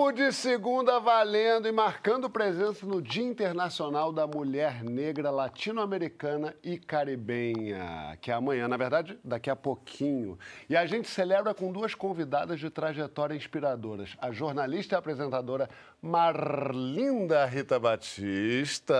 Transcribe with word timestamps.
Papo 0.00 0.12
de 0.12 0.32
segunda 0.32 0.98
valendo 0.98 1.68
e 1.68 1.72
marcando 1.72 2.30
presença 2.30 2.86
no 2.86 3.02
Dia 3.02 3.22
Internacional 3.22 4.10
da 4.10 4.26
Mulher 4.26 4.82
Negra 4.82 5.30
Latino-Americana 5.30 6.56
e 6.64 6.78
Caribenha, 6.78 8.16
que 8.18 8.30
é 8.30 8.34
amanhã, 8.34 8.66
na 8.66 8.78
verdade, 8.78 9.18
daqui 9.22 9.50
a 9.50 9.54
pouquinho. 9.54 10.38
E 10.70 10.76
a 10.76 10.86
gente 10.86 11.06
celebra 11.06 11.52
com 11.52 11.70
duas 11.70 11.94
convidadas 11.94 12.58
de 12.58 12.70
trajetória 12.70 13.34
inspiradoras: 13.34 14.16
a 14.18 14.32
jornalista 14.32 14.94
e 14.94 14.98
apresentadora 14.98 15.68
Marlinda 16.00 17.44
Rita 17.44 17.78
Batista 17.78 18.96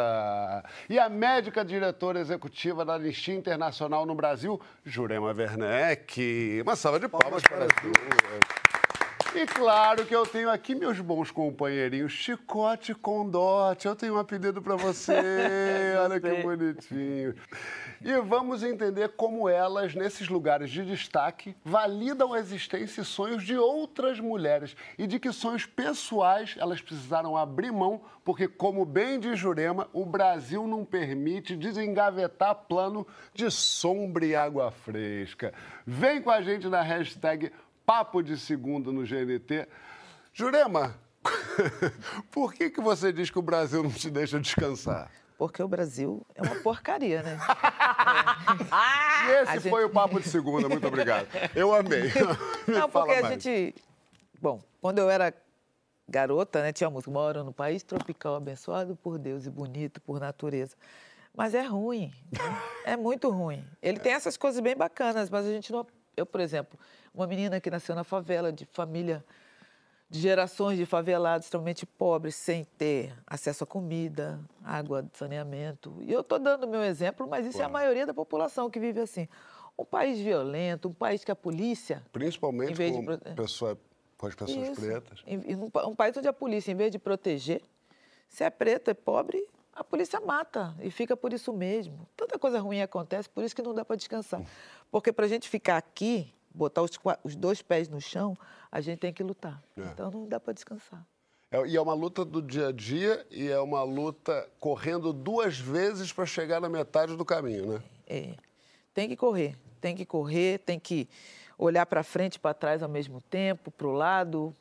e 0.86 0.98
a 0.98 1.08
médica 1.08 1.64
diretora 1.64 2.20
executiva 2.20 2.84
da 2.84 2.96
Anistia 2.96 3.34
Internacional 3.34 4.04
no 4.04 4.14
Brasil, 4.14 4.60
Jurema 4.84 5.32
Werneck. 5.32 6.60
Uma 6.60 6.76
salva 6.76 7.00
de 7.00 7.08
palmas, 7.08 7.42
para 7.42 7.64
as 7.64 7.72
duas. 7.82 8.69
E 9.32 9.46
claro 9.46 10.04
que 10.04 10.14
eu 10.14 10.26
tenho 10.26 10.50
aqui 10.50 10.74
meus 10.74 10.98
bons 10.98 11.30
companheirinhos, 11.30 12.10
Chicote 12.10 12.92
Condote. 12.92 13.86
Eu 13.86 13.94
tenho 13.94 14.14
um 14.14 14.18
apelido 14.18 14.60
para 14.60 14.74
você, 14.74 15.14
olha 16.02 16.20
que 16.20 16.42
bonitinho. 16.42 17.36
E 18.02 18.12
vamos 18.22 18.64
entender 18.64 19.10
como 19.10 19.48
elas, 19.48 19.94
nesses 19.94 20.28
lugares 20.28 20.68
de 20.68 20.84
destaque, 20.84 21.54
validam 21.64 22.32
a 22.32 22.40
existência 22.40 23.02
e 23.02 23.04
sonhos 23.04 23.44
de 23.44 23.56
outras 23.56 24.18
mulheres 24.18 24.74
e 24.98 25.06
de 25.06 25.20
que 25.20 25.30
sonhos 25.32 25.64
pessoais 25.64 26.56
elas 26.58 26.80
precisaram 26.80 27.36
abrir 27.36 27.70
mão, 27.70 28.00
porque, 28.24 28.48
como 28.48 28.84
bem 28.84 29.20
diz 29.20 29.38
Jurema, 29.38 29.88
o 29.92 30.04
Brasil 30.04 30.66
não 30.66 30.84
permite 30.84 31.56
desengavetar 31.56 32.54
plano 32.54 33.06
de 33.32 33.48
sombra 33.48 34.26
e 34.26 34.34
água 34.34 34.72
fresca. 34.72 35.54
Vem 35.86 36.20
com 36.20 36.30
a 36.30 36.42
gente 36.42 36.66
na 36.66 36.82
hashtag 36.82 37.52
Papo 37.90 38.22
de 38.22 38.38
Segunda 38.38 38.92
no 38.92 39.02
GNT. 39.02 39.66
Jurema, 40.32 40.94
por 42.30 42.54
que, 42.54 42.70
que 42.70 42.80
você 42.80 43.12
diz 43.12 43.30
que 43.30 43.38
o 43.40 43.42
Brasil 43.42 43.82
não 43.82 43.90
te 43.90 44.08
deixa 44.08 44.38
descansar? 44.38 45.10
Porque 45.36 45.60
o 45.60 45.66
Brasil 45.66 46.24
é 46.36 46.42
uma 46.42 46.54
porcaria, 46.62 47.20
né? 47.20 47.36
é. 49.26 49.26
E 49.26 49.42
esse 49.42 49.52
gente... 49.54 49.70
foi 49.70 49.84
o 49.84 49.90
Papo 49.90 50.20
de 50.20 50.28
Segunda, 50.28 50.68
muito 50.68 50.86
obrigado. 50.86 51.26
Eu 51.52 51.74
amei. 51.74 52.12
Não, 52.68 52.88
porque 52.88 53.10
a 53.10 53.28
gente... 53.28 53.74
Bom, 54.40 54.62
quando 54.80 55.00
eu 55.00 55.10
era 55.10 55.34
garota, 56.08 56.62
né, 56.62 56.72
tinha 56.72 56.88
música, 56.88 57.10
moro 57.10 57.42
no 57.42 57.52
país 57.52 57.82
tropical, 57.82 58.36
abençoado 58.36 58.94
por 58.94 59.18
Deus 59.18 59.46
e 59.46 59.50
bonito 59.50 60.00
por 60.00 60.20
natureza. 60.20 60.76
Mas 61.36 61.56
é 61.56 61.62
ruim, 61.62 62.12
né? 62.30 62.62
é 62.84 62.96
muito 62.96 63.30
ruim. 63.30 63.64
Ele 63.82 63.98
tem 63.98 64.12
essas 64.12 64.36
coisas 64.36 64.60
bem 64.60 64.76
bacanas, 64.76 65.28
mas 65.28 65.44
a 65.44 65.50
gente 65.50 65.72
não... 65.72 65.84
Eu, 66.20 66.26
por 66.26 66.40
exemplo, 66.40 66.78
uma 67.14 67.26
menina 67.26 67.60
que 67.60 67.70
nasceu 67.70 67.94
na 67.94 68.04
favela, 68.04 68.52
de 68.52 68.66
família, 68.66 69.24
de 70.08 70.20
gerações 70.20 70.76
de 70.76 70.84
favelados 70.84 71.46
extremamente 71.46 71.86
pobres, 71.86 72.34
sem 72.34 72.64
ter 72.76 73.14
acesso 73.26 73.64
à 73.64 73.66
comida, 73.66 74.40
água, 74.62 75.08
saneamento. 75.14 75.96
E 76.00 76.12
eu 76.12 76.20
estou 76.20 76.38
dando 76.38 76.64
o 76.64 76.68
meu 76.68 76.82
exemplo, 76.82 77.26
mas 77.28 77.46
isso 77.46 77.62
é 77.62 77.64
a 77.64 77.68
maioria 77.68 78.04
da 78.04 78.12
população 78.12 78.68
que 78.68 78.78
vive 78.78 79.00
assim. 79.00 79.28
Um 79.78 79.84
país 79.84 80.20
violento, 80.20 80.88
um 80.88 80.92
país 80.92 81.24
que 81.24 81.30
a 81.30 81.36
polícia. 81.36 82.02
Principalmente 82.12 82.76
com, 82.92 83.16
de... 83.16 83.34
pessoa, 83.34 83.78
com 84.18 84.26
as 84.26 84.34
pessoas 84.34 84.68
isso. 84.68 84.80
pretas. 84.80 85.24
Um 85.86 85.94
país 85.94 86.16
onde 86.16 86.28
a 86.28 86.32
polícia, 86.32 86.70
em 86.70 86.74
vez 86.74 86.90
de 86.90 86.98
proteger, 86.98 87.62
se 88.28 88.44
é 88.44 88.50
preto, 88.50 88.90
é 88.90 88.94
pobre, 88.94 89.42
a 89.72 89.84
polícia 89.84 90.20
mata 90.20 90.74
e 90.80 90.90
fica 90.90 91.16
por 91.16 91.32
isso 91.32 91.52
mesmo. 91.52 92.06
Tanta 92.16 92.38
coisa 92.38 92.60
ruim 92.60 92.80
acontece, 92.80 93.28
por 93.28 93.44
isso 93.44 93.54
que 93.54 93.62
não 93.62 93.74
dá 93.74 93.84
para 93.84 93.96
descansar. 93.96 94.42
Porque 94.90 95.12
para 95.12 95.24
a 95.26 95.28
gente 95.28 95.48
ficar 95.48 95.76
aqui, 95.76 96.32
botar 96.54 96.82
os, 96.82 96.90
os, 97.22 97.36
dois 97.36 97.62
pés 97.62 97.88
no 97.88 98.00
chão, 98.00 98.36
a 98.70 98.80
gente 98.80 98.98
tem 98.98 99.12
que 99.12 99.22
lutar. 99.22 99.62
É. 99.76 99.82
Então 99.82 100.10
não 100.10 100.26
dá 100.26 100.40
para 100.40 100.52
descansar. 100.52 101.04
É, 101.50 101.66
e 101.66 101.76
é 101.76 101.80
uma 101.80 101.94
luta 101.94 102.24
do 102.24 102.40
dia 102.42 102.68
a 102.68 102.72
dia 102.72 103.26
e 103.30 103.48
é 103.48 103.58
uma 103.60 103.82
luta 103.82 104.48
correndo 104.58 105.12
duas 105.12 105.58
vezes 105.58 106.12
para 106.12 106.26
chegar 106.26 106.60
na 106.60 106.68
metade 106.68 107.16
do 107.16 107.24
caminho, 107.24 107.74
né? 107.74 107.82
É. 108.06 108.34
Tem 108.92 109.08
que 109.08 109.16
correr, 109.16 109.56
tem 109.80 109.96
que 109.96 110.04
correr, 110.04 110.58
tem 110.58 110.78
que 110.78 111.08
olhar 111.56 111.86
para 111.86 112.02
frente 112.02 112.36
e 112.36 112.38
para 112.38 112.54
trás 112.54 112.82
ao 112.82 112.88
mesmo 112.88 113.20
tempo, 113.20 113.70
para 113.70 113.86
o 113.86 113.92
lado, 113.92 114.54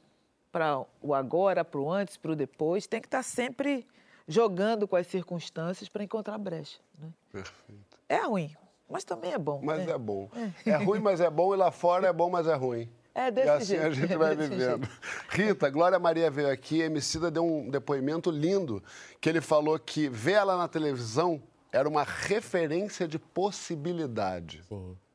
para 0.51 0.83
o 1.01 1.13
agora, 1.13 1.63
para 1.63 1.79
o 1.79 1.91
antes, 1.91 2.17
para 2.17 2.31
o 2.31 2.35
depois. 2.35 2.87
Tem 2.87 3.01
que 3.01 3.07
estar 3.07 3.19
tá 3.19 3.23
sempre 3.23 3.87
jogando 4.29 4.87
com 4.87 4.95
as 4.95 5.07
circunstâncias 5.07 5.89
para 5.89 6.03
encontrar 6.03 6.37
brecha. 6.37 6.79
Né? 6.97 7.09
Perfeito. 7.31 7.97
É 8.07 8.21
ruim, 8.25 8.55
mas 8.87 9.03
também 9.03 9.33
é 9.33 9.37
bom. 9.39 9.59
Mas 9.61 9.85
né? 9.85 9.91
é 9.91 9.97
bom. 9.97 10.29
É. 10.65 10.69
é 10.69 10.75
ruim, 10.77 10.99
mas 10.99 11.19
é 11.19 11.29
bom, 11.29 11.53
e 11.53 11.57
lá 11.57 11.71
fora 11.71 12.07
é 12.07 12.13
bom, 12.13 12.29
mas 12.29 12.47
é 12.47 12.53
ruim. 12.53 12.87
É 13.13 13.31
desse 13.31 13.47
e 13.47 13.49
assim 13.49 13.65
jeito. 13.65 13.85
a 13.85 13.91
gente 13.91 14.15
vai 14.15 14.35
vivendo. 14.35 14.87
Rita, 15.29 15.69
Glória 15.69 15.97
Maria 15.97 16.29
veio 16.29 16.49
aqui, 16.49 16.81
a 16.81 16.85
Emicida 16.85 17.31
deu 17.31 17.43
um 17.43 17.69
depoimento 17.69 18.29
lindo, 18.29 18.83
que 19.19 19.27
ele 19.27 19.41
falou 19.41 19.77
que 19.79 20.07
ver 20.07 20.33
ela 20.33 20.55
na 20.55 20.67
televisão 20.67 21.41
era 21.71 21.89
uma 21.89 22.03
referência 22.03 23.07
de 23.07 23.17
possibilidade 23.17 24.63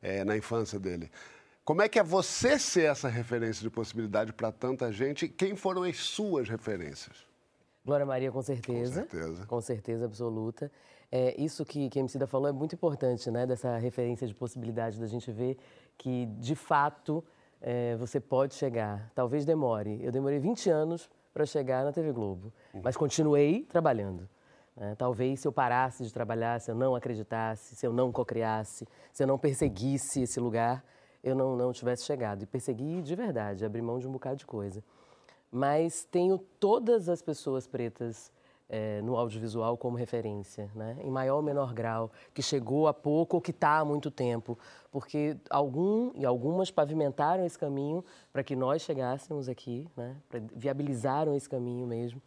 é, 0.02 0.24
na 0.24 0.36
infância 0.36 0.78
dele. 0.78 1.10
Como 1.64 1.80
é 1.80 1.88
que 1.88 1.98
é 1.98 2.02
você 2.02 2.58
ser 2.58 2.90
essa 2.90 3.08
referência 3.08 3.62
de 3.62 3.70
possibilidade 3.70 4.32
para 4.32 4.52
tanta 4.52 4.92
gente? 4.92 5.28
Quem 5.28 5.56
foram 5.56 5.84
as 5.84 5.96
suas 5.96 6.48
referências? 6.48 7.24
Glória 7.84 8.06
Maria, 8.06 8.32
com 8.32 8.40
certeza. 8.40 9.02
Com 9.02 9.10
certeza. 9.10 9.46
Com 9.46 9.60
certeza 9.60 10.04
absoluta. 10.06 10.70
É, 11.12 11.40
isso 11.40 11.64
que, 11.64 11.88
que 11.90 11.98
a 11.98 12.00
Emicida 12.00 12.26
falou 12.26 12.48
é 12.48 12.52
muito 12.52 12.74
importante, 12.74 13.30
né? 13.30 13.46
Dessa 13.46 13.76
referência 13.76 14.26
de 14.26 14.34
possibilidade 14.34 14.98
da 14.98 15.06
gente 15.06 15.30
ver 15.30 15.58
que, 15.98 16.26
de 16.38 16.54
fato, 16.54 17.22
é, 17.60 17.94
você 17.96 18.18
pode 18.18 18.54
chegar. 18.54 19.10
Talvez 19.14 19.44
demore. 19.44 20.00
Eu 20.02 20.10
demorei 20.10 20.38
20 20.38 20.70
anos 20.70 21.10
para 21.32 21.44
chegar 21.44 21.84
na 21.84 21.92
TV 21.92 22.12
Globo, 22.12 22.52
uhum. 22.72 22.80
mas 22.82 22.96
continuei 22.96 23.64
trabalhando. 23.64 24.28
Né? 24.76 24.94
Talvez 24.96 25.40
se 25.40 25.48
eu 25.48 25.52
parasse 25.52 26.04
de 26.04 26.12
trabalhar, 26.12 26.60
se 26.60 26.70
eu 26.70 26.74
não 26.74 26.94
acreditasse, 26.94 27.76
se 27.76 27.86
eu 27.86 27.92
não 27.92 28.10
cocriasse, 28.10 28.86
se 29.12 29.22
eu 29.22 29.26
não 29.26 29.38
perseguisse 29.38 30.22
esse 30.22 30.40
lugar, 30.40 30.84
eu 31.22 31.34
não, 31.34 31.56
não 31.56 31.72
tivesse 31.72 32.04
chegado. 32.04 32.42
E 32.42 32.46
persegui 32.46 33.02
de 33.02 33.14
verdade, 33.14 33.64
abri 33.64 33.82
mão 33.82 33.98
de 33.98 34.06
um 34.06 34.12
bocado 34.12 34.36
de 34.36 34.46
coisa. 34.46 34.82
Mas 35.56 36.04
tenho 36.10 36.36
todas 36.58 37.08
as 37.08 37.22
pessoas 37.22 37.64
pretas 37.64 38.32
é, 38.68 39.00
no 39.02 39.16
audiovisual 39.16 39.76
como 39.76 39.96
referência, 39.96 40.68
né? 40.74 40.96
em 41.00 41.12
maior 41.12 41.36
ou 41.36 41.42
menor 41.42 41.72
grau, 41.72 42.10
que 42.34 42.42
chegou 42.42 42.88
há 42.88 42.92
pouco 42.92 43.36
ou 43.36 43.40
que 43.40 43.52
está 43.52 43.78
há 43.78 43.84
muito 43.84 44.10
tempo, 44.10 44.58
porque 44.90 45.36
algum 45.48 46.10
e 46.16 46.26
algumas 46.26 46.72
pavimentaram 46.72 47.46
esse 47.46 47.56
caminho 47.56 48.04
para 48.32 48.42
que 48.42 48.56
nós 48.56 48.82
chegássemos 48.82 49.48
aqui, 49.48 49.86
né? 49.96 50.16
viabilizaram 50.52 51.36
esse 51.36 51.48
caminho 51.48 51.86
mesmo. 51.86 52.20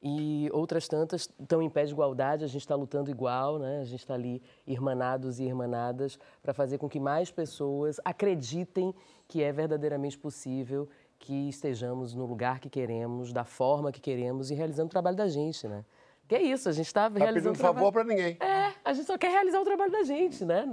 E 0.00 0.48
outras 0.52 0.86
tantas 0.86 1.22
estão 1.40 1.60
em 1.60 1.68
pé 1.68 1.86
de 1.86 1.92
igualdade, 1.92 2.44
a 2.44 2.46
gente 2.46 2.60
está 2.60 2.76
lutando 2.76 3.10
igual, 3.10 3.58
né? 3.58 3.80
a 3.80 3.84
gente 3.84 4.00
está 4.00 4.14
ali 4.14 4.40
irmanados 4.64 5.40
e 5.40 5.44
irmanadas 5.44 6.20
para 6.40 6.54
fazer 6.54 6.78
com 6.78 6.88
que 6.88 7.00
mais 7.00 7.32
pessoas 7.32 7.98
acreditem 8.04 8.94
que 9.26 9.42
é 9.42 9.50
verdadeiramente 9.50 10.18
possível 10.18 10.88
que 11.24 11.48
estejamos 11.48 12.14
no 12.14 12.26
lugar 12.26 12.60
que 12.60 12.68
queremos, 12.68 13.32
da 13.32 13.44
forma 13.44 13.90
que 13.90 14.00
queremos 14.00 14.50
e 14.50 14.54
realizando 14.54 14.88
o 14.88 14.90
trabalho 14.90 15.16
da 15.16 15.26
gente, 15.26 15.66
né? 15.66 15.82
Que 16.28 16.34
é 16.34 16.42
isso, 16.42 16.68
a 16.68 16.72
gente 16.72 16.86
está 16.86 17.10
tá 17.10 17.18
realizando. 17.18 17.52
pedindo 17.52 17.62
favor 17.62 17.90
para 17.92 18.04
ninguém. 18.04 18.36
É, 18.40 18.72
a 18.84 18.92
gente 18.92 19.06
só 19.06 19.16
quer 19.16 19.30
realizar 19.30 19.60
o 19.60 19.64
trabalho 19.64 19.90
da 19.90 20.02
gente, 20.02 20.44
né? 20.44 20.66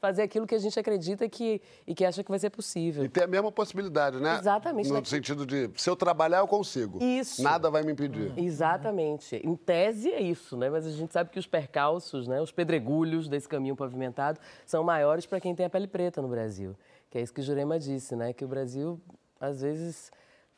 Fazer 0.00 0.22
aquilo 0.22 0.46
que 0.46 0.54
a 0.54 0.58
gente 0.58 0.78
acredita 0.78 1.28
que, 1.28 1.60
e 1.86 1.94
que 1.94 2.04
acha 2.04 2.22
que 2.22 2.30
vai 2.30 2.38
ser 2.38 2.50
possível. 2.50 3.04
E 3.04 3.08
ter 3.08 3.24
a 3.24 3.26
mesma 3.28 3.50
possibilidade, 3.50 4.18
né? 4.20 4.38
Exatamente. 4.38 4.88
No 4.88 5.04
sentido 5.04 5.46
de, 5.46 5.70
se 5.76 5.88
eu 5.88 5.96
trabalhar, 5.96 6.38
eu 6.38 6.48
consigo. 6.48 7.02
Isso. 7.02 7.42
Nada 7.42 7.70
vai 7.70 7.82
me 7.82 7.92
impedir. 7.92 8.32
Exatamente. 8.36 9.36
Em 9.36 9.54
tese 9.56 10.10
é 10.10 10.20
isso, 10.20 10.56
né? 10.56 10.68
Mas 10.68 10.86
a 10.86 10.90
gente 10.90 11.12
sabe 11.12 11.30
que 11.30 11.38
os 11.38 11.46
percalços, 11.46 12.26
né? 12.26 12.40
os 12.40 12.50
pedregulhos 12.50 13.28
desse 13.28 13.48
caminho 13.48 13.74
pavimentado 13.74 14.40
são 14.66 14.84
maiores 14.84 15.26
para 15.26 15.40
quem 15.40 15.54
tem 15.54 15.66
a 15.66 15.70
pele 15.70 15.86
preta 15.86 16.22
no 16.22 16.28
Brasil. 16.28 16.76
Que 17.10 17.18
é 17.18 17.20
isso 17.22 17.34
que 17.34 17.40
o 17.40 17.44
Jurema 17.44 17.78
disse, 17.78 18.16
né? 18.16 18.32
Que 18.32 18.44
o 18.44 18.48
Brasil 18.48 19.00
às 19.42 19.60
vezes 19.60 20.12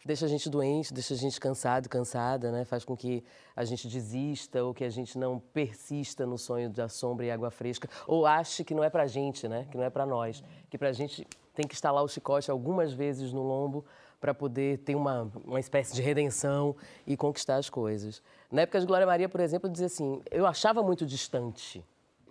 deixa 0.04 0.26
a 0.26 0.28
gente 0.28 0.50
doente, 0.50 0.92
deixa 0.92 1.14
a 1.14 1.16
gente 1.16 1.40
cansado, 1.40 1.88
cansada, 1.88 2.52
né? 2.52 2.66
Faz 2.66 2.84
com 2.84 2.94
que 2.94 3.24
a 3.56 3.64
gente 3.64 3.88
desista 3.88 4.62
ou 4.62 4.74
que 4.74 4.84
a 4.84 4.90
gente 4.90 5.18
não 5.18 5.38
persista 5.38 6.26
no 6.26 6.36
sonho 6.36 6.68
da 6.68 6.86
sombra 6.88 7.24
e 7.24 7.30
água 7.30 7.50
fresca 7.50 7.88
ou 8.06 8.26
ache 8.26 8.62
que 8.62 8.74
não 8.74 8.84
é 8.84 8.90
pra 8.90 9.06
gente, 9.06 9.48
né? 9.48 9.66
Que 9.70 9.78
não 9.78 9.84
é 9.84 9.88
pra 9.88 10.04
nós, 10.04 10.44
que 10.68 10.76
pra 10.76 10.92
gente 10.92 11.26
tem 11.54 11.66
que 11.66 11.74
instalar 11.74 12.04
o 12.04 12.08
chicote 12.08 12.50
algumas 12.50 12.92
vezes 12.92 13.32
no 13.32 13.42
lombo 13.42 13.86
para 14.20 14.34
poder 14.34 14.78
ter 14.78 14.94
uma, 14.94 15.30
uma 15.44 15.60
espécie 15.60 15.94
de 15.94 16.02
redenção 16.02 16.76
e 17.06 17.16
conquistar 17.16 17.56
as 17.56 17.70
coisas. 17.70 18.22
Na 18.52 18.62
época 18.62 18.80
de 18.80 18.86
Glória 18.86 19.06
Maria, 19.06 19.28
por 19.28 19.40
exemplo, 19.40 19.68
eu 19.68 19.72
dizia 19.72 19.86
assim, 19.86 20.20
eu 20.30 20.46
achava 20.46 20.82
muito 20.82 21.06
distante. 21.06 21.82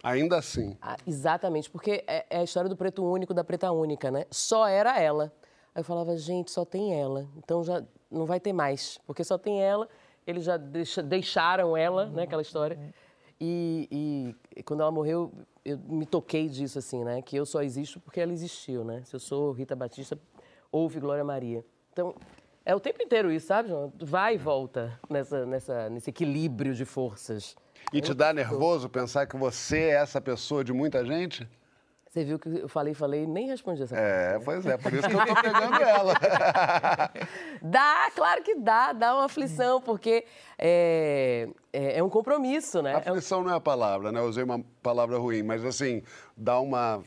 Ainda 0.04 0.38
assim. 0.38 0.78
Ah, 0.82 0.98
exatamente, 1.08 1.70
porque 1.70 2.04
é, 2.06 2.26
é 2.30 2.38
a 2.40 2.44
história 2.44 2.70
do 2.70 2.76
preto 2.76 3.04
único, 3.04 3.34
da 3.34 3.44
preta 3.44 3.72
única, 3.72 4.12
né? 4.12 4.26
Só 4.30 4.68
era 4.68 5.00
ela. 5.00 5.32
Aí 5.76 5.82
eu 5.82 5.84
falava, 5.84 6.16
gente, 6.18 6.52
só 6.52 6.64
tem 6.64 6.94
ela. 6.94 7.28
Então 7.38 7.64
já 7.64 7.84
não 8.10 8.26
vai 8.26 8.40
ter 8.40 8.54
mais, 8.54 9.00
porque 9.08 9.24
só 9.24 9.38
tem 9.38 9.62
ela, 9.62 9.90
eles 10.26 10.44
já 10.44 10.58
deixa, 10.58 11.02
deixaram 11.02 11.76
ela, 11.76 12.06
né, 12.08 12.24
aquela 12.24 12.42
história. 12.42 12.78
E, 13.42 14.36
e, 14.56 14.64
quando 14.64 14.82
ela 14.82 14.92
morreu, 14.92 15.32
eu 15.66 15.78
me 15.78 16.06
toquei 16.06 16.48
disso, 16.48 16.80
assim, 16.80 17.04
né, 17.04 17.22
que 17.22 17.36
eu 17.36 17.46
só 17.46 17.62
existo 17.62 18.00
porque 18.00 18.22
ela 18.22 18.32
existiu, 18.32 18.84
né? 18.84 19.02
Se 19.06 19.16
eu 19.16 19.20
sou 19.20 19.52
Rita 19.52 19.76
Batista, 19.76 20.18
houve 20.72 21.00
Glória 21.00 21.24
Maria. 21.24 21.66
Então, 21.92 22.16
é 22.66 22.74
o 22.74 22.80
tempo 22.80 23.02
inteiro 23.02 23.32
isso, 23.32 23.48
sabe, 23.48 23.70
João? 23.70 23.92
Vai 24.00 24.36
e 24.36 24.38
volta 24.38 24.98
nessa, 25.10 25.46
nessa, 25.46 25.90
nesse 25.90 26.10
equilíbrio 26.10 26.74
de 26.74 26.86
forças. 26.86 27.56
E 27.92 28.00
te 28.00 28.14
dá 28.14 28.32
nervoso 28.32 28.88
pensar 28.88 29.28
que 29.28 29.36
você 29.36 29.80
é 29.80 29.96
essa 29.96 30.22
pessoa 30.22 30.64
de 30.64 30.72
muita 30.72 31.06
gente? 31.06 31.48
Você 32.14 32.24
viu 32.24 32.38
que 32.38 32.48
eu 32.48 32.70
falei, 32.70 32.94
falei, 32.94 33.26
nem 33.26 33.48
respondi 33.48 33.82
essa 33.82 33.98
É, 33.98 34.38
pois 34.38 34.64
é, 34.68 34.78
por 34.78 34.94
isso 34.94 35.10
que 35.10 35.16
eu 35.16 35.26
tô 35.26 35.34
pegando 35.34 35.82
ela. 35.82 36.14
dá, 37.60 38.12
claro 38.16 38.44
que 38.44 38.54
dá, 38.54 38.94
dá 38.94 39.16
uma 39.16 39.26
aflição, 39.26 39.82
porque 39.82 40.24
é, 40.60 41.50
é, 41.74 41.98
é 41.98 42.04
um 42.04 42.10
compromisso, 42.12 42.84
né? 42.84 42.94
Aflição 42.98 43.44
não 43.44 43.52
é 43.52 43.56
a 43.56 43.60
palavra, 43.60 44.12
né? 44.12 44.20
Eu 44.20 44.26
usei 44.26 44.44
uma 44.44 44.64
palavra 44.84 45.18
ruim, 45.18 45.42
mas 45.42 45.66
assim, 45.66 46.04
dá 46.38 46.60
uma. 46.60 47.04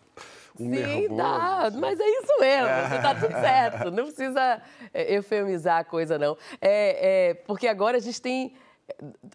Um 0.58 0.64
Sim, 0.64 0.70
nervoso, 0.70 1.16
dá, 1.16 1.58
assim. 1.66 1.78
mas 1.78 2.00
é 2.00 2.08
isso 2.08 2.40
mesmo, 2.40 2.68
é. 2.68 2.98
tá 3.00 3.14
tudo 3.14 3.32
certo, 3.32 3.90
não 3.92 4.04
precisa 4.06 4.60
é, 4.92 5.14
eufemizar 5.14 5.78
a 5.78 5.84
coisa, 5.84 6.18
não. 6.18 6.36
É, 6.60 7.28
é, 7.28 7.34
porque 7.34 7.68
agora 7.68 7.98
a 7.98 8.00
gente 8.00 8.20
tem, 8.20 8.56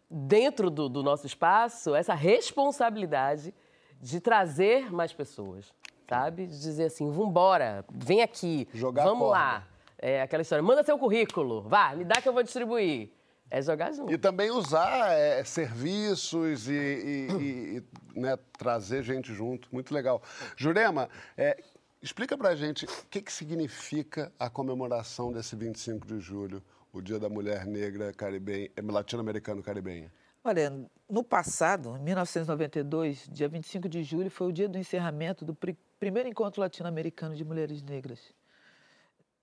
dentro 0.10 0.70
do, 0.70 0.90
do 0.90 1.02
nosso 1.02 1.26
espaço, 1.26 1.96
essa 1.96 2.14
responsabilidade 2.14 3.54
de 4.02 4.20
trazer 4.20 4.92
mais 4.92 5.14
pessoas, 5.14 5.72
sabe? 6.10 6.48
De 6.48 6.60
dizer 6.60 6.86
assim, 6.86 7.10
vambora, 7.12 7.86
vem 7.94 8.22
aqui, 8.22 8.68
Jogar 8.74 9.04
vamos 9.04 9.30
lá. 9.30 9.68
É 9.98 10.24
aquela 10.24 10.42
história, 10.42 10.64
manda 10.64 10.84
seu 10.84 10.98
currículo, 10.98 11.62
vá, 11.62 11.96
me 11.96 12.04
dá 12.04 12.20
que 12.20 12.28
eu 12.28 12.34
vou 12.34 12.42
distribuir. 12.42 13.12
É 13.54 13.62
jogar 13.62 13.92
junto. 13.92 14.12
E 14.12 14.18
também 14.18 14.50
usar 14.50 15.12
é, 15.12 15.44
serviços 15.44 16.70
e, 16.70 16.74
e, 16.74 17.84
e 18.16 18.20
né, 18.20 18.38
trazer 18.58 19.04
gente 19.04 19.34
junto. 19.34 19.68
Muito 19.74 19.94
legal. 19.94 20.22
Jurema, 20.56 21.10
é, 21.38 21.62
explica 22.02 22.38
pra 22.38 22.56
gente 22.56 22.86
o 22.86 22.88
que, 23.10 23.22
que 23.22 23.32
significa 23.32 24.32
a 24.40 24.50
comemoração 24.50 25.34
desse 25.34 25.54
25 25.58 26.08
de 26.08 26.22
julho, 26.22 26.64
o 26.94 27.02
Dia 27.02 27.20
da 27.20 27.28
Mulher 27.28 27.66
Negra 27.66 28.14
caribenha, 28.14 28.70
latino-americano 28.82 29.62
caribenha. 29.62 30.10
Olha, 30.44 30.74
no 31.08 31.24
passado, 31.24 31.96
em 31.98 32.02
1992, 32.02 33.30
dia 33.32 33.48
25 33.48 33.88
de 33.88 34.02
julho, 34.02 34.32
foi 34.32 34.48
o 34.48 34.52
dia 34.52 34.68
do 34.68 34.78
encerramento 34.78 35.46
do 35.46 35.54
pr 35.54 35.74
primeiro 36.00 36.28
encontro 36.28 36.60
latino-americano 36.62 37.36
de 37.36 37.46
mulheres 37.46 37.84
negras. 37.84 38.34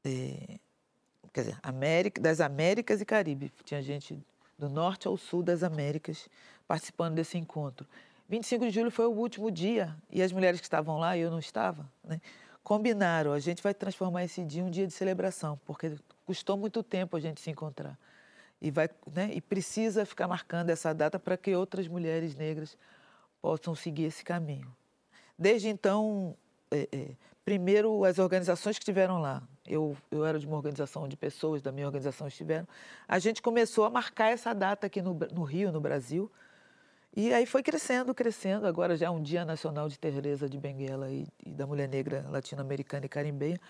É, 0.05 0.59
quer 1.33 1.43
dizer, 1.43 1.59
América, 1.63 2.21
das 2.21 2.41
Américas 2.41 3.01
e 3.01 3.05
Caribe. 3.05 3.53
Tinha 3.63 3.81
gente 3.81 4.21
do 4.59 4.69
norte 4.69 5.07
ao 5.07 5.17
sul 5.17 5.41
das 5.41 5.63
Américas 5.63 6.29
participando 6.67 7.15
desse 7.15 7.39
encontro. 7.39 7.87
25 8.29 8.65
de 8.65 8.71
julho 8.73 8.91
foi 8.91 9.07
o 9.07 9.13
último 9.13 9.53
dia 9.53 9.97
e 10.11 10.21
as 10.21 10.33
mulheres 10.33 10.59
que 10.59 10.67
estavam 10.67 10.99
lá, 10.99 11.17
eu 11.17 11.31
não 11.31 11.39
estava, 11.39 11.89
né, 12.03 12.21
combinaram, 12.65 13.33
a 13.33 13.39
gente 13.39 13.63
vai 13.63 13.73
transformar 13.73 14.25
esse 14.25 14.43
dia 14.43 14.61
em 14.61 14.65
um 14.65 14.71
dia 14.71 14.87
de 14.87 14.93
celebração, 14.93 15.61
porque 15.65 15.97
custou 16.27 16.57
muito 16.57 16.83
tempo 16.83 17.17
a 17.17 17.21
gente 17.21 17.41
se 17.41 17.51
encontrar 17.51 17.97
e 18.61 18.71
vai 18.71 18.89
né, 19.15 19.31
e 19.33 19.41
precisa 19.41 20.05
ficar 20.05 20.27
marcando 20.27 20.71
essa 20.71 20.93
data 20.93 21.19
para 21.19 21.37
que 21.37 21.55
outras 21.55 21.87
mulheres 21.87 22.35
negras 22.35 22.77
possam 23.41 23.75
seguir 23.75 24.05
esse 24.05 24.25
caminho. 24.25 24.75
Desde 25.39 25.69
então, 25.69 26.37
é, 26.71 26.89
é, 26.91 27.09
primeiro 27.45 28.05
as 28.05 28.19
organizações 28.19 28.77
que 28.77 28.83
estiveram 28.83 29.21
lá, 29.21 29.43
eu, 29.67 29.97
eu 30.11 30.25
era 30.25 30.39
de 30.39 30.47
uma 30.47 30.57
organização 30.57 31.05
onde 31.05 31.17
pessoas 31.17 31.63
da 31.63 31.71
minha 31.71 31.87
organização 31.87 32.27
estiveram, 32.27 32.67
a 33.07 33.19
gente 33.19 33.41
começou 33.41 33.85
a 33.85 33.91
marcar 33.91 34.31
essa 34.31 34.53
data 34.53 34.87
aqui 34.87 35.01
no, 35.01 35.15
no 35.33 35.43
Rio, 35.45 35.71
no 35.71 35.81
Brasil, 35.81 36.31
e 37.17 37.33
aí 37.33 37.47
foi 37.47 37.63
crescendo, 37.63 38.15
crescendo. 38.15 38.67
Agora 38.67 38.97
já 38.97 39.07
é 39.07 39.11
um 39.11 39.23
Dia 39.23 39.45
Nacional 39.45 39.89
de 39.89 39.99
Teresa 39.99 40.49
de 40.49 40.59
Benguela 40.59 41.11
e, 41.11 41.27
e 41.45 41.51
da 41.51 41.67
Mulher 41.67 41.89
Negra 41.89 42.25
Latino-Americana 42.29 43.07
e 43.07 43.09
Carimbeia 43.09 43.61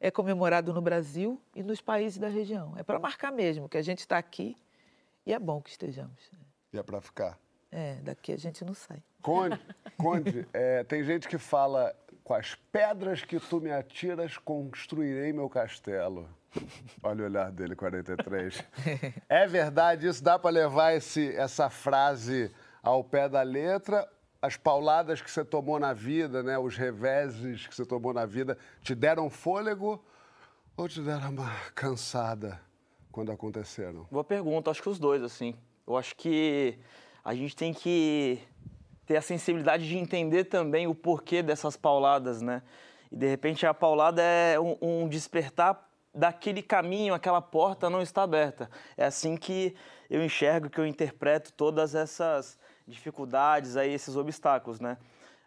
é 0.00 0.10
comemorado 0.10 0.72
no 0.72 0.80
Brasil 0.80 1.40
e 1.54 1.62
nos 1.62 1.80
países 1.80 2.18
da 2.18 2.28
região. 2.28 2.74
É 2.76 2.82
para 2.82 2.98
marcar 2.98 3.30
mesmo 3.30 3.68
que 3.68 3.76
a 3.76 3.82
gente 3.82 3.98
está 3.98 4.16
aqui 4.16 4.56
e 5.26 5.32
é 5.32 5.38
bom 5.38 5.60
que 5.60 5.70
estejamos. 5.70 6.30
Né? 6.32 6.38
E 6.72 6.78
é 6.78 6.82
para 6.82 7.00
ficar. 7.00 7.38
É, 7.70 7.96
daqui 7.96 8.32
a 8.32 8.36
gente 8.38 8.64
não 8.64 8.74
sai. 8.74 9.02
Conde, 9.20 9.60
Conde 9.98 10.48
é, 10.52 10.82
tem 10.84 11.04
gente 11.04 11.28
que 11.28 11.36
fala, 11.36 11.94
com 12.24 12.32
as 12.32 12.54
pedras 12.72 13.22
que 13.22 13.38
tu 13.38 13.60
me 13.60 13.70
atiras, 13.70 14.38
construirei 14.38 15.32
meu 15.32 15.48
castelo. 15.48 16.26
Olha 17.02 17.22
o 17.22 17.26
olhar 17.26 17.52
dele, 17.52 17.76
43. 17.76 18.64
É 19.28 19.46
verdade 19.46 20.08
isso? 20.08 20.24
Dá 20.24 20.38
para 20.38 20.50
levar 20.50 20.94
esse, 20.94 21.36
essa 21.36 21.70
frase 21.70 22.50
ao 22.82 23.04
pé 23.04 23.28
da 23.28 23.42
letra 23.42 24.08
as 24.42 24.56
pauladas 24.56 25.20
que 25.20 25.30
você 25.30 25.44
tomou 25.44 25.78
na 25.78 25.92
vida, 25.92 26.42
né, 26.42 26.58
os 26.58 26.76
reveses 26.76 27.66
que 27.66 27.74
você 27.74 27.84
tomou 27.84 28.14
na 28.14 28.24
vida, 28.24 28.56
te 28.82 28.94
deram 28.94 29.28
fôlego 29.28 30.02
ou 30.76 30.88
te 30.88 31.00
deram 31.00 31.30
uma 31.30 31.54
cansada 31.74 32.60
quando 33.12 33.30
aconteceram? 33.30 34.06
Boa 34.10 34.24
pergunta, 34.24 34.70
acho 34.70 34.82
que 34.82 34.88
os 34.88 34.98
dois, 34.98 35.22
assim. 35.22 35.54
Eu 35.86 35.96
acho 35.96 36.16
que 36.16 36.78
a 37.22 37.34
gente 37.34 37.54
tem 37.54 37.74
que 37.74 38.38
ter 39.04 39.16
a 39.16 39.22
sensibilidade 39.22 39.86
de 39.86 39.98
entender 39.98 40.44
também 40.44 40.86
o 40.86 40.94
porquê 40.94 41.42
dessas 41.42 41.76
pauladas, 41.76 42.40
né? 42.40 42.62
E 43.12 43.16
de 43.16 43.26
repente 43.26 43.66
a 43.66 43.74
paulada 43.74 44.22
é 44.22 44.58
um, 44.58 44.76
um 44.80 45.08
despertar 45.08 45.88
daquele 46.14 46.62
caminho, 46.62 47.12
aquela 47.12 47.42
porta 47.42 47.90
não 47.90 48.00
está 48.00 48.22
aberta. 48.22 48.70
É 48.96 49.04
assim 49.04 49.36
que 49.36 49.74
eu 50.08 50.24
enxergo, 50.24 50.70
que 50.70 50.80
eu 50.80 50.86
interpreto 50.86 51.52
todas 51.52 51.94
essas 51.94 52.58
dificuldades, 52.90 53.76
aí, 53.76 53.92
esses 53.92 54.16
obstáculos, 54.16 54.80
né? 54.80 54.98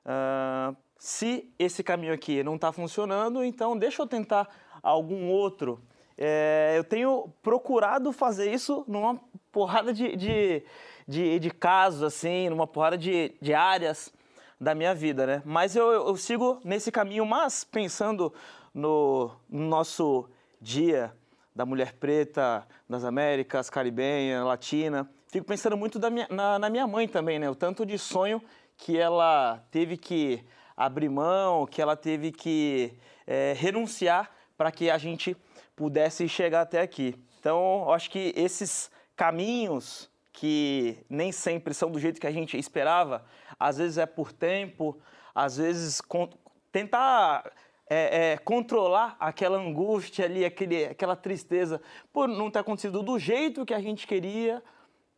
Uh, 0.05 0.75
se 0.97 1.53
esse 1.59 1.83
caminho 1.83 2.13
aqui 2.13 2.43
não 2.43 2.55
está 2.55 2.71
funcionando, 2.71 3.43
então 3.43 3.77
deixa 3.77 4.01
eu 4.01 4.07
tentar 4.07 4.47
algum 4.81 5.29
outro. 5.29 5.81
É, 6.17 6.75
eu 6.77 6.83
tenho 6.83 7.29
procurado 7.41 8.11
fazer 8.11 8.51
isso 8.51 8.85
numa 8.87 9.19
porrada 9.51 9.93
de, 9.93 10.15
de, 10.15 10.63
de, 11.07 11.39
de 11.39 11.51
casos, 11.51 12.03
assim, 12.03 12.49
numa 12.49 12.67
porrada 12.67 12.97
de, 12.97 13.35
de 13.41 13.53
áreas 13.53 14.13
da 14.59 14.73
minha 14.73 14.95
vida, 14.95 15.25
né? 15.25 15.41
Mas 15.43 15.75
eu, 15.75 15.91
eu 15.91 16.15
sigo 16.15 16.61
nesse 16.63 16.91
caminho, 16.91 17.25
mas 17.25 17.63
pensando 17.63 18.33
no, 18.73 19.31
no 19.49 19.67
nosso 19.67 20.29
dia 20.61 21.13
da 21.55 21.65
mulher 21.65 21.93
preta 21.93 22.65
das 22.89 23.03
Américas, 23.03 23.69
caribenha, 23.69 24.43
latina, 24.43 25.09
fico 25.33 25.47
pensando 25.47 25.75
muito 25.75 25.99
minha, 26.11 26.27
na, 26.29 26.59
na, 26.59 26.69
minha 26.69 26.85
mãe 26.85 27.07
também, 27.07 27.39
né? 27.39 27.49
O 27.49 27.55
tanto 27.55 27.87
de 27.87 27.97
sonho 27.97 28.39
que 28.77 28.99
ela 28.99 29.65
teve 29.71 29.97
que 29.97 30.45
abrir 30.77 31.09
mão, 31.09 31.65
que 31.65 31.81
ela 31.81 31.95
teve 31.95 32.31
que 32.31 32.93
é, 33.25 33.53
renunciar 33.57 34.29
para 34.55 34.71
que 34.71 34.91
a 34.91 34.97
gente 34.99 35.35
pudesse 35.75 36.29
chegar 36.29 36.61
até 36.61 36.81
aqui. 36.81 37.15
Então, 37.39 37.91
acho 37.91 38.11
que 38.11 38.31
esses 38.35 38.91
caminhos 39.15 40.07
que 40.31 41.03
nem 41.09 41.31
sempre 41.31 41.73
são 41.73 41.89
do 41.89 41.99
jeito 41.99 42.21
que 42.21 42.27
a 42.27 42.31
gente 42.31 42.55
esperava, 42.55 43.25
às 43.59 43.77
vezes 43.77 43.97
é 43.97 44.05
por 44.05 44.31
tempo, 44.31 44.99
às 45.33 45.57
vezes 45.57 45.99
tentar 46.71 47.51
é, 47.89 48.33
é, 48.33 48.37
controlar 48.37 49.15
aquela 49.19 49.57
angústia 49.57 50.25
ali, 50.25 50.45
aquele, 50.45 50.85
aquela 50.85 51.15
tristeza 51.15 51.81
por 52.11 52.27
não 52.27 52.51
ter 52.51 52.59
acontecido 52.59 53.01
do 53.01 53.17
jeito 53.17 53.65
que 53.65 53.73
a 53.73 53.81
gente 53.81 54.05
queria, 54.05 54.61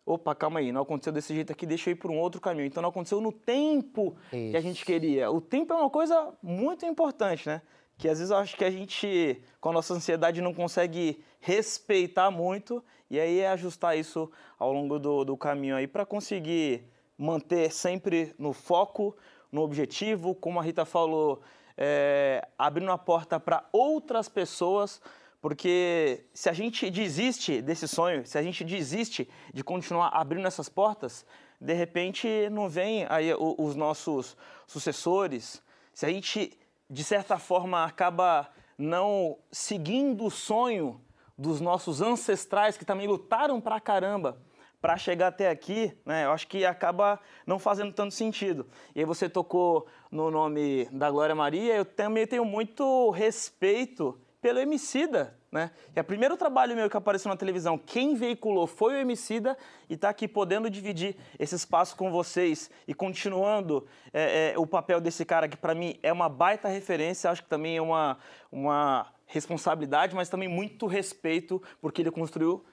opa, 0.06 0.36
calma 0.36 0.60
aí, 0.60 0.72
não 0.72 0.82
aconteceu 0.82 1.12
desse 1.12 1.34
jeito 1.34 1.52
aqui, 1.52 1.66
deixa 1.66 1.90
eu 1.90 1.94
ir 1.94 1.96
por 1.96 2.12
um 2.12 2.20
outro 2.20 2.40
caminho. 2.40 2.66
Então 2.66 2.82
não 2.82 2.90
aconteceu 2.90 3.20
no 3.20 3.32
tempo 3.32 4.16
Isso. 4.32 4.52
que 4.52 4.58
a 4.58 4.62
gente 4.62 4.86
queria. 4.86 5.32
O 5.32 5.42
tempo 5.42 5.74
é 5.74 5.76
uma 5.76 5.90
coisa 5.90 6.34
muito 6.44 6.86
importante, 6.86 7.48
né? 7.48 7.62
Que 7.98 8.10
às 8.10 8.20
vezes 8.20 8.30
eu 8.30 8.38
acho 8.38 8.56
que 8.56 8.64
a 8.64 8.70
gente, 8.70 9.42
com 9.60 9.70
a 9.70 9.74
nossa 9.74 9.94
ansiedade, 9.94 10.42
não 10.42 10.54
consegue 10.54 11.24
respeitar 11.40 12.30
muito 12.30 12.84
e 13.10 13.20
aí 13.20 13.40
é 13.40 13.50
ajustar 13.50 13.98
isso 13.98 14.30
ao 14.60 14.72
longo 14.72 15.00
do, 15.00 15.24
do 15.24 15.38
caminho 15.38 15.76
aí 15.76 15.88
para 15.88 16.06
conseguir 16.06 16.84
manter 17.18 17.72
sempre 17.72 18.36
no 18.38 18.52
foco, 18.52 19.16
no 19.52 19.62
objetivo, 19.62 20.36
como 20.36 20.60
a 20.60 20.64
Rita 20.64 20.84
falou, 20.84 21.42
é, 21.78 22.46
abrindo 22.58 22.92
a 22.92 22.98
porta 22.98 23.40
para 23.40 23.64
outras 23.72 24.28
pessoas 24.28 25.02
porque 25.46 26.25
se 26.34 26.50
a 26.50 26.54
gente 26.54 26.90
desiste 26.90 27.62
desse 27.62 27.88
sonho, 27.88 28.25
se 28.25 28.36
a 28.36 28.42
gente 28.42 28.64
desiste 28.64 29.30
de 29.54 29.64
continuar 29.64 30.08
abrindo 30.08 30.48
essas 30.48 30.68
portas, 30.68 31.24
de 31.62 31.72
repente 31.72 32.50
não 32.50 32.68
vem 32.68 33.06
aí 33.08 33.32
os 33.38 33.75
nossos 33.75 34.36
sucessores. 34.66 35.62
Se 35.94 36.04
a 36.04 36.10
gente, 36.10 36.58
de 36.90 37.04
certa 37.04 37.38
forma, 37.38 37.86
acaba 37.86 38.50
não 38.75 39.38
seguindo 39.52 40.25
o 40.25 40.32
sonho 40.32 41.00
dos 41.38 41.62
nossos 41.62 42.02
ancestrais 42.02 42.75
que 42.75 42.84
também 42.84 43.06
lutaram 43.06 43.62
pra 43.62 43.80
caramba 43.80 44.42
para 44.82 44.98
chegar 44.98 45.28
até 45.28 45.48
aqui, 45.48 45.96
né, 46.04 46.25
eu 46.25 46.32
acho 46.32 46.48
que 46.48 46.66
acaba 46.66 47.20
não 47.46 47.60
fazendo 47.60 47.94
tanto 47.94 48.16
sentido. 48.16 48.66
E 48.96 49.00
aí 49.00 49.06
você 49.06 49.30
tocou 49.30 49.86
no 50.10 50.32
nome 50.32 50.86
da 50.92 51.12
Glória 51.12 51.36
Maria, 51.36 51.75
eu 51.75 51.86
também 51.86 52.25
tenho 52.25 52.46
muito 52.46 53.12
respeito 53.12 54.20
pelo 54.46 54.60
Emicida, 54.60 55.36
né? 55.52 55.72
É 55.96 56.02
o 56.02 56.04
primeiro 56.04 56.38
trabalho 56.38 56.75
meu 56.75 56.88
que 56.88 56.96
apareceu 56.96 57.30
na 57.30 57.36
televisão. 57.36 57.80
Quem 57.80 58.14
veiculou 58.14 58.68
foi 58.68 58.94
o 58.94 58.98
Emicida 58.98 59.58
e 59.90 59.96
está 59.96 60.10
aqui 60.10 60.28
podendo 60.28 60.70
dividir 60.70 61.16
esse 61.40 61.56
espaço 61.56 61.96
com 61.96 62.12
vocês 62.12 62.70
e 62.88 62.94
continuando 62.94 63.88
é, 64.14 64.52
é, 64.52 64.60
o 64.60 64.68
papel 64.68 65.02
desse 65.02 65.25
cara 65.25 65.50
que 65.50 65.58
para 65.58 65.74
mim 65.74 65.98
é 66.04 66.14
uma 66.14 66.30
baita 66.30 66.68
referência. 66.68 67.32
Acho 67.32 67.42
que 67.42 67.50
também 67.50 67.78
é 67.78 67.82
uma, 67.82 68.20
uma 68.52 69.12
responsabilidade, 69.25 70.14
mas 70.14 70.30
também 70.30 70.48
muito 70.48 70.86
respeito 70.86 71.60
porque 71.82 72.04
ele 72.04 72.12
construiu, 72.12 72.64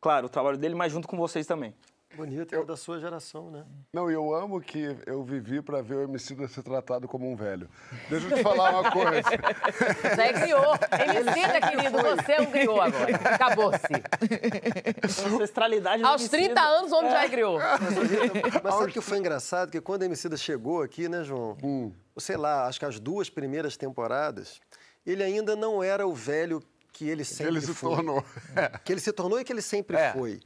claro, 0.00 0.26
o 0.26 0.30
trabalho 0.30 0.56
dele, 0.56 0.76
mas 0.76 0.92
junto 0.92 1.08
com 1.08 1.16
vocês 1.16 1.48
também. 1.48 1.74
Bonito, 2.16 2.54
é 2.54 2.64
da 2.64 2.76
sua 2.76 2.98
geração, 2.98 3.50
né? 3.50 3.64
Não, 3.92 4.10
eu 4.10 4.34
amo 4.34 4.60
que 4.60 4.96
eu 5.06 5.22
vivi 5.22 5.60
para 5.62 5.82
ver 5.82 5.96
o 5.96 6.02
Emicida 6.04 6.48
ser 6.48 6.62
tratado 6.62 7.06
como 7.06 7.30
um 7.30 7.36
velho. 7.36 7.68
Deixa 8.08 8.26
eu 8.28 8.36
te 8.36 8.42
falar 8.42 8.80
uma 8.80 8.90
coisa. 8.90 9.22
Você 9.22 10.32
criou. 10.32 10.74
Emicida, 11.20 11.60
querido, 11.60 11.98
você 12.02 12.32
é 12.32 12.40
um 12.40 12.46
criou 12.46 12.80
agora. 12.80 13.14
Acabou-se. 13.14 15.34
Ancestralidade 15.34 16.02
Aos 16.02 16.28
30 16.28 16.60
anos, 16.60 16.92
o 16.92 16.96
homem 16.96 17.10
já 17.10 17.28
criou. 17.28 17.58
Mas 18.64 18.74
sabe 18.74 18.90
o 18.90 18.92
que 18.92 19.00
foi 19.00 19.18
engraçado? 19.18 19.70
Que 19.70 19.80
quando 19.80 20.02
a 20.02 20.06
Emicida 20.06 20.36
chegou 20.36 20.82
aqui, 20.82 21.08
né, 21.08 21.22
João? 21.22 21.56
Hum. 21.62 21.92
Sei 22.16 22.36
lá, 22.36 22.66
acho 22.66 22.80
que 22.80 22.86
as 22.86 22.98
duas 22.98 23.30
primeiras 23.30 23.76
temporadas, 23.76 24.60
ele 25.06 25.22
ainda 25.22 25.54
não 25.54 25.82
era 25.84 26.06
o 26.06 26.14
velho 26.14 26.60
que 26.92 27.08
ele 27.08 27.22
sempre 27.22 27.52
Ele 27.52 27.60
se 27.60 27.74
foi. 27.74 27.94
tornou. 27.94 28.24
Que 28.82 28.92
ele 28.92 29.00
se 29.00 29.12
tornou 29.12 29.38
e 29.38 29.44
que 29.44 29.52
ele 29.52 29.62
sempre 29.62 29.96
É. 29.96 30.12
foi. 30.12 30.40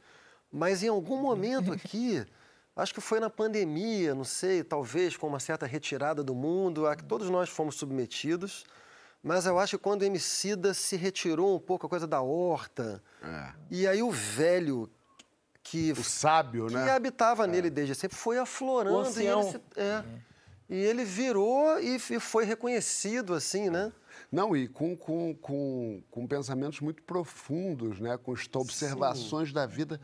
Mas 0.53 0.83
em 0.83 0.89
algum 0.89 1.17
momento 1.21 1.73
aqui, 1.73 2.25
acho 2.77 2.93
que 2.93 3.01
foi 3.01 3.19
na 3.19 3.31
pandemia, 3.31 4.15
não 4.15 4.25
sei, 4.25 4.63
talvez 4.63 5.17
com 5.17 5.27
uma 5.27 5.41
certa 5.41 5.65
retirada 5.67 6.23
do 6.23 6.35
mundo, 6.35 6.87
a 6.87 6.95
que 6.95 7.05
todos 7.05 7.31
nós 7.31 7.49
fomos 7.49 7.77
submetidos. 7.77 8.65
Mas 9.23 9.47
eu 9.47 9.59
acho 9.59 9.79
que 9.79 9.83
quando 9.85 10.03
o 10.03 10.05
Emicida 10.05 10.75
se 10.75 10.97
retirou 10.97 11.55
um 11.57 11.61
pouco 11.61 11.87
a 11.87 11.89
coisa 11.89 12.07
da 12.09 12.21
horta, 12.21 13.01
e 13.71 13.87
aí 13.87 14.03
o 14.03 14.11
velho 14.11 14.91
que, 15.63 15.93
O 15.93 16.03
sábio, 16.03 16.67
que 16.67 16.75
né? 16.75 16.91
habitava 16.91 17.47
nele 17.47 17.71
desde 17.71 17.95
sempre 17.95 18.17
foi 18.17 18.37
aflorando. 18.37 18.99
O 19.09 19.21
e, 19.21 19.27
ele 19.27 19.43
se- 19.45 19.61
é. 19.77 20.05
e 20.69 20.75
ele 20.75 21.05
virou 21.05 21.79
e 21.79 22.01
foi 22.01 22.45
reconhecido, 22.45 23.33
assim, 23.33 23.71
né? 23.71 23.93
Não, 24.31 24.57
e 24.57 24.67
com, 24.67 24.97
com, 24.97 25.33
com, 25.37 26.03
com 26.11 26.27
pensamentos 26.27 26.81
muito 26.81 27.01
profundos, 27.05 28.01
né? 28.01 28.19
Com 28.19 28.35
observações 28.55 29.53
da 29.53 29.67
vida 29.67 30.01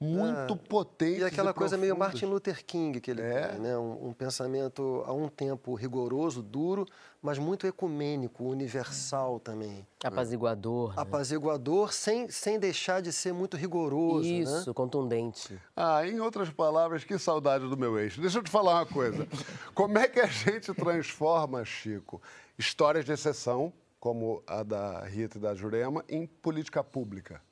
muito 0.00 0.56
potentes. 0.56 1.20
E 1.20 1.24
aquela 1.24 1.52
coisa 1.52 1.76
meio. 1.76 1.96
Martin 1.96 2.24
Luther 2.24 2.64
King 2.64 3.00
que 3.00 3.10
ele 3.10 3.20
É. 3.20 3.48
tem, 3.48 3.58
né? 3.60 3.76
Um, 3.76 4.08
um 4.08 4.12
pensamento 4.12 5.02
a 5.06 5.12
um 5.12 5.28
tempo 5.28 5.74
rigoroso, 5.74 6.42
duro, 6.42 6.86
mas 7.20 7.38
muito 7.38 7.66
ecumênico, 7.66 8.44
universal 8.44 9.38
também. 9.38 9.86
Apaziguador. 10.02 10.90
né? 10.90 11.02
Apaziguador, 11.02 11.92
sem, 11.92 12.28
sem 12.30 12.58
deixar 12.58 13.02
de 13.02 13.12
ser 13.12 13.32
muito 13.34 13.56
rigoroso, 13.56 14.26
né? 14.28 14.38
Isso, 14.38 14.72
contundente. 14.72 15.60
Ah, 15.76 16.06
em 16.06 16.18
outras 16.20 16.48
palavras, 16.50 17.04
que 17.04 17.18
saudade 17.18 17.68
do 17.68 17.76
meu 17.76 17.98
ex. 17.98 18.16
Deixa 18.16 18.38
eu 18.38 18.42
te 18.42 18.50
falar 18.50 18.76
uma 18.76 18.86
coisa. 18.86 19.26
Como 19.74 19.98
é 19.98 20.08
que 20.08 20.20
a 20.20 20.26
gente 20.26 20.72
transforma, 20.72 21.64
Chico, 21.64 22.22
histórias 22.58 23.04
de 23.04 23.12
exceção, 23.12 23.72
como 23.98 24.42
a 24.46 24.62
da 24.62 25.04
Rita 25.04 25.36
e 25.36 25.40
da 25.42 25.54
Jurema, 25.54 26.02
em 26.08 26.26
política 26.26 26.82
pública? 26.82 27.42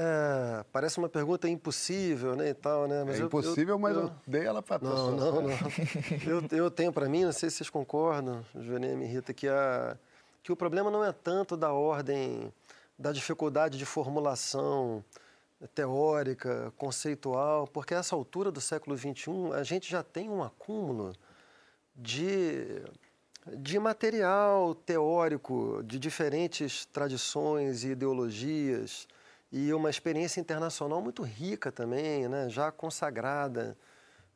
É, 0.00 0.64
parece 0.72 0.98
uma 0.98 1.08
pergunta 1.08 1.48
impossível, 1.48 2.36
né, 2.36 2.50
e 2.50 2.54
tal, 2.54 2.86
né? 2.86 3.04
é 3.08 3.20
eu- 3.20 3.26
impossível, 3.26 3.76
mas 3.78 3.96
eu, 3.96 4.02
eu- 4.04 4.12
dei 4.26 4.44
ela 4.44 4.62
para 4.62 4.78
Não, 4.80 5.10
não, 5.16 5.42
não. 5.42 5.50
Eu, 6.24 6.56
eu 6.56 6.70
tenho 6.70 6.92
para 6.92 7.08
mim, 7.08 7.24
não 7.24 7.32
sei 7.32 7.50
se 7.50 7.56
vocês 7.56 7.70
concordam, 7.70 8.44
Jurema 8.54 9.02
e 9.02 9.06
Rita, 9.08 9.34
que, 9.34 9.48
a, 9.48 9.96
que 10.42 10.52
o 10.52 10.56
problema 10.56 10.88
não 10.90 11.04
é 11.04 11.10
tanto 11.10 11.56
da 11.56 11.72
ordem, 11.72 12.52
da 12.96 13.10
dificuldade 13.10 13.76
de 13.76 13.84
formulação 13.84 15.02
teórica, 15.74 16.72
conceitual, 16.76 17.66
porque 17.66 17.92
a 17.94 17.98
essa 17.98 18.14
altura 18.14 18.52
do 18.52 18.60
século 18.60 18.96
XXI 18.96 19.52
a 19.54 19.64
gente 19.64 19.90
já 19.90 20.02
tem 20.04 20.30
um 20.30 20.42
acúmulo 20.44 21.12
de, 21.96 22.82
de 23.56 23.78
material 23.80 24.74
teórico 24.76 25.82
de 25.84 25.98
diferentes 25.98 26.84
tradições 26.86 27.82
e 27.82 27.88
ideologias 27.88 29.08
e 29.50 29.72
uma 29.72 29.90
experiência 29.90 30.40
internacional 30.40 31.00
muito 31.00 31.22
rica 31.22 31.72
também, 31.72 32.28
né, 32.28 32.48
já 32.48 32.70
consagrada. 32.70 33.76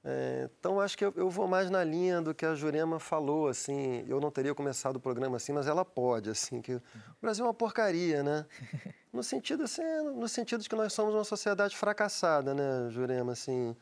É, 0.04 0.50
então, 0.58 0.80
acho 0.80 0.98
que 0.98 1.04
eu, 1.04 1.12
eu 1.16 1.30
vou 1.30 1.46
mais 1.46 1.70
na 1.70 1.84
linha 1.84 2.20
do 2.20 2.34
que 2.34 2.44
a 2.44 2.54
Jurema 2.54 2.98
falou, 2.98 3.46
assim, 3.46 4.04
eu 4.08 4.20
não 4.20 4.30
teria 4.32 4.54
começado 4.54 4.96
o 4.96 5.00
programa 5.00 5.36
assim, 5.36 5.52
mas 5.52 5.68
ela 5.68 5.84
pode, 5.84 6.28
assim, 6.28 6.60
que 6.60 6.74
o 6.74 6.82
Brasil 7.20 7.44
é 7.44 7.48
uma 7.48 7.54
porcaria, 7.54 8.22
né? 8.22 8.46
No 9.12 9.22
sentido, 9.22 9.64
assim, 9.64 9.82
no 10.16 10.26
sentido 10.26 10.62
de 10.62 10.70
que 10.70 10.74
nós 10.74 10.90
somos 10.94 11.14
uma 11.14 11.22
sociedade 11.22 11.76
fracassada, 11.76 12.54
né, 12.54 12.88
Jurema, 12.90 13.32
assim, 13.32 13.76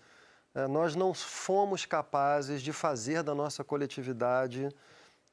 é, 0.52 0.66
nós 0.66 0.96
não 0.96 1.14
fomos 1.14 1.86
capazes 1.86 2.60
de 2.60 2.72
fazer 2.72 3.22
da 3.22 3.32
nossa 3.32 3.62
coletividade 3.62 4.68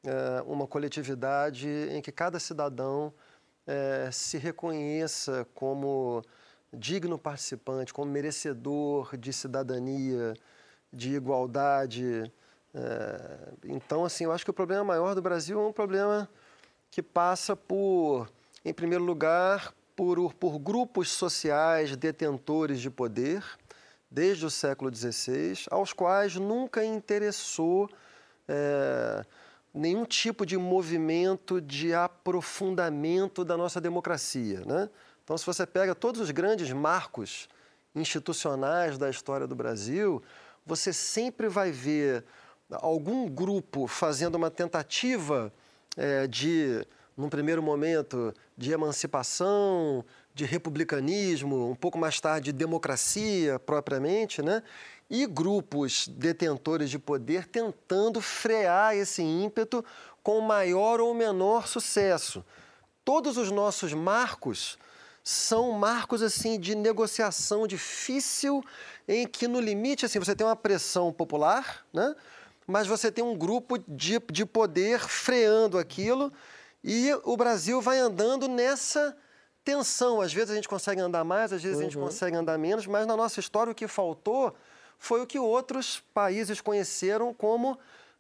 é, 0.05 0.41
uma 0.45 0.67
coletividade 0.67 1.67
em 1.67 2.01
que 2.01 2.11
cada 2.11 2.39
cidadão 2.39 3.13
é, 3.67 4.09
se 4.11 4.37
reconheça 4.37 5.45
como 5.53 6.23
digno 6.73 7.17
participante, 7.17 7.93
como 7.93 8.11
merecedor 8.11 9.17
de 9.17 9.33
cidadania, 9.33 10.33
de 10.91 11.15
igualdade. 11.15 12.31
É, 12.73 13.53
então, 13.65 14.05
assim, 14.05 14.23
eu 14.23 14.31
acho 14.31 14.45
que 14.45 14.51
o 14.51 14.53
problema 14.53 14.83
maior 14.83 15.13
do 15.13 15.21
Brasil 15.21 15.59
é 15.59 15.67
um 15.67 15.73
problema 15.73 16.29
que 16.89 17.03
passa 17.03 17.55
por, 17.55 18.29
em 18.63 18.73
primeiro 18.73 19.03
lugar, 19.03 19.73
por, 19.95 20.33
por 20.35 20.57
grupos 20.57 21.09
sociais 21.09 21.95
detentores 21.95 22.79
de 22.79 22.89
poder, 22.89 23.43
desde 24.09 24.45
o 24.45 24.49
século 24.49 24.93
XVI, 24.95 25.65
aos 25.69 25.91
quais 25.91 26.35
nunca 26.35 26.85
interessou 26.85 27.89
é, 28.47 29.25
nenhum 29.77 30.05
tipo 30.05 30.45
de 30.45 30.57
movimento 30.57 31.61
de 31.61 31.93
aprofundamento 31.93 33.45
da 33.45 33.55
nossa 33.55 33.79
democracia. 33.79 34.61
Né? 34.65 34.89
Então, 35.23 35.37
se 35.37 35.45
você 35.45 35.65
pega 35.65 35.93
todos 35.93 36.19
os 36.19 36.31
grandes 36.31 36.71
marcos 36.71 37.47
institucionais 37.95 38.97
da 38.97 39.09
história 39.09 39.47
do 39.47 39.55
Brasil, 39.55 40.21
você 40.65 40.91
sempre 40.91 41.47
vai 41.47 41.71
ver 41.71 42.23
algum 42.71 43.29
grupo 43.29 43.87
fazendo 43.87 44.35
uma 44.35 44.51
tentativa 44.51 45.53
é, 45.95 46.27
de, 46.27 46.85
num 47.15 47.29
primeiro 47.29 47.63
momento, 47.63 48.33
de 48.57 48.71
emancipação, 48.71 50.03
de 50.33 50.45
republicanismo, 50.45 51.69
um 51.69 51.75
pouco 51.75 51.97
mais 51.97 52.19
tarde 52.19 52.51
de 52.51 52.57
democracia 52.57 53.57
propriamente, 53.59 54.41
né? 54.41 54.61
E 55.09 55.25
grupos 55.25 56.07
detentores 56.07 56.89
de 56.89 56.99
poder 56.99 57.47
tentando 57.47 58.19
frear 58.21 58.95
esse 58.95 59.21
ímpeto 59.21 59.83
com 60.21 60.41
maior 60.41 60.99
ou 60.99 61.13
menor 61.13 61.67
sucesso. 61.67 62.43
Todos 63.05 63.37
os 63.37 63.49
nossos 63.49 63.93
marcos 63.93 64.77
são 65.23 65.71
marcos 65.71 66.21
assim 66.21 66.59
de 66.59 66.75
negociação 66.75 67.67
difícil 67.67 68.63
em 69.07 69.27
que 69.27 69.47
no 69.47 69.59
limite 69.59 70.05
assim 70.05 70.19
você 70.19 70.35
tem 70.35 70.45
uma 70.45 70.55
pressão 70.55 71.11
popular, 71.11 71.85
né? 71.93 72.15
Mas 72.65 72.85
você 72.85 73.09
tem 73.09 73.23
um 73.23 73.37
grupo 73.37 73.77
de, 73.87 74.19
de 74.31 74.45
poder 74.45 74.99
freando 74.99 75.77
aquilo 75.77 76.31
e 76.83 77.13
o 77.23 77.37
Brasil 77.37 77.81
vai 77.81 77.97
andando 77.97 78.49
nessa 78.49 79.17
tensão. 79.63 80.19
Às 80.19 80.33
vezes 80.33 80.51
a 80.51 80.55
gente 80.55 80.67
consegue 80.67 80.99
andar 80.99 81.23
mais, 81.23 81.53
às 81.53 81.63
vezes 81.63 81.79
a 81.79 81.83
gente 81.83 81.97
consegue 81.97 82.35
andar 82.35 82.57
menos, 82.57 82.85
mas 82.85 83.07
na 83.07 83.15
nossa 83.15 83.39
história 83.39 83.71
o 83.71 83.75
que 83.75 83.87
faltou 83.87 84.53
foi 84.97 85.21
o 85.21 85.27
que 85.27 85.39
outros 85.39 86.01
países 86.13 86.61
conheceram 86.61 87.33
como 87.33 87.77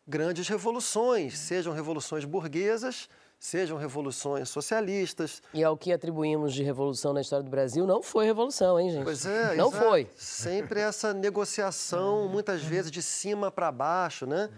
grandes 0.07 0.47
revoluções, 0.47 1.37
sejam 1.37 1.73
revoluções 1.73 2.23
burguesas, 2.25 3.09
sejam 3.39 3.77
revoluções 3.77 4.49
socialistas. 4.49 5.41
E 5.53 5.63
ao 5.63 5.77
que 5.77 5.91
atribuímos 5.91 6.53
de 6.53 6.63
revolução 6.63 7.13
na 7.13 7.21
história 7.21 7.43
do 7.43 7.49
Brasil, 7.51 7.85
não 7.85 8.01
foi 8.01 8.25
revolução, 8.25 8.79
hein, 8.79 8.89
gente? 8.91 9.03
Pois 9.03 9.25
é, 9.25 9.55
Não 9.55 9.67
exato. 9.69 9.85
foi. 9.85 10.09
Sempre 10.15 10.79
essa 10.79 11.13
negociação, 11.13 12.27
muitas 12.31 12.61
vezes 12.63 12.89
de 12.91 13.01
cima 13.01 13.51
para 13.51 13.71
baixo, 13.71 14.25
né? 14.25 14.49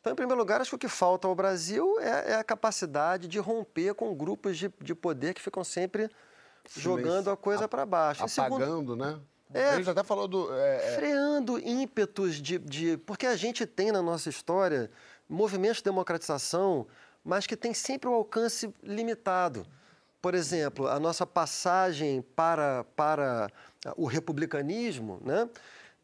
Então, 0.00 0.12
em 0.12 0.16
primeiro 0.16 0.38
lugar, 0.38 0.60
acho 0.60 0.70
que 0.70 0.76
o 0.76 0.78
que 0.78 0.88
falta 0.88 1.26
ao 1.26 1.34
Brasil 1.34 1.98
é, 2.00 2.32
é 2.32 2.34
a 2.36 2.44
capacidade 2.44 3.26
de 3.26 3.38
romper 3.38 3.94
com 3.94 4.14
grupos 4.14 4.56
de, 4.56 4.72
de 4.80 4.94
poder 4.94 5.34
que 5.34 5.40
ficam 5.40 5.64
sempre 5.64 6.08
jogando 6.76 7.30
a 7.30 7.36
coisa 7.36 7.66
para 7.68 7.84
baixo. 7.86 8.24
Em 8.24 8.28
segundo- 8.28 8.56
Apagando, 8.62 8.94
né? 8.96 9.18
É. 9.52 9.76
Gente 9.76 9.90
até 9.90 10.02
falou 10.02 10.26
do. 10.26 10.52
é, 10.54 10.76
é, 10.76 10.96
freando 10.96 11.58
ímpetos 11.58 12.36
de, 12.36 12.58
de. 12.58 12.96
Porque 12.98 13.26
a 13.26 13.36
gente 13.36 13.64
tem 13.64 13.92
na 13.92 14.02
nossa 14.02 14.28
história 14.28 14.90
movimentos 15.28 15.78
de 15.78 15.84
democratização, 15.84 16.86
mas 17.24 17.46
que 17.46 17.56
tem 17.56 17.72
sempre 17.72 18.08
um 18.08 18.14
alcance 18.14 18.72
limitado. 18.82 19.66
Por 20.20 20.34
exemplo, 20.34 20.88
a 20.88 20.98
nossa 20.98 21.24
passagem 21.24 22.22
para, 22.34 22.84
para 22.96 23.48
o 23.96 24.06
republicanismo 24.06 25.20
né, 25.24 25.48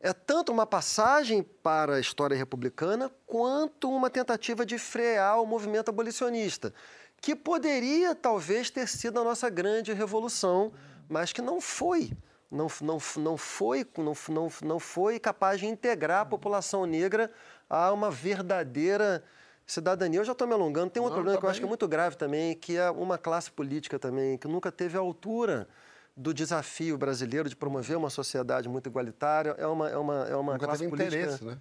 é 0.00 0.12
tanto 0.12 0.52
uma 0.52 0.66
passagem 0.66 1.42
para 1.42 1.96
a 1.96 2.00
história 2.00 2.36
republicana 2.36 3.10
quanto 3.26 3.90
uma 3.90 4.08
tentativa 4.10 4.64
de 4.64 4.78
frear 4.78 5.40
o 5.40 5.46
movimento 5.46 5.88
abolicionista. 5.88 6.72
que 7.20 7.36
poderia 7.36 8.14
talvez 8.14 8.68
ter 8.68 8.88
sido 8.88 9.20
a 9.20 9.24
nossa 9.24 9.48
grande 9.48 9.92
revolução, 9.92 10.72
mas 11.08 11.32
que 11.32 11.40
não 11.40 11.60
foi. 11.60 12.12
Não, 12.52 12.66
não, 12.82 12.98
não, 13.16 13.36
foi, 13.38 13.86
não, 13.96 14.12
não, 14.28 14.52
não 14.62 14.78
foi 14.78 15.18
capaz 15.18 15.58
de 15.58 15.66
integrar 15.66 16.20
a 16.20 16.24
população 16.26 16.84
negra 16.84 17.30
a 17.68 17.90
uma 17.90 18.10
verdadeira 18.10 19.24
cidadania. 19.66 20.20
Eu 20.20 20.24
já 20.24 20.32
estou 20.32 20.46
me 20.46 20.52
alongando. 20.52 20.90
Tem 20.90 21.00
um 21.00 21.04
outro 21.04 21.16
problema 21.16 21.38
tá 21.38 21.40
que 21.40 21.46
eu 21.46 21.50
acho 21.50 21.60
que 21.60 21.64
é 21.64 21.68
muito 21.68 21.88
grave 21.88 22.16
também, 22.16 22.54
que 22.54 22.76
é 22.76 22.90
uma 22.90 23.16
classe 23.16 23.50
política 23.50 23.98
também, 23.98 24.36
que 24.36 24.46
nunca 24.46 24.70
teve 24.70 24.98
a 24.98 25.00
altura 25.00 25.66
do 26.14 26.34
desafio 26.34 26.98
brasileiro 26.98 27.48
de 27.48 27.56
promover 27.56 27.96
uma 27.96 28.10
sociedade 28.10 28.68
muito 28.68 28.86
igualitária. 28.86 29.54
É 29.56 29.66
uma, 29.66 29.88
é 29.88 29.96
uma, 29.96 30.28
é 30.28 30.36
uma 30.36 30.58
classe 30.58 30.86
política. 30.86 31.16
Interesse, 31.16 31.44
né? 31.44 31.56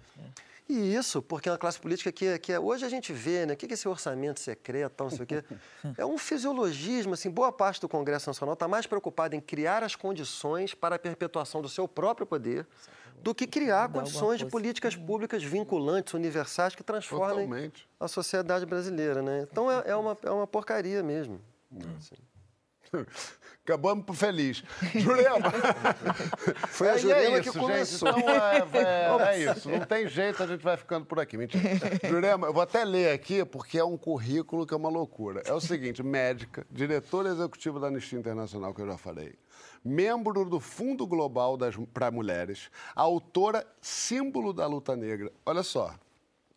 E 0.68 0.94
isso, 0.94 1.20
porque 1.20 1.48
é 1.48 1.52
uma 1.52 1.58
classe 1.58 1.78
política 1.78 2.10
que, 2.12 2.38
que 2.38 2.52
é, 2.52 2.58
hoje 2.58 2.84
a 2.84 2.88
gente 2.88 3.12
vê, 3.12 3.44
né? 3.44 3.54
O 3.54 3.56
que 3.56 3.66
é 3.66 3.72
esse 3.72 3.88
orçamento 3.88 4.40
secreto, 4.40 5.02
não 5.02 5.10
sei 5.10 5.22
o 5.22 5.26
quê. 5.26 5.44
É 5.98 6.06
um 6.06 6.16
fisiologismo, 6.16 7.14
assim, 7.14 7.28
boa 7.30 7.52
parte 7.52 7.80
do 7.80 7.88
Congresso 7.88 8.28
Nacional 8.28 8.54
está 8.54 8.68
mais 8.68 8.86
preocupada 8.86 9.34
em 9.34 9.40
criar 9.40 9.82
as 9.82 9.96
condições 9.96 10.74
para 10.74 10.96
a 10.96 10.98
perpetuação 10.98 11.60
do 11.60 11.68
seu 11.68 11.88
próprio 11.88 12.26
poder 12.26 12.66
do 13.22 13.34
que 13.34 13.46
criar 13.46 13.88
condições 13.88 14.38
de 14.38 14.46
políticas 14.46 14.96
públicas 14.96 15.44
vinculantes, 15.44 16.12
universais, 16.12 16.74
que 16.74 16.82
transformem 16.82 17.46
Totalmente. 17.46 17.88
a 18.00 18.08
sociedade 18.08 18.66
brasileira, 18.66 19.22
né? 19.22 19.46
Então 19.50 19.70
é, 19.70 19.90
é, 19.90 19.96
uma, 19.96 20.16
é 20.24 20.30
uma 20.30 20.46
porcaria 20.46 21.02
mesmo. 21.02 21.40
Assim. 21.96 22.16
Acabamos 23.64 24.18
feliz. 24.18 24.64
Jurema! 24.92 25.52
Foi 26.68 26.90
a 26.90 26.98
Jurema 26.98 27.36
é 27.36 27.40
isso, 27.40 27.52
que 27.52 27.58
começou. 27.58 28.12
Gente, 28.12 28.20
então 28.20 29.20
é, 29.20 29.34
é, 29.34 29.36
é, 29.36 29.52
isso, 29.52 29.70
não 29.70 29.80
tem 29.80 30.08
jeito, 30.08 30.42
a 30.42 30.46
gente 30.48 30.62
vai 30.62 30.76
ficando 30.76 31.06
por 31.06 31.20
aqui. 31.20 31.38
Mentira. 31.38 31.62
Jurema, 32.02 32.48
eu 32.48 32.52
vou 32.52 32.60
até 32.60 32.84
ler 32.84 33.12
aqui, 33.12 33.44
porque 33.44 33.78
é 33.78 33.84
um 33.84 33.96
currículo 33.96 34.66
que 34.66 34.74
é 34.74 34.76
uma 34.76 34.88
loucura. 34.88 35.42
É 35.46 35.52
o 35.52 35.60
seguinte, 35.60 36.02
médica, 36.02 36.66
diretora 36.68 37.28
executiva 37.28 37.78
da 37.78 37.86
Anistia 37.86 38.18
Internacional, 38.18 38.74
que 38.74 38.82
eu 38.82 38.86
já 38.86 38.98
falei, 38.98 39.34
membro 39.84 40.44
do 40.44 40.58
Fundo 40.58 41.06
Global 41.06 41.56
para 41.94 42.10
Mulheres, 42.10 42.68
autora 42.96 43.64
símbolo 43.80 44.52
da 44.52 44.66
luta 44.66 44.96
negra. 44.96 45.30
Olha 45.46 45.62
só, 45.62 45.94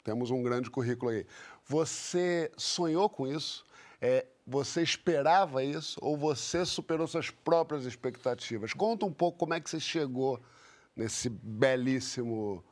temos 0.04 0.32
um 0.32 0.42
grande 0.42 0.72
currículo 0.72 1.12
aí. 1.12 1.24
Você 1.68 2.52
sonhou 2.58 3.08
com 3.08 3.28
isso? 3.28 3.64
É, 4.06 4.24
você 4.46 4.84
esperava 4.84 5.64
isso 5.64 5.98
ou 6.00 6.16
você 6.16 6.64
superou 6.64 7.08
suas 7.08 7.32
próprias 7.32 7.86
expectativas? 7.86 8.72
Conta 8.72 9.04
um 9.04 9.12
pouco 9.12 9.40
como 9.40 9.56
é 9.56 9.60
que 9.60 9.68
você 9.68 9.80
chegou 9.80 10.40
nesse 10.96 11.28
belíssimo 11.28 12.64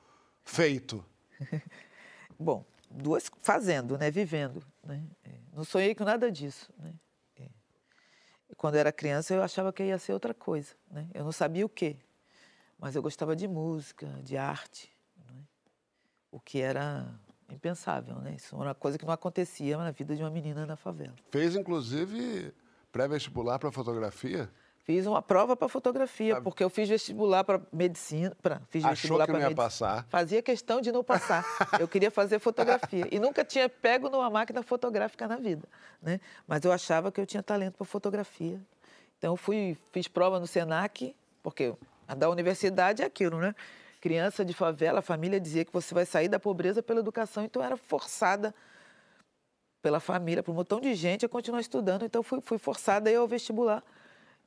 feito. 0.46 1.04
Bom, 2.38 2.64
duas 2.88 3.32
fazendo, 3.42 3.98
né, 3.98 4.12
vivendo, 4.12 4.64
né? 4.84 5.04
É, 5.24 5.32
não 5.52 5.64
sonhei 5.64 5.96
com 5.96 6.04
nada 6.04 6.32
disso, 6.32 6.72
né? 6.78 6.94
É. 7.40 7.50
Quando 8.56 8.76
eu 8.76 8.82
era 8.82 8.92
criança 8.92 9.34
eu 9.34 9.42
achava 9.42 9.74
que 9.74 9.84
ia 9.84 9.98
ser 9.98 10.14
outra 10.14 10.36
coisa, 10.36 10.76
né? 10.92 11.10
Eu 11.16 11.24
não 11.24 11.32
sabia 11.32 11.66
o 11.66 11.70
quê, 11.70 11.98
mas 12.78 12.96
eu 12.96 13.02
gostava 13.02 13.36
de 13.36 13.48
música, 13.48 14.06
de 14.22 14.38
arte, 14.38 14.96
né? 15.18 15.42
o 16.30 16.40
que 16.40 16.62
era 16.62 17.12
impensável, 17.54 18.16
né? 18.16 18.36
Isso 18.36 18.56
era 18.56 18.66
uma 18.66 18.76
coisa 18.76 18.98
que 18.98 19.06
não 19.06 19.14
acontecia 19.14 19.78
na 19.78 19.92
vida 19.92 20.16
de 20.16 20.22
uma 20.22 20.30
menina 20.30 20.66
na 20.66 20.76
favela. 20.76 21.14
Fez, 21.32 21.56
inclusive, 21.56 22.54
pré-vestibular 22.92 23.60
para 23.60 23.72
fotografia? 23.72 24.50
Fiz 24.84 25.08
uma 25.08 25.22
prova 25.22 25.56
para 25.56 25.70
fotografia, 25.70 26.38
ah. 26.38 26.42
porque 26.42 26.62
eu 26.62 26.70
fiz 26.70 26.90
vestibular 26.90 27.46
para 27.46 27.62
medicina. 27.72 28.36
Pra, 28.42 28.62
fiz 28.70 28.84
Achou 28.84 28.96
vestibular 28.96 29.26
que 29.26 29.32
não 29.32 29.40
ia 29.40 29.56
passar? 29.56 30.06
Fazia 30.10 30.42
questão 30.42 30.82
de 30.82 30.92
não 30.92 31.02
passar. 31.04 31.46
eu 31.80 31.88
queria 31.88 32.12
fazer 32.12 32.38
fotografia. 32.40 33.08
E 33.10 33.18
nunca 33.18 33.46
tinha 33.46 33.70
pego 33.70 34.10
numa 34.10 34.30
máquina 34.30 34.62
fotográfica 34.62 35.26
na 35.26 35.38
vida. 35.38 35.66
Né? 36.02 36.20
Mas 36.46 36.66
eu 36.66 36.72
achava 36.72 37.14
que 37.14 37.22
eu 37.22 37.26
tinha 37.26 37.42
talento 37.42 37.76
para 37.78 37.86
fotografia. 37.86 38.60
Então, 39.18 39.32
eu 39.32 39.38
fui, 39.38 39.78
fiz 39.94 40.10
prova 40.10 40.38
no 40.38 40.46
SENAC, 40.46 41.16
porque 41.42 41.74
a 42.06 42.14
da 42.14 42.30
universidade 42.30 43.02
é 43.02 43.06
aquilo, 43.06 43.40
né? 43.40 43.56
Criança 44.04 44.44
de 44.44 44.54
favela, 44.54 45.00
a 45.00 45.02
família 45.02 45.40
dizia 45.40 45.64
que 45.64 45.72
você 45.72 45.94
vai 45.94 46.06
sair 46.06 46.28
da 46.28 46.38
pobreza 46.38 46.84
pela 46.84 47.00
educação, 47.00 47.42
então 47.42 47.64
era 47.64 47.78
forçada 47.78 48.54
pela 49.82 50.02
família, 50.02 50.44
por 50.44 50.52
um 50.52 50.56
montão 50.56 50.82
de 50.82 50.94
gente 50.94 51.26
a 51.26 51.30
continuar 51.30 51.62
estudando, 51.62 52.04
então 52.04 52.22
fui, 52.22 52.42
fui 52.42 52.58
forçada 52.58 53.10
a 53.10 53.14
ir 53.14 53.16
ao 53.16 53.26
vestibular. 53.26 53.82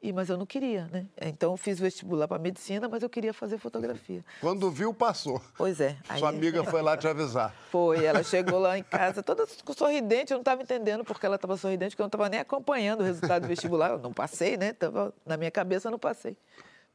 E, 0.03 0.13
mas 0.13 0.29
eu 0.29 0.37
não 0.37 0.45
queria, 0.45 0.87
né? 0.93 1.07
Então 1.19 1.53
eu 1.53 1.57
fiz 1.57 1.81
vestibular 1.81 2.29
para 2.29 2.39
medicina, 2.39 2.87
mas 2.87 3.03
eu 3.03 3.09
queria 3.09 3.33
fazer 3.33 3.57
fotografia. 3.57 4.23
Quando 4.43 4.71
viu, 4.71 4.93
passou. 4.93 5.41
Pois 5.57 5.81
é. 5.81 5.97
Aí... 6.07 6.19
Sua 6.19 6.29
amiga 6.29 6.63
foi 6.63 6.83
lá 6.83 6.95
te 6.95 7.09
avisar. 7.09 7.55
Foi, 7.73 8.05
ela 8.05 8.23
chegou 8.23 8.59
lá 8.59 8.77
em 8.77 8.83
casa 8.83 9.23
toda 9.23 9.47
sorridente, 9.75 10.35
eu 10.35 10.37
não 10.37 10.43
estava 10.43 10.63
entendendo 10.63 11.03
porque 11.03 11.25
ela 11.25 11.37
estava 11.37 11.57
sorridente, 11.57 11.93
porque 11.93 12.03
eu 12.03 12.05
não 12.05 12.09
estava 12.09 12.29
nem 12.29 12.41
acompanhando 12.41 13.01
o 13.01 13.05
resultado 13.05 13.45
do 13.45 13.49
vestibular. 13.49 13.93
Eu 13.93 13.99
não 13.99 14.13
passei, 14.13 14.59
né? 14.59 14.75
Tava, 14.75 15.15
na 15.25 15.39
minha 15.39 15.51
cabeça 15.51 15.89
eu 15.89 15.93
não 15.93 15.99
passei 15.99 16.37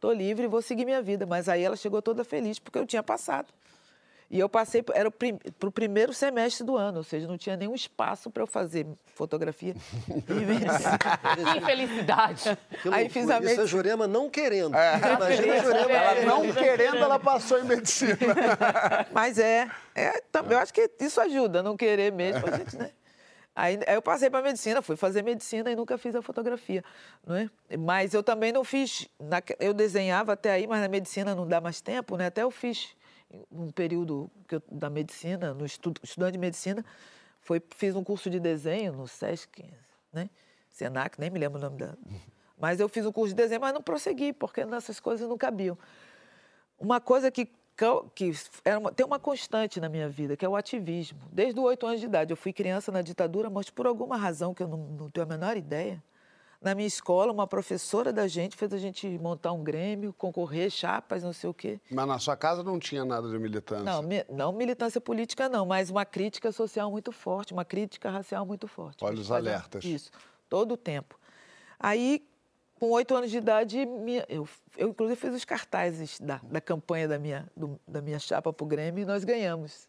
estou 0.01 0.11
livre 0.11 0.45
e 0.45 0.47
vou 0.47 0.63
seguir 0.63 0.83
minha 0.83 1.01
vida. 1.01 1.27
Mas 1.27 1.47
aí 1.47 1.63
ela 1.63 1.75
chegou 1.75 2.01
toda 2.01 2.23
feliz 2.23 2.57
porque 2.57 2.79
eu 2.79 2.87
tinha 2.87 3.03
passado. 3.03 3.53
E 4.31 4.39
eu 4.39 4.47
passei, 4.47 4.81
era 4.93 5.11
para 5.11 5.67
o 5.67 5.71
primeiro 5.71 6.13
semestre 6.13 6.65
do 6.65 6.77
ano, 6.77 6.99
ou 6.99 7.03
seja, 7.03 7.27
não 7.27 7.37
tinha 7.37 7.57
nenhum 7.57 7.75
espaço 7.75 8.31
para 8.31 8.41
eu 8.41 8.47
fazer 8.47 8.87
fotografia. 9.13 9.75
que 10.07 11.57
infelicidade. 11.57 12.57
Aí 12.89 13.09
fiz 13.09 13.29
a 13.29 13.41
medicina. 13.41 13.51
Isso 13.51 13.61
é 13.61 13.67
Jurema 13.67 14.07
não 14.07 14.29
querendo. 14.29 14.73
É. 14.73 14.95
Imagina 14.95 15.53
a 15.53 15.59
Jurema. 15.59 15.91
Ela 15.91 16.25
não 16.25 16.53
querendo, 16.53 16.95
ela 16.95 17.19
passou 17.19 17.59
em 17.59 17.65
medicina. 17.65 18.17
Mas 19.11 19.37
é, 19.37 19.69
é, 19.93 20.23
eu 20.49 20.57
acho 20.59 20.73
que 20.73 20.89
isso 21.01 21.19
ajuda, 21.19 21.61
não 21.61 21.75
querer 21.75 22.13
mesmo. 22.13 22.47
A 22.47 22.57
gente, 22.57 22.77
né? 22.77 22.89
Aí, 23.53 23.79
aí 23.85 23.95
eu 23.95 24.01
passei 24.01 24.29
para 24.29 24.41
medicina, 24.41 24.81
fui 24.81 24.95
fazer 24.95 25.23
medicina 25.23 25.69
e 25.69 25.75
nunca 25.75 25.97
fiz 25.97 26.15
a 26.15 26.21
fotografia, 26.21 26.83
não 27.25 27.35
é? 27.35 27.49
Mas 27.77 28.13
eu 28.13 28.23
também 28.23 28.51
não 28.51 28.63
fiz, 28.63 29.09
na, 29.19 29.41
eu 29.59 29.73
desenhava 29.73 30.33
até 30.33 30.51
aí, 30.51 30.65
mas 30.65 30.79
na 30.79 30.87
medicina 30.87 31.35
não 31.35 31.45
dá 31.45 31.59
mais 31.59 31.81
tempo, 31.81 32.15
né? 32.15 32.27
Até 32.27 32.43
eu 32.43 32.51
fiz 32.51 32.95
um 33.51 33.69
período 33.69 34.31
eu, 34.49 34.61
da 34.71 34.89
medicina, 34.89 35.53
no 35.53 35.65
estudo, 35.65 35.99
estudante 36.01 36.33
de 36.33 36.37
medicina, 36.37 36.85
foi, 37.41 37.61
fiz 37.75 37.95
um 37.95 38.03
curso 38.03 38.29
de 38.29 38.39
desenho 38.39 38.93
no 38.93 39.07
SESC, 39.07 39.65
né? 40.13 40.29
Senac, 40.69 41.19
nem 41.19 41.29
me 41.29 41.37
lembro 41.37 41.59
o 41.59 41.61
nome 41.61 41.77
da. 41.77 41.93
Mas 42.57 42.79
eu 42.79 42.87
fiz 42.87 43.05
um 43.05 43.11
curso 43.11 43.33
de 43.33 43.41
desenho, 43.41 43.59
mas 43.59 43.73
não 43.73 43.81
prossegui, 43.81 44.31
porque 44.31 44.63
nessas 44.63 44.99
coisas 44.99 45.27
não 45.27 45.35
cabiam. 45.35 45.75
Uma 46.77 47.01
coisa 47.01 47.31
que 47.31 47.49
que 48.13 48.31
era 48.63 48.79
uma, 48.79 48.91
tem 48.91 49.05
uma 49.05 49.19
constante 49.19 49.79
na 49.79 49.89
minha 49.89 50.07
vida, 50.07 50.35
que 50.35 50.45
é 50.45 50.49
o 50.49 50.55
ativismo. 50.55 51.19
Desde 51.31 51.59
os 51.59 51.65
oito 51.65 51.85
anos 51.85 51.99
de 51.99 52.05
idade. 52.05 52.31
Eu 52.31 52.37
fui 52.37 52.53
criança 52.53 52.91
na 52.91 53.01
ditadura, 53.01 53.49
mas 53.49 53.69
por 53.69 53.87
alguma 53.87 54.17
razão 54.17 54.53
que 54.53 54.63
eu 54.63 54.67
não, 54.67 54.77
não 54.77 55.09
tenho 55.09 55.25
a 55.25 55.29
menor 55.29 55.57
ideia, 55.57 56.01
na 56.61 56.75
minha 56.75 56.87
escola, 56.87 57.31
uma 57.31 57.47
professora 57.47 58.13
da 58.13 58.27
gente 58.27 58.55
fez 58.55 58.71
a 58.71 58.77
gente 58.77 59.07
montar 59.17 59.51
um 59.51 59.63
grêmio, 59.63 60.13
concorrer, 60.13 60.69
chapas, 60.69 61.23
não 61.23 61.33
sei 61.33 61.49
o 61.49 61.53
quê. 61.53 61.79
Mas 61.89 62.07
na 62.07 62.19
sua 62.19 62.37
casa 62.37 62.61
não 62.61 62.77
tinha 62.77 63.03
nada 63.03 63.27
de 63.27 63.39
militância? 63.39 63.83
Não, 63.83 64.03
mi, 64.03 64.23
não 64.29 64.51
militância 64.53 65.01
política 65.01 65.49
não, 65.49 65.65
mas 65.65 65.89
uma 65.89 66.05
crítica 66.05 66.51
social 66.51 66.91
muito 66.91 67.11
forte, 67.11 67.51
uma 67.51 67.65
crítica 67.65 68.11
racial 68.11 68.45
muito 68.45 68.67
forte. 68.67 69.03
Olhos 69.03 69.31
alertas. 69.31 69.83
Isso, 69.83 70.11
todo 70.47 70.73
o 70.73 70.77
tempo. 70.77 71.19
Aí, 71.79 72.23
com 72.81 72.89
oito 72.89 73.15
anos 73.15 73.29
de 73.29 73.37
idade, 73.37 73.85
minha, 73.85 74.25
eu, 74.27 74.49
eu 74.75 74.89
inclusive 74.89 75.15
fiz 75.15 75.35
os 75.35 75.45
cartazes 75.45 76.19
da, 76.19 76.41
da 76.43 76.59
campanha 76.59 77.07
da 77.07 77.19
minha, 77.19 77.47
do, 77.55 77.79
da 77.87 78.01
minha 78.01 78.17
chapa 78.17 78.51
para 78.51 78.63
o 78.63 78.67
Grêmio 78.67 79.03
e 79.03 79.05
nós 79.05 79.23
ganhamos. 79.23 79.87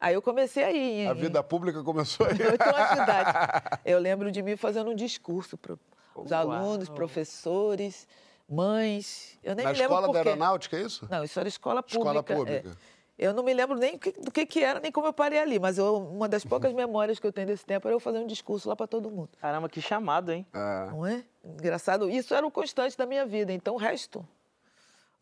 Aí 0.00 0.14
eu 0.14 0.20
comecei 0.20 0.64
aí. 0.64 1.06
A 1.06 1.12
vida 1.12 1.40
pública 1.40 1.84
começou 1.84 2.26
aí. 2.26 2.32
Oito 2.42 2.62
anos 2.62 2.96
de 2.96 3.00
idade. 3.00 3.30
Eu 3.86 4.00
lembro 4.00 4.32
de 4.32 4.42
mim 4.42 4.56
fazendo 4.56 4.90
um 4.90 4.94
discurso 4.96 5.56
para 5.56 5.78
os 6.16 6.32
alunos, 6.32 6.88
professores, 6.88 8.08
mães. 8.48 9.38
Eu 9.44 9.54
nem 9.54 9.64
Na 9.64 9.70
me 9.72 9.78
lembro 9.78 9.94
escola 9.94 10.12
da 10.12 10.18
aeronáutica, 10.18 10.76
é 10.76 10.80
isso? 10.80 11.06
Não, 11.08 11.22
isso 11.22 11.38
era 11.38 11.48
escola 11.48 11.80
pública. 11.80 12.00
Escola 12.00 12.22
pública. 12.24 12.68
É. 12.70 12.91
Eu 13.18 13.32
não 13.34 13.42
me 13.42 13.52
lembro 13.52 13.76
nem 13.76 13.98
do 14.18 14.30
que, 14.30 14.46
que 14.46 14.64
era, 14.64 14.80
nem 14.80 14.90
como 14.90 15.06
eu 15.06 15.12
parei 15.12 15.38
ali, 15.38 15.58
mas 15.58 15.78
eu, 15.78 15.96
uma 15.96 16.28
das 16.28 16.44
poucas 16.44 16.72
memórias 16.72 17.18
que 17.18 17.26
eu 17.26 17.32
tenho 17.32 17.46
desse 17.46 17.64
tempo 17.64 17.86
era 17.86 17.94
eu 17.94 18.00
fazer 18.00 18.18
um 18.18 18.26
discurso 18.26 18.68
lá 18.68 18.74
para 18.74 18.86
todo 18.86 19.10
mundo. 19.10 19.28
Caramba, 19.40 19.68
que 19.68 19.80
chamado, 19.80 20.32
hein? 20.32 20.46
É. 20.52 20.90
Não 20.90 21.06
é? 21.06 21.22
Engraçado. 21.44 22.08
Isso 22.08 22.34
era 22.34 22.46
o 22.46 22.50
constante 22.50 22.96
da 22.96 23.06
minha 23.06 23.26
vida, 23.26 23.52
então 23.52 23.74
o 23.74 23.78
resto 23.78 24.26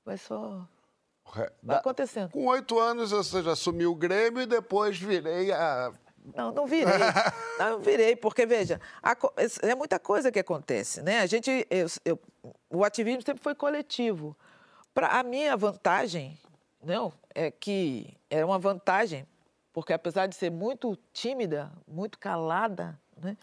vai 0.04 0.16
só. 0.16 0.66
Vai 1.62 1.76
acontecendo. 1.76 2.30
Com 2.30 2.46
oito 2.46 2.78
anos 2.78 3.10
você 3.10 3.42
já 3.42 3.52
assumiu 3.52 3.92
o 3.92 3.94
Grêmio 3.94 4.42
e 4.42 4.46
depois 4.46 4.98
virei 4.98 5.52
a. 5.52 5.92
Não, 6.34 6.52
não 6.52 6.66
virei. 6.66 6.92
não 7.58 7.78
virei, 7.80 8.16
porque, 8.16 8.44
veja, 8.46 8.80
a, 9.02 9.16
é 9.62 9.74
muita 9.74 9.98
coisa 9.98 10.32
que 10.32 10.38
acontece, 10.38 11.02
né? 11.02 11.20
A 11.20 11.26
gente. 11.26 11.66
Eu, 11.70 11.86
eu, 12.04 12.18
o 12.68 12.84
ativismo 12.84 13.22
sempre 13.22 13.42
foi 13.42 13.54
coletivo. 13.54 14.36
Para 14.92 15.20
a 15.20 15.22
minha 15.22 15.56
vantagem, 15.56 16.36
não, 16.82 17.12
é 17.34 17.50
que 17.50 18.16
era 18.28 18.46
uma 18.46 18.58
vantagem, 18.58 19.26
porque 19.72 19.92
apesar 19.92 20.26
de 20.26 20.34
ser 20.34 20.50
muito 20.50 20.96
tímida, 21.12 21.70
muito 21.86 22.18
calada, 22.18 22.98
né, 23.16 23.36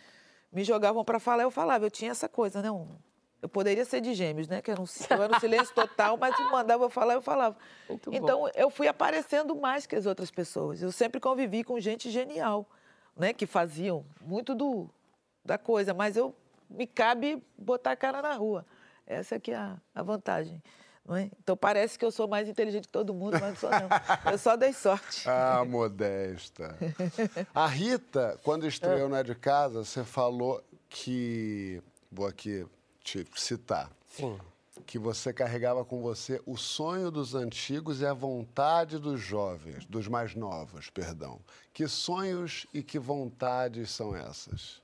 me 0.51 0.63
jogavam 0.63 1.03
para 1.05 1.19
falar, 1.19 1.43
eu 1.43 1.51
falava, 1.51 1.85
eu 1.85 1.91
tinha 1.91 2.11
essa 2.11 2.27
coisa, 2.27 2.61
né? 2.61 2.71
Um, 2.71 2.87
eu 3.41 3.47
poderia 3.47 3.85
ser 3.85 4.01
de 4.01 4.13
gêmeos, 4.13 4.47
né? 4.47 4.61
Que 4.61 4.71
era 4.71 4.81
um, 4.81 4.85
eu 5.11 5.23
era 5.23 5.35
um 5.35 5.39
silêncio 5.39 5.73
total, 5.73 6.17
mas 6.17 6.37
me 6.39 6.45
mandava 6.49 6.83
eu 6.83 6.89
falar, 6.89 7.13
eu 7.13 7.21
falava. 7.21 7.55
Muito 7.87 8.13
então, 8.13 8.41
bom. 8.41 8.49
eu 8.55 8.69
fui 8.69 8.87
aparecendo 8.87 9.55
mais 9.55 9.85
que 9.85 9.95
as 9.95 10.05
outras 10.05 10.31
pessoas. 10.31 10.81
Eu 10.81 10.91
sempre 10.91 11.19
convivi 11.19 11.63
com 11.63 11.79
gente 11.79 12.09
genial, 12.09 12.67
né? 13.15 13.33
Que 13.33 13.45
faziam 13.45 14.05
muito 14.21 14.55
do, 14.55 14.89
da 15.45 15.57
coisa, 15.57 15.93
mas 15.93 16.17
eu 16.17 16.35
me 16.69 16.87
cabe 16.87 17.43
botar 17.57 17.91
a 17.91 17.95
cara 17.95 18.21
na 18.21 18.33
rua. 18.33 18.65
Essa 19.05 19.35
aqui 19.35 19.51
é 19.51 19.55
a, 19.55 19.77
a 19.93 20.03
vantagem. 20.03 20.61
É? 21.09 21.29
Então 21.41 21.55
parece 21.55 21.97
que 21.97 22.03
eu 22.03 22.11
sou 22.11 22.27
mais 22.27 22.49
inteligente 22.49 22.83
que 22.83 22.91
todo 22.91 23.13
mundo, 23.13 23.33
mas 23.39 23.41
não 23.41 23.55
sou 23.55 23.69
não. 23.69 24.31
Eu 24.31 24.37
só 24.37 24.55
dei 24.55 24.73
sorte. 24.73 25.25
Ah, 25.39 25.63
modesta. 25.65 26.75
A 27.53 27.67
Rita, 27.67 28.39
quando 28.43 28.67
estreou 28.67 29.13
é 29.15 29.23
de 29.23 29.35
Casa, 29.35 29.83
você 29.83 30.03
falou 30.03 30.61
que. 30.89 31.81
Vou 32.11 32.25
aqui 32.25 32.65
te 33.03 33.25
citar. 33.35 33.89
Sim. 34.07 34.37
Que 34.85 34.97
você 34.97 35.31
carregava 35.33 35.85
com 35.85 36.01
você 36.01 36.41
o 36.45 36.57
sonho 36.57 37.11
dos 37.11 37.35
antigos 37.35 38.01
e 38.01 38.05
a 38.05 38.13
vontade 38.13 38.97
dos 38.97 39.19
jovens, 39.19 39.85
dos 39.85 40.07
mais 40.07 40.35
novos, 40.35 40.89
perdão. 40.89 41.39
Que 41.73 41.87
sonhos 41.87 42.65
e 42.73 42.81
que 42.81 42.97
vontades 42.97 43.91
são 43.91 44.15
essas? 44.15 44.81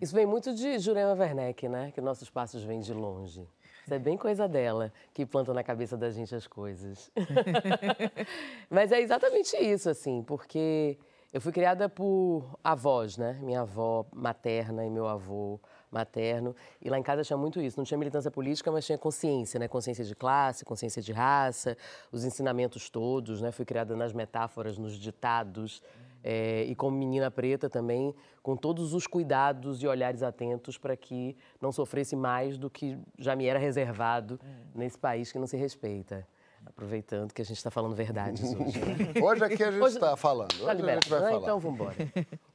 Isso 0.00 0.14
vem 0.14 0.26
muito 0.26 0.54
de 0.54 0.78
Jurema 0.78 1.14
Werneck, 1.14 1.68
né? 1.68 1.90
Que 1.92 2.00
nossos 2.00 2.30
passos 2.30 2.62
vêm 2.62 2.80
de 2.80 2.92
longe. 2.92 3.46
Isso 3.88 3.94
é 3.94 3.98
bem 3.98 4.18
coisa 4.18 4.46
dela, 4.46 4.92
que 5.14 5.24
planta 5.24 5.54
na 5.54 5.64
cabeça 5.64 5.96
da 5.96 6.10
gente 6.10 6.34
as 6.34 6.46
coisas. 6.46 7.10
Mas 8.68 8.92
é 8.92 9.00
exatamente 9.00 9.56
isso, 9.56 9.88
assim, 9.88 10.22
porque 10.22 10.98
eu 11.32 11.40
fui 11.40 11.50
criada 11.52 11.88
por 11.88 12.44
avós, 12.62 13.16
né? 13.16 13.38
Minha 13.40 13.62
avó 13.62 14.04
materna 14.12 14.84
e 14.84 14.90
meu 14.90 15.08
avô 15.08 15.58
materno. 15.90 16.54
E 16.82 16.90
lá 16.90 16.98
em 16.98 17.02
casa 17.02 17.24
tinha 17.24 17.38
muito 17.38 17.62
isso. 17.62 17.78
Não 17.78 17.84
tinha 17.86 17.96
militância 17.96 18.30
política, 18.30 18.70
mas 18.70 18.84
tinha 18.84 18.98
consciência, 18.98 19.58
né? 19.58 19.66
Consciência 19.66 20.04
de 20.04 20.14
classe, 20.14 20.66
consciência 20.66 21.00
de 21.00 21.12
raça, 21.12 21.74
os 22.12 22.26
ensinamentos 22.26 22.90
todos, 22.90 23.40
né? 23.40 23.50
Fui 23.50 23.64
criada 23.64 23.96
nas 23.96 24.12
metáforas, 24.12 24.76
nos 24.76 24.98
ditados. 24.98 25.82
É, 26.30 26.64
e 26.64 26.74
como 26.74 26.94
menina 26.94 27.30
preta 27.30 27.70
também, 27.70 28.14
com 28.42 28.54
todos 28.54 28.92
os 28.92 29.06
cuidados 29.06 29.82
e 29.82 29.86
olhares 29.86 30.22
atentos 30.22 30.76
para 30.76 30.94
que 30.94 31.34
não 31.58 31.72
sofresse 31.72 32.14
mais 32.14 32.58
do 32.58 32.68
que 32.68 32.98
já 33.18 33.34
me 33.34 33.46
era 33.46 33.58
reservado 33.58 34.38
nesse 34.74 34.98
país 34.98 35.32
que 35.32 35.38
não 35.38 35.46
se 35.46 35.56
respeita. 35.56 36.28
Aproveitando 36.66 37.32
que 37.32 37.40
a 37.40 37.44
gente 37.46 37.56
está 37.56 37.70
falando 37.70 37.94
verdades 37.94 38.42
hoje. 38.52 38.78
Né? 38.78 39.22
Hoje 39.22 39.42
aqui 39.42 39.62
a 39.64 39.70
gente 39.70 39.82
está 39.86 40.16
falando. 40.18 40.52
Hoje 40.52 40.64
Tá 40.66 40.72
a 40.72 40.74
gente 40.76 41.08
vai 41.08 41.20
né? 41.20 41.26
falar. 41.30 41.40
Então, 41.42 41.58
vamos 41.58 41.80
embora. 41.80 41.96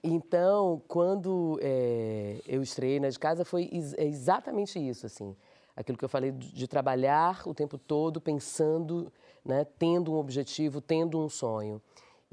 Então, 0.03 0.79
quando 0.87 1.57
é, 1.61 2.41
eu 2.47 2.61
estreiei 2.61 2.99
na 2.99 3.09
de 3.09 3.17
casa, 3.17 3.43
foi 3.43 3.69
ex- 3.71 3.95
é 3.95 4.05
exatamente 4.05 4.77
isso, 4.77 5.07
assim. 5.07 5.35
Aquilo 5.75 5.97
que 5.97 6.05
eu 6.05 6.09
falei 6.09 6.31
de, 6.31 6.53
de 6.53 6.67
trabalhar 6.67 7.41
o 7.47 7.53
tempo 7.55 7.77
todo 7.79 8.21
pensando, 8.21 9.11
né, 9.43 9.65
tendo 9.79 10.13
um 10.13 10.17
objetivo, 10.17 10.79
tendo 10.79 11.19
um 11.19 11.27
sonho. 11.27 11.81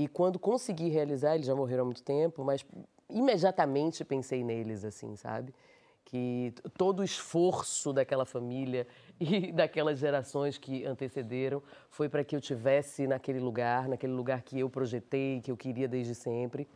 E 0.01 0.09
quando 0.09 0.39
consegui 0.39 0.89
realizar, 0.89 1.35
eles 1.35 1.47
já 1.47 1.55
morreram 1.55 1.83
há 1.83 1.85
muito 1.85 2.03
tempo, 2.03 2.43
mas 2.43 2.65
imediatamente 3.11 4.03
pensei 4.03 4.43
neles, 4.43 4.83
assim, 4.83 5.15
sabe? 5.15 5.55
Que 6.07 6.55
todo 6.79 7.01
o 7.01 7.05
esforço 7.05 7.93
daquela 7.93 8.25
família 8.25 8.87
e 9.21 9.53
daquelas 9.53 9.99
gerações 9.99 10.57
que 10.57 10.87
antecederam 10.87 11.63
foi 11.91 12.09
para 12.09 12.25
que 12.25 12.35
eu 12.35 12.41
tivesse 12.41 13.07
naquele 13.07 13.41
lugar, 13.41 13.89
naquele 13.89 14.15
lugar 14.15 14.41
que 14.41 14.59
eu 14.59 14.71
projetei, 14.71 15.43
que 15.43 15.51
eu 15.51 15.57
queria 15.57 15.87
desde 15.87 16.15
sempre. 16.15 16.67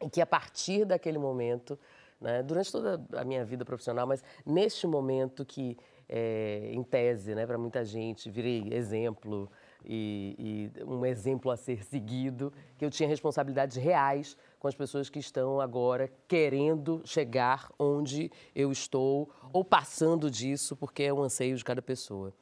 E 0.00 0.08
que 0.08 0.20
a 0.20 0.26
partir 0.26 0.84
daquele 0.84 1.18
momento, 1.18 1.76
né, 2.20 2.44
durante 2.44 2.70
toda 2.70 3.04
a 3.18 3.24
minha 3.24 3.44
vida 3.44 3.64
profissional, 3.64 4.06
mas 4.06 4.22
neste 4.46 4.86
momento 4.86 5.44
que, 5.44 5.76
é, 6.08 6.70
em 6.72 6.84
tese, 6.84 7.34
né, 7.34 7.44
para 7.44 7.58
muita 7.58 7.84
gente, 7.84 8.30
virei 8.30 8.68
exemplo 8.72 9.50
e, 9.84 10.70
e 10.76 10.84
um 10.84 11.04
exemplo 11.04 11.50
a 11.50 11.56
ser 11.56 11.84
seguido, 11.84 12.52
que 12.78 12.84
eu 12.84 12.90
tinha 12.90 13.08
responsabilidades 13.08 13.76
reais 13.76 14.36
com 14.58 14.68
as 14.68 14.74
pessoas 14.74 15.08
que 15.10 15.18
estão 15.18 15.60
agora 15.60 16.10
querendo 16.28 17.02
chegar 17.04 17.70
onde 17.78 18.30
eu 18.54 18.70
estou 18.70 19.30
ou 19.52 19.64
passando 19.64 20.30
disso, 20.30 20.76
porque 20.76 21.02
é 21.04 21.12
um 21.12 21.22
anseio 21.22 21.56
de 21.56 21.64
cada 21.64 21.82
pessoa. 21.82 22.32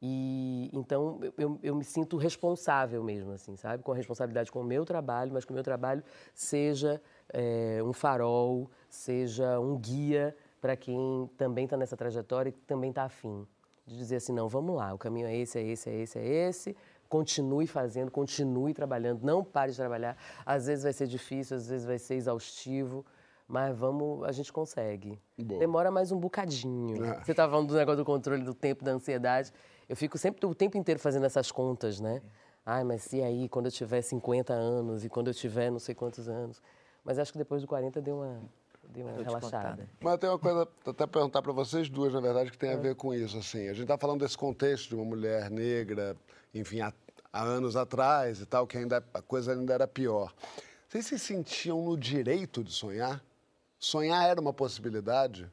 E 0.00 0.70
então 0.72 1.18
eu- 1.36 1.58
eu, 1.60 1.74
me 1.74 1.82
sinto 1.82 2.16
responsável 2.16 3.02
mesmo, 3.02 3.32
assim, 3.32 3.56
sabe? 3.56 3.82
Com 3.82 3.90
a 3.92 3.96
responsabilidade 3.96 4.52
com 4.52 4.60
o 4.60 4.64
meu 4.64 4.84
trabalho, 4.84 5.32
mas 5.32 5.44
que 5.44 5.50
o 5.50 5.54
meu 5.54 5.64
trabalho 5.64 6.04
seja 6.34 7.02
eh, 7.32 7.80
um 7.84 7.92
farol, 7.92 8.70
seja 8.88 9.58
um 9.58 9.76
guia 9.76 10.36
para 10.60 10.76
quem 10.76 11.28
também 11.36 11.64
está 11.64 11.76
nessa 11.76 11.96
trajetória 11.96 12.50
e 12.50 12.52
também 12.52 12.90
está 12.90 13.04
afim. 13.04 13.46
De 13.88 13.96
dizer 13.96 14.16
assim, 14.16 14.34
não, 14.34 14.48
vamos 14.48 14.76
lá, 14.76 14.92
o 14.92 14.98
caminho 14.98 15.26
é 15.26 15.34
esse, 15.34 15.58
é 15.58 15.62
esse, 15.62 15.88
é 15.88 15.94
esse, 15.94 16.18
é 16.18 16.26
esse. 16.26 16.76
Continue 17.08 17.66
fazendo, 17.66 18.10
continue 18.10 18.74
trabalhando, 18.74 19.22
não 19.22 19.42
pare 19.42 19.70
de 19.70 19.78
trabalhar. 19.78 20.14
Às 20.44 20.66
vezes 20.66 20.84
vai 20.84 20.92
ser 20.92 21.06
difícil, 21.06 21.56
às 21.56 21.66
vezes 21.66 21.86
vai 21.86 21.98
ser 21.98 22.16
exaustivo, 22.16 23.02
mas 23.46 23.74
vamos, 23.74 24.24
a 24.24 24.32
gente 24.32 24.52
consegue. 24.52 25.18
Boa. 25.38 25.58
Demora 25.58 25.90
mais 25.90 26.12
um 26.12 26.18
bocadinho. 26.18 27.02
É. 27.02 27.24
Você 27.24 27.30
estava 27.30 27.50
falando 27.50 27.68
do 27.68 27.74
negócio 27.76 27.96
do 27.96 28.04
controle 28.04 28.44
do 28.44 28.52
tempo, 28.52 28.84
da 28.84 28.92
ansiedade. 28.92 29.50
Eu 29.88 29.96
fico 29.96 30.18
sempre 30.18 30.44
o 30.44 30.54
tempo 30.54 30.76
inteiro 30.76 31.00
fazendo 31.00 31.24
essas 31.24 31.50
contas, 31.50 31.98
né? 31.98 32.20
Ai, 32.66 32.84
mas 32.84 33.10
e 33.14 33.22
aí, 33.22 33.48
quando 33.48 33.64
eu 33.64 33.72
tiver 33.72 34.02
50 34.02 34.52
anos 34.52 35.02
e 35.02 35.08
quando 35.08 35.28
eu 35.28 35.34
tiver 35.34 35.70
não 35.70 35.78
sei 35.78 35.94
quantos 35.94 36.28
anos? 36.28 36.60
Mas 37.02 37.18
acho 37.18 37.32
que 37.32 37.38
depois 37.38 37.62
do 37.62 37.68
40 37.68 38.02
deu 38.02 38.16
uma, 38.16 38.42
deu 38.88 39.06
uma 39.06 39.22
relaxada. 39.22 39.88
Mas 40.00 40.18
tem 40.18 40.28
uma 40.28 40.38
coisa, 40.38 40.68
até 40.86 41.06
perguntar 41.06 41.42
para 41.42 41.52
vocês 41.52 41.88
duas, 41.88 42.12
na 42.12 42.20
verdade, 42.20 42.50
que 42.50 42.58
tem 42.58 42.72
a 42.72 42.76
ver 42.76 42.94
com 42.94 43.14
isso. 43.14 43.38
Assim. 43.38 43.68
A 43.68 43.72
gente 43.72 43.82
está 43.82 43.98
falando 43.98 44.20
desse 44.20 44.36
contexto 44.36 44.88
de 44.88 44.94
uma 44.94 45.04
mulher 45.04 45.50
negra, 45.50 46.16
enfim, 46.54 46.80
há, 46.80 46.92
há 47.32 47.42
anos 47.42 47.76
atrás 47.76 48.40
e 48.40 48.46
tal, 48.46 48.66
que 48.66 48.78
ainda, 48.78 49.04
a 49.12 49.22
coisa 49.22 49.52
ainda 49.52 49.74
era 49.74 49.86
pior. 49.86 50.34
Vocês 50.88 51.06
se 51.06 51.18
sentiam 51.18 51.84
no 51.84 51.96
direito 51.96 52.64
de 52.64 52.72
sonhar? 52.72 53.22
Sonhar 53.78 54.28
era 54.28 54.40
uma 54.40 54.52
possibilidade? 54.52 55.50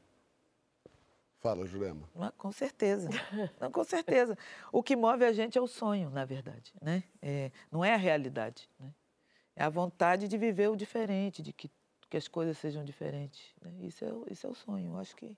Fala, 1.38 1.66
Jurema. 1.66 2.08
Mas, 2.14 2.32
com 2.36 2.50
certeza. 2.50 3.08
Não, 3.60 3.70
com 3.70 3.84
certeza. 3.84 4.36
O 4.72 4.82
que 4.82 4.96
move 4.96 5.24
a 5.24 5.32
gente 5.32 5.56
é 5.56 5.60
o 5.60 5.66
sonho, 5.66 6.10
na 6.10 6.24
verdade. 6.24 6.72
Né? 6.80 7.04
É, 7.22 7.52
não 7.70 7.84
é 7.84 7.94
a 7.94 7.96
realidade. 7.96 8.68
Né? 8.80 8.92
É 9.54 9.62
a 9.62 9.68
vontade 9.68 10.26
de 10.26 10.36
viver 10.36 10.68
o 10.68 10.76
diferente, 10.76 11.42
de 11.42 11.52
que, 11.52 11.70
que 12.16 12.18
as 12.18 12.28
coisas 12.28 12.56
sejam 12.56 12.82
diferentes. 12.82 13.54
né? 13.62 13.70
Isso, 13.80 14.04
é, 14.04 14.10
isso 14.30 14.46
é 14.46 14.50
o 14.50 14.54
sonho. 14.54 14.96
Acho 14.96 15.14
que, 15.14 15.36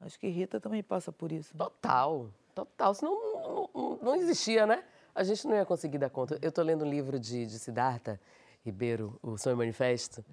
acho 0.00 0.18
que 0.18 0.28
Rita 0.28 0.58
também 0.58 0.82
passa 0.82 1.12
por 1.12 1.30
isso. 1.30 1.54
né? 1.54 1.58
Total, 1.58 2.30
total. 2.54 2.94
Senão 2.94 3.12
não, 3.14 3.70
não, 3.74 3.98
não 4.02 4.14
existia, 4.16 4.66
né? 4.66 4.82
A 5.14 5.22
gente 5.22 5.46
não 5.46 5.54
ia 5.54 5.66
conseguir 5.66 5.98
dar 5.98 6.08
conta. 6.08 6.38
Eu 6.40 6.48
estou 6.48 6.64
lendo 6.64 6.84
um 6.86 6.88
livro 6.88 7.18
de, 7.20 7.46
de 7.46 7.58
Siddhartha 7.58 8.18
Ribeiro, 8.64 9.18
O 9.22 9.36
Sonho 9.36 9.56
Manifesto, 9.56 10.24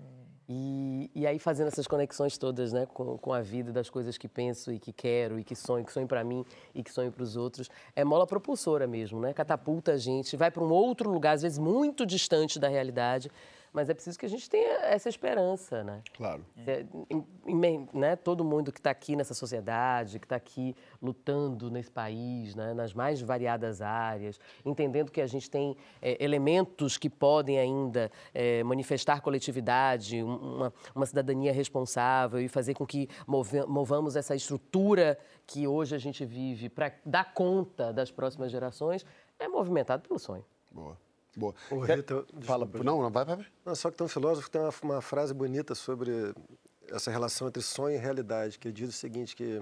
e, 0.47 1.11
e 1.13 1.27
aí 1.27 1.37
fazendo 1.37 1.67
essas 1.67 1.85
conexões 1.85 2.37
todas, 2.37 2.73
né, 2.73 2.85
com, 2.85 3.17
com 3.17 3.31
a 3.31 3.41
vida, 3.41 3.71
das 3.71 3.89
coisas 3.89 4.17
que 4.17 4.27
penso 4.27 4.71
e 4.71 4.79
que 4.79 4.91
quero 4.91 5.39
e 5.39 5.43
que 5.43 5.55
sonho, 5.55 5.85
que 5.85 5.91
sonho 5.91 6.07
para 6.07 6.23
mim 6.23 6.43
e 6.73 6.81
que 6.83 6.91
sonho 6.91 7.11
para 7.11 7.23
os 7.23 7.35
outros, 7.35 7.69
é 7.95 8.03
mola 8.03 8.25
propulsora 8.25 8.87
mesmo, 8.87 9.19
né? 9.19 9.33
Catapulta 9.33 9.93
a 9.93 9.97
gente, 9.97 10.35
vai 10.35 10.49
para 10.49 10.63
um 10.63 10.71
outro 10.71 11.09
lugar, 11.09 11.33
às 11.33 11.41
vezes 11.41 11.57
muito 11.57 12.05
distante 12.05 12.59
da 12.59 12.67
realidade, 12.67 13.29
mas 13.73 13.89
é 13.89 13.93
preciso 13.93 14.17
que 14.19 14.25
a 14.25 14.29
gente 14.29 14.47
tenha 14.49 14.69
essa 14.85 15.09
esperança, 15.09 15.83
né? 15.83 16.01
Claro. 16.15 16.45
É, 16.65 16.85
em- 17.09 17.25
em- 17.47 17.89
né, 17.91 18.15
todo 18.15 18.45
mundo 18.45 18.71
que 18.71 18.79
está 18.79 18.91
aqui 18.91 19.15
nessa 19.15 19.33
sociedade, 19.33 20.19
que 20.19 20.25
está 20.25 20.35
aqui 20.35 20.75
lutando 21.01 21.71
nesse 21.71 21.89
país, 21.89 22.53
né, 22.55 22.73
nas 22.73 22.93
mais 22.93 23.19
variadas 23.21 23.81
áreas, 23.81 24.39
entendendo 24.63 25.11
que 25.11 25.19
a 25.19 25.27
gente 25.27 25.49
tem 25.49 25.75
é, 26.01 26.23
elementos 26.23 26.97
que 26.97 27.09
podem 27.09 27.57
ainda 27.59 28.11
é, 28.33 28.63
manifestar 28.63 29.21
coletividade, 29.21 30.23
um- 30.23 30.35
uma, 30.55 30.73
uma 30.93 31.05
cidadania 31.05 31.51
responsável 31.51 32.39
e 32.39 32.47
fazer 32.47 32.75
com 32.75 32.85
que 32.85 33.09
move- 33.27 33.65
movamos 33.65 34.15
essa 34.15 34.35
estrutura 34.35 35.17
que 35.47 35.67
hoje 35.67 35.95
a 35.95 35.99
gente 35.99 36.23
vive 36.23 36.69
para 36.69 36.93
dar 37.05 37.33
conta 37.33 37.91
das 37.91 38.11
próximas 38.11 38.51
gerações, 38.51 39.05
é 39.39 39.47
movimentado 39.47 40.07
pelo 40.07 40.19
sonho. 40.19 40.45
Boa. 40.71 40.97
Boa. 41.35 41.53
Ô, 41.71 41.79
Rita, 41.79 42.25
Fala. 42.41 42.69
Não, 42.83 43.01
não, 43.01 43.09
vai, 43.09 43.25
vai, 43.25 43.35
vai. 43.37 43.47
Não, 43.65 43.75
só 43.75 43.89
que 43.89 43.97
tem 43.97 44.05
um 44.05 44.09
filósofo 44.09 44.47
que 44.47 44.51
tem 44.51 44.61
uma, 44.61 44.73
uma 44.83 45.01
frase 45.01 45.33
bonita 45.33 45.73
sobre 45.73 46.33
essa 46.89 47.09
relação 47.09 47.47
entre 47.47 47.61
sonho 47.61 47.95
e 47.95 47.99
realidade, 47.99 48.59
que 48.59 48.71
diz 48.71 48.89
o 48.89 48.91
seguinte, 48.91 49.35
que, 49.35 49.61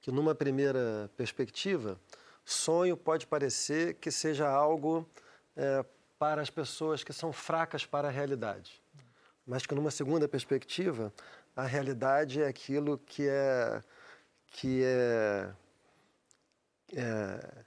que 0.00 0.10
numa 0.10 0.34
primeira 0.34 1.10
perspectiva, 1.16 1.98
sonho 2.44 2.96
pode 2.96 3.26
parecer 3.26 3.94
que 3.94 4.10
seja 4.10 4.48
algo 4.48 5.08
é, 5.56 5.84
para 6.18 6.42
as 6.42 6.50
pessoas 6.50 7.02
que 7.02 7.12
são 7.12 7.32
fracas 7.32 7.86
para 7.86 8.08
a 8.08 8.10
realidade. 8.10 8.82
Mas 9.46 9.64
que 9.64 9.74
numa 9.74 9.90
segunda 9.90 10.28
perspectiva, 10.28 11.12
a 11.56 11.64
realidade 11.64 12.42
é 12.42 12.46
aquilo 12.46 12.98
que 12.98 13.26
é, 13.28 13.82
que 14.48 14.82
é, 14.84 15.50
é 16.94 17.64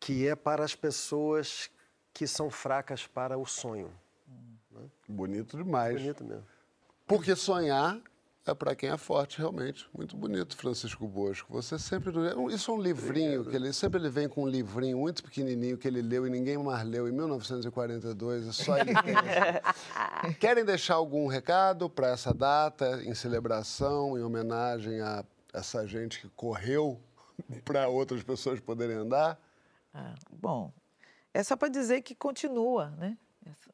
que 0.00 0.28
é 0.28 0.36
para 0.36 0.64
as 0.64 0.74
pessoas 0.74 1.70
que 2.18 2.26
são 2.26 2.50
fracas 2.50 3.06
para 3.06 3.38
o 3.38 3.46
sonho. 3.46 3.92
Bonito 5.08 5.56
demais. 5.56 6.00
Bonito 6.00 6.24
mesmo. 6.24 6.44
Porque 7.06 7.36
sonhar 7.36 7.96
é 8.44 8.52
para 8.52 8.74
quem 8.74 8.90
é 8.90 8.96
forte, 8.96 9.38
realmente. 9.38 9.88
Muito 9.96 10.16
bonito, 10.16 10.56
Francisco 10.56 11.06
Bosco. 11.06 11.52
Você 11.52 11.78
sempre. 11.78 12.12
Isso 12.52 12.72
é 12.72 12.74
um 12.74 12.80
livrinho, 12.80 13.44
que 13.44 13.54
ele 13.54 13.72
sempre 13.72 14.00
ele 14.00 14.10
vem 14.10 14.28
com 14.28 14.42
um 14.42 14.48
livrinho 14.48 14.98
muito 14.98 15.22
pequenininho 15.22 15.78
que 15.78 15.86
ele 15.86 16.02
leu 16.02 16.26
e 16.26 16.30
ninguém 16.30 16.58
mais 16.58 16.84
leu 16.84 17.08
em 17.08 17.12
1942, 17.12 18.48
é 18.48 18.52
só 18.52 18.76
ele 18.76 18.92
tem. 19.00 20.34
Querem 20.40 20.64
deixar 20.64 20.94
algum 20.94 21.28
recado 21.28 21.88
para 21.88 22.08
essa 22.08 22.34
data, 22.34 23.00
em 23.04 23.14
celebração, 23.14 24.18
em 24.18 24.22
homenagem 24.22 25.00
a 25.02 25.24
essa 25.54 25.86
gente 25.86 26.20
que 26.20 26.28
correu 26.30 27.00
para 27.64 27.86
outras 27.86 28.24
pessoas 28.24 28.58
poderem 28.58 28.96
andar? 28.96 29.38
Ah, 29.94 30.14
bom, 30.32 30.72
é 31.38 31.42
só 31.44 31.56
para 31.56 31.68
dizer 31.68 32.02
que 32.02 32.16
continua, 32.16 32.90
né? 32.98 33.16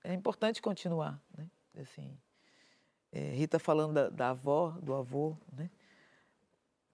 É 0.05 0.12
importante 0.12 0.61
continuar, 0.61 1.18
né? 1.35 1.48
Assim, 1.81 2.14
é, 3.11 3.31
Rita 3.31 3.59
falando 3.59 3.94
da, 3.94 4.11
da, 4.11 4.31
avó, 4.31 4.77
do 4.83 4.92
avô, 4.94 5.35
né? 5.50 5.70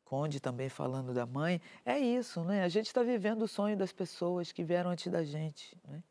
Conde 0.04 0.38
também 0.38 0.68
falando 0.68 1.12
da 1.12 1.26
mãe. 1.26 1.60
É 1.84 1.98
isso, 1.98 2.44
né? 2.44 2.62
A 2.62 2.68
gente 2.68 2.86
está 2.86 3.02
vivendo 3.02 3.42
o 3.42 3.48
sonho 3.48 3.76
das 3.76 3.92
pessoas 3.92 4.52
que 4.52 4.62
vieram 4.62 4.90
antes 4.90 5.10
da 5.10 5.24
gente, 5.24 5.76
né? 5.88 6.04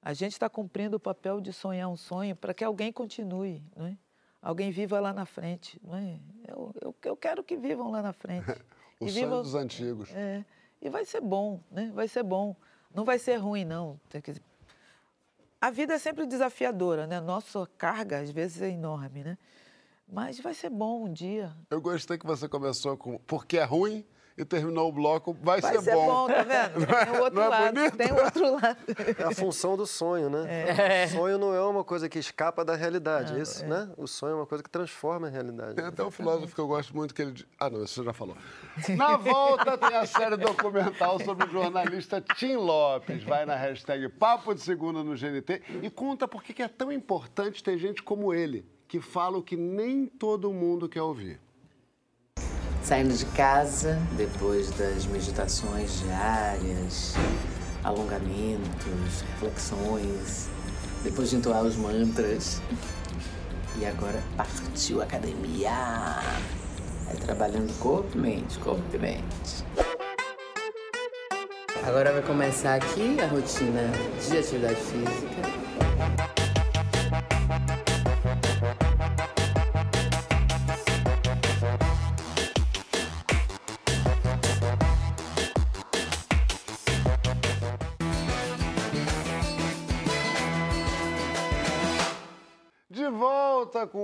A 0.00 0.14
gente 0.14 0.34
está 0.34 0.48
cumprindo 0.48 0.96
o 0.96 1.00
papel 1.00 1.40
de 1.40 1.52
sonhar 1.52 1.88
um 1.88 1.96
sonho 1.96 2.36
para 2.36 2.54
que 2.54 2.62
alguém 2.62 2.92
continue, 2.92 3.64
né? 3.74 3.98
Alguém 4.40 4.70
viva 4.70 5.00
lá 5.00 5.12
na 5.12 5.26
frente, 5.26 5.76
não 5.82 5.96
é? 5.96 6.20
Eu, 6.46 6.72
eu, 6.80 6.94
eu 7.02 7.16
quero 7.16 7.42
que 7.42 7.56
vivam 7.56 7.90
lá 7.90 8.00
na 8.00 8.12
frente. 8.12 8.46
o 9.00 9.08
sonho 9.08 9.12
vivam, 9.12 9.42
dos 9.42 9.56
antigos. 9.56 10.14
É, 10.14 10.44
e 10.80 10.88
vai 10.88 11.04
ser 11.04 11.20
bom, 11.20 11.60
né? 11.68 11.90
Vai 11.92 12.06
ser 12.06 12.22
bom. 12.22 12.54
Não 12.94 13.04
vai 13.04 13.18
ser 13.18 13.36
ruim, 13.36 13.64
não. 13.64 14.00
A 15.60 15.70
vida 15.70 15.94
é 15.94 15.98
sempre 15.98 16.26
desafiadora, 16.26 17.06
né? 17.06 17.20
Nossa 17.20 17.66
carga, 17.78 18.20
às 18.20 18.30
vezes, 18.30 18.62
é 18.62 18.70
enorme, 18.70 19.24
né? 19.24 19.38
Mas 20.10 20.40
vai 20.40 20.54
ser 20.54 20.70
bom 20.70 21.04
um 21.04 21.12
dia. 21.12 21.54
Eu 21.70 21.80
gostei 21.80 22.16
que 22.16 22.26
você 22.26 22.48
começou 22.48 22.96
com 22.96 23.18
porque 23.26 23.58
é 23.58 23.64
ruim 23.64 24.04
e 24.38 24.44
terminou 24.44 24.88
o 24.88 24.92
bloco, 24.92 25.36
vai, 25.42 25.60
vai 25.60 25.74
ser, 25.74 25.82
ser 25.82 25.94
bom. 25.94 26.06
bom. 26.06 26.26
tá 26.28 26.44
vendo? 26.44 26.86
Tem 26.86 27.12
o 27.12 27.22
outro 27.22 27.34
não 27.34 27.42
é 27.42 27.48
lado. 27.48 27.74
bonito? 27.74 27.96
Tem 27.96 28.12
o 28.12 28.24
outro 28.24 28.54
lado. 28.54 28.78
É 29.18 29.24
a 29.24 29.34
função 29.34 29.76
do 29.76 29.84
sonho, 29.84 30.30
né? 30.30 30.46
É. 30.48 31.04
O 31.06 31.08
sonho 31.08 31.38
não 31.38 31.52
é 31.52 31.60
uma 31.60 31.82
coisa 31.82 32.08
que 32.08 32.18
escapa 32.18 32.64
da 32.64 32.76
realidade, 32.76 33.32
não, 33.32 33.42
isso, 33.42 33.64
é. 33.64 33.68
né? 33.68 33.90
O 33.96 34.06
sonho 34.06 34.32
é 34.32 34.34
uma 34.36 34.46
coisa 34.46 34.62
que 34.62 34.70
transforma 34.70 35.26
a 35.26 35.30
realidade. 35.30 35.74
Tem 35.74 35.84
até 35.84 36.04
um 36.04 36.10
filósofo 36.10 36.54
que 36.54 36.60
eu 36.60 36.68
gosto 36.68 36.96
muito 36.96 37.12
que 37.12 37.22
ele... 37.22 37.44
Ah, 37.58 37.68
não, 37.68 37.80
você 37.80 38.04
já 38.04 38.12
falou. 38.12 38.36
Na 38.96 39.16
volta 39.16 39.76
tem 39.76 39.96
a 39.96 40.06
série 40.06 40.36
documental 40.36 41.18
sobre 41.18 41.46
o 41.46 41.50
jornalista 41.50 42.20
Tim 42.20 42.54
Lopes. 42.54 43.24
Vai 43.24 43.44
na 43.44 43.56
hashtag 43.56 44.08
Papo 44.08 44.54
de 44.54 44.60
Segunda 44.60 45.02
no 45.02 45.16
GNT 45.16 45.62
e 45.82 45.90
conta 45.90 46.28
por 46.28 46.44
que 46.44 46.62
é 46.62 46.68
tão 46.68 46.92
importante 46.92 47.62
ter 47.62 47.76
gente 47.76 48.02
como 48.04 48.32
ele, 48.32 48.64
que 48.86 49.00
fala 49.00 49.38
o 49.38 49.42
que 49.42 49.56
nem 49.56 50.06
todo 50.06 50.52
mundo 50.52 50.88
quer 50.88 51.02
ouvir. 51.02 51.40
Saindo 52.88 53.12
de 53.12 53.26
casa, 53.26 54.00
depois 54.16 54.70
das 54.70 55.04
meditações 55.04 56.00
diárias, 56.00 57.12
alongamentos, 57.84 59.20
reflexões, 59.34 60.48
depois 61.04 61.28
de 61.28 61.36
entoar 61.36 61.64
os 61.64 61.76
mantras. 61.76 62.62
E 63.76 63.84
agora 63.84 64.22
partiu 64.38 65.02
academia. 65.02 65.70
É 67.10 67.14
trabalhando 67.20 67.78
corpo 67.78 68.16
e 68.16 68.20
mente, 68.22 68.58
corpo 68.58 68.82
e 68.94 68.98
mente. 68.98 69.66
Agora 71.86 72.10
vai 72.10 72.22
começar 72.22 72.76
aqui 72.76 73.20
a 73.20 73.26
rotina 73.26 73.82
de 74.26 74.38
atividade 74.38 74.76
física. 74.76 76.37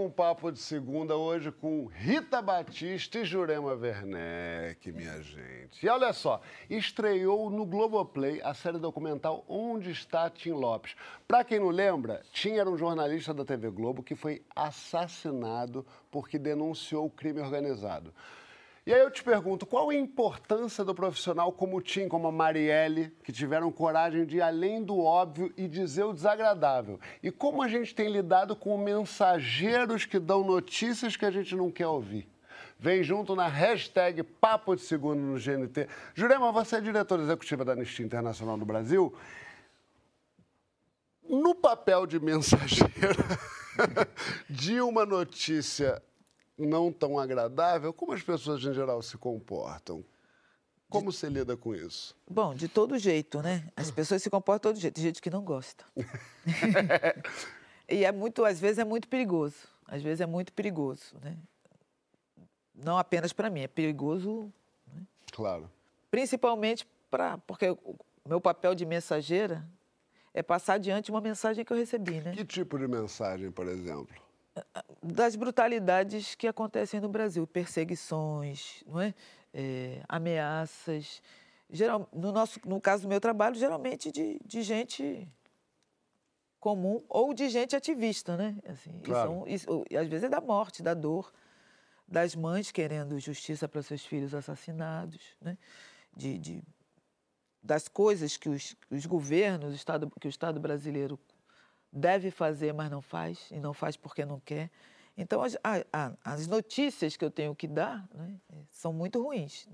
O 0.04 0.10
Papo 0.10 0.52
de 0.52 0.58
Segunda, 0.58 1.16
hoje 1.16 1.50
com 1.50 1.86
Rita 1.86 2.42
Batista 2.42 3.18
e 3.18 3.24
Jurema 3.24 3.72
Werneck, 3.72 4.92
minha 4.92 5.22
gente. 5.22 5.84
E 5.84 5.88
olha 5.88 6.12
só, 6.12 6.40
estreou 6.68 7.48
no 7.48 7.64
Globoplay 7.64 8.40
a 8.42 8.52
série 8.52 8.78
documental 8.78 9.44
Onde 9.48 9.90
está 9.90 10.28
Tim 10.28 10.52
Lopes. 10.52 10.94
Para 11.26 11.42
quem 11.42 11.58
não 11.58 11.70
lembra, 11.70 12.22
Tim 12.32 12.56
era 12.56 12.68
um 12.68 12.76
jornalista 12.76 13.32
da 13.32 13.44
TV 13.44 13.70
Globo 13.70 14.02
que 14.02 14.14
foi 14.14 14.42
assassinado 14.54 15.86
porque 16.10 16.38
denunciou 16.38 17.06
o 17.06 17.10
crime 17.10 17.40
organizado. 17.40 18.12
E 18.86 18.92
aí 18.92 19.00
eu 19.00 19.10
te 19.10 19.24
pergunto, 19.24 19.64
qual 19.64 19.88
a 19.88 19.94
importância 19.94 20.84
do 20.84 20.94
profissional 20.94 21.50
como 21.50 21.78
o 21.78 21.80
Tim, 21.80 22.06
como 22.06 22.28
a 22.28 22.32
Marielle, 22.32 23.10
que 23.24 23.32
tiveram 23.32 23.72
coragem 23.72 24.26
de 24.26 24.36
ir 24.36 24.42
além 24.42 24.84
do 24.84 24.98
óbvio 25.00 25.50
e 25.56 25.66
dizer 25.66 26.04
o 26.04 26.12
desagradável? 26.12 27.00
E 27.22 27.30
como 27.30 27.62
a 27.62 27.68
gente 27.68 27.94
tem 27.94 28.10
lidado 28.10 28.54
com 28.54 28.76
mensageiros 28.76 30.04
que 30.04 30.18
dão 30.18 30.44
notícias 30.44 31.16
que 31.16 31.24
a 31.24 31.30
gente 31.30 31.56
não 31.56 31.70
quer 31.70 31.86
ouvir? 31.86 32.28
Vem 32.78 33.02
junto 33.02 33.34
na 33.34 33.46
hashtag 33.46 34.22
Papo 34.22 34.76
de 34.76 34.82
Segundo 34.82 35.18
no 35.18 35.38
GNT. 35.38 35.88
Jurema, 36.14 36.52
você 36.52 36.76
é 36.76 36.80
diretora 36.82 37.22
executiva 37.22 37.64
da 37.64 37.72
Anistia 37.72 38.04
Internacional 38.04 38.58
do 38.58 38.66
Brasil. 38.66 39.14
No 41.26 41.54
papel 41.54 42.04
de 42.06 42.20
mensageira 42.20 43.24
de 44.50 44.78
uma 44.82 45.06
notícia 45.06 46.02
não 46.56 46.92
tão 46.92 47.18
agradável, 47.18 47.92
como 47.92 48.12
as 48.12 48.22
pessoas 48.22 48.62
em 48.62 48.72
geral 48.72 49.02
se 49.02 49.16
comportam? 49.16 50.04
Como 50.88 51.10
você 51.10 51.28
lida 51.28 51.56
com 51.56 51.74
isso? 51.74 52.16
Bom, 52.30 52.54
de 52.54 52.68
todo 52.68 52.96
jeito, 52.98 53.42
né? 53.42 53.68
As 53.76 53.90
pessoas 53.90 54.22
se 54.22 54.30
comportam 54.30 54.72
de 54.72 54.74
todo 54.74 54.82
jeito. 54.82 54.94
Tem 54.94 55.04
gente 55.04 55.20
que 55.20 55.30
não 55.30 55.42
gosta. 55.42 55.84
e 57.88 58.04
é 58.04 58.12
muito, 58.12 58.44
às 58.44 58.60
vezes 58.60 58.78
é 58.78 58.84
muito 58.84 59.08
perigoso. 59.08 59.56
Às 59.88 60.02
vezes 60.02 60.20
é 60.20 60.26
muito 60.26 60.52
perigoso, 60.52 61.16
né? 61.20 61.36
Não 62.74 62.96
apenas 62.96 63.32
para 63.32 63.50
mim, 63.50 63.62
é 63.62 63.68
perigoso. 63.68 64.52
Né? 64.92 65.02
Claro. 65.32 65.68
Principalmente 66.10 66.86
para, 67.10 67.38
porque 67.38 67.70
o 67.70 67.96
meu 68.28 68.40
papel 68.40 68.74
de 68.74 68.86
mensageira 68.86 69.66
é 70.32 70.42
passar 70.42 70.74
adiante 70.74 71.10
uma 71.10 71.20
mensagem 71.20 71.64
que 71.64 71.72
eu 71.72 71.76
recebi, 71.76 72.20
né? 72.20 72.32
Que 72.32 72.44
tipo 72.44 72.78
de 72.78 72.86
mensagem, 72.86 73.50
por 73.50 73.66
exemplo? 73.66 74.23
Das 75.02 75.36
brutalidades 75.36 76.34
que 76.34 76.46
acontecem 76.46 77.00
no 77.00 77.08
Brasil, 77.08 77.46
perseguições, 77.46 78.82
não 78.86 79.00
é? 79.00 79.14
é 79.52 80.02
ameaças. 80.08 81.22
Geral, 81.70 82.08
no, 82.12 82.30
nosso, 82.32 82.60
no 82.64 82.80
caso 82.80 83.02
do 83.02 83.08
meu 83.08 83.20
trabalho, 83.20 83.56
geralmente 83.56 84.12
de, 84.12 84.40
de 84.44 84.62
gente 84.62 85.28
comum 86.60 87.02
ou 87.08 87.34
de 87.34 87.48
gente 87.48 87.76
ativista, 87.76 88.36
né? 88.36 88.56
Assim, 88.66 88.92
claro. 89.00 89.44
às 89.44 90.08
vezes 90.08 90.24
é 90.24 90.28
da 90.28 90.40
morte, 90.40 90.82
da 90.82 90.94
dor, 90.94 91.32
das 92.06 92.34
mães 92.34 92.70
querendo 92.70 93.18
justiça 93.18 93.68
para 93.68 93.82
seus 93.82 94.04
filhos 94.04 94.34
assassinados, 94.34 95.36
né? 95.40 95.58
De, 96.16 96.38
de 96.38 96.62
das 97.62 97.88
coisas 97.88 98.36
que 98.36 98.48
os, 98.48 98.76
os 98.90 99.06
governos, 99.06 99.72
o 99.72 99.74
Estado, 99.74 100.12
que 100.20 100.26
o 100.26 100.28
Estado 100.28 100.60
brasileiro 100.60 101.18
deve 101.94 102.30
fazer, 102.30 102.74
mas 102.74 102.90
não 102.90 103.00
faz, 103.00 103.50
e 103.52 103.60
não 103.60 103.72
faz 103.72 103.96
porque 103.96 104.24
não 104.24 104.40
quer. 104.40 104.70
Então, 105.16 105.40
as, 105.42 105.56
as 106.24 106.46
notícias 106.48 107.16
que 107.16 107.24
eu 107.24 107.30
tenho 107.30 107.54
que 107.54 107.68
dar 107.68 108.04
né, 108.12 108.34
são 108.68 108.92
muito 108.92 109.22
ruins. 109.22 109.68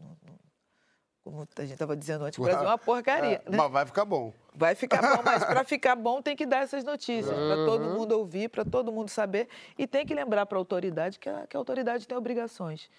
Como 1.24 1.46
a 1.56 1.60
gente 1.62 1.72
estava 1.72 1.96
dizendo 1.96 2.24
antes, 2.24 2.38
o 2.38 2.42
Brasil 2.42 2.64
é 2.64 2.66
uma 2.66 2.76
porcaria. 2.78 3.42
É, 3.46 3.50
né? 3.50 3.56
Mas 3.56 3.70
vai 3.70 3.86
ficar 3.86 4.04
bom. 4.04 4.32
Vai 4.54 4.74
ficar 4.74 5.00
bom, 5.00 5.22
mas 5.24 5.44
para 5.44 5.64
ficar 5.64 5.96
bom 5.96 6.20
tem 6.20 6.36
que 6.36 6.44
dar 6.44 6.62
essas 6.62 6.84
notícias, 6.84 7.34
uhum. 7.34 7.46
para 7.46 7.64
todo 7.64 7.98
mundo 7.98 8.12
ouvir, 8.12 8.50
para 8.50 8.64
todo 8.64 8.92
mundo 8.92 9.08
saber. 9.08 9.48
E 9.78 9.86
tem 9.86 10.04
que 10.04 10.14
lembrar 10.14 10.44
para 10.44 10.58
a 10.58 10.60
autoridade 10.60 11.18
que 11.18 11.28
a, 11.28 11.46
que 11.46 11.56
a 11.56 11.60
autoridade 11.60 12.06
tem 12.06 12.16
obrigações. 12.16 12.90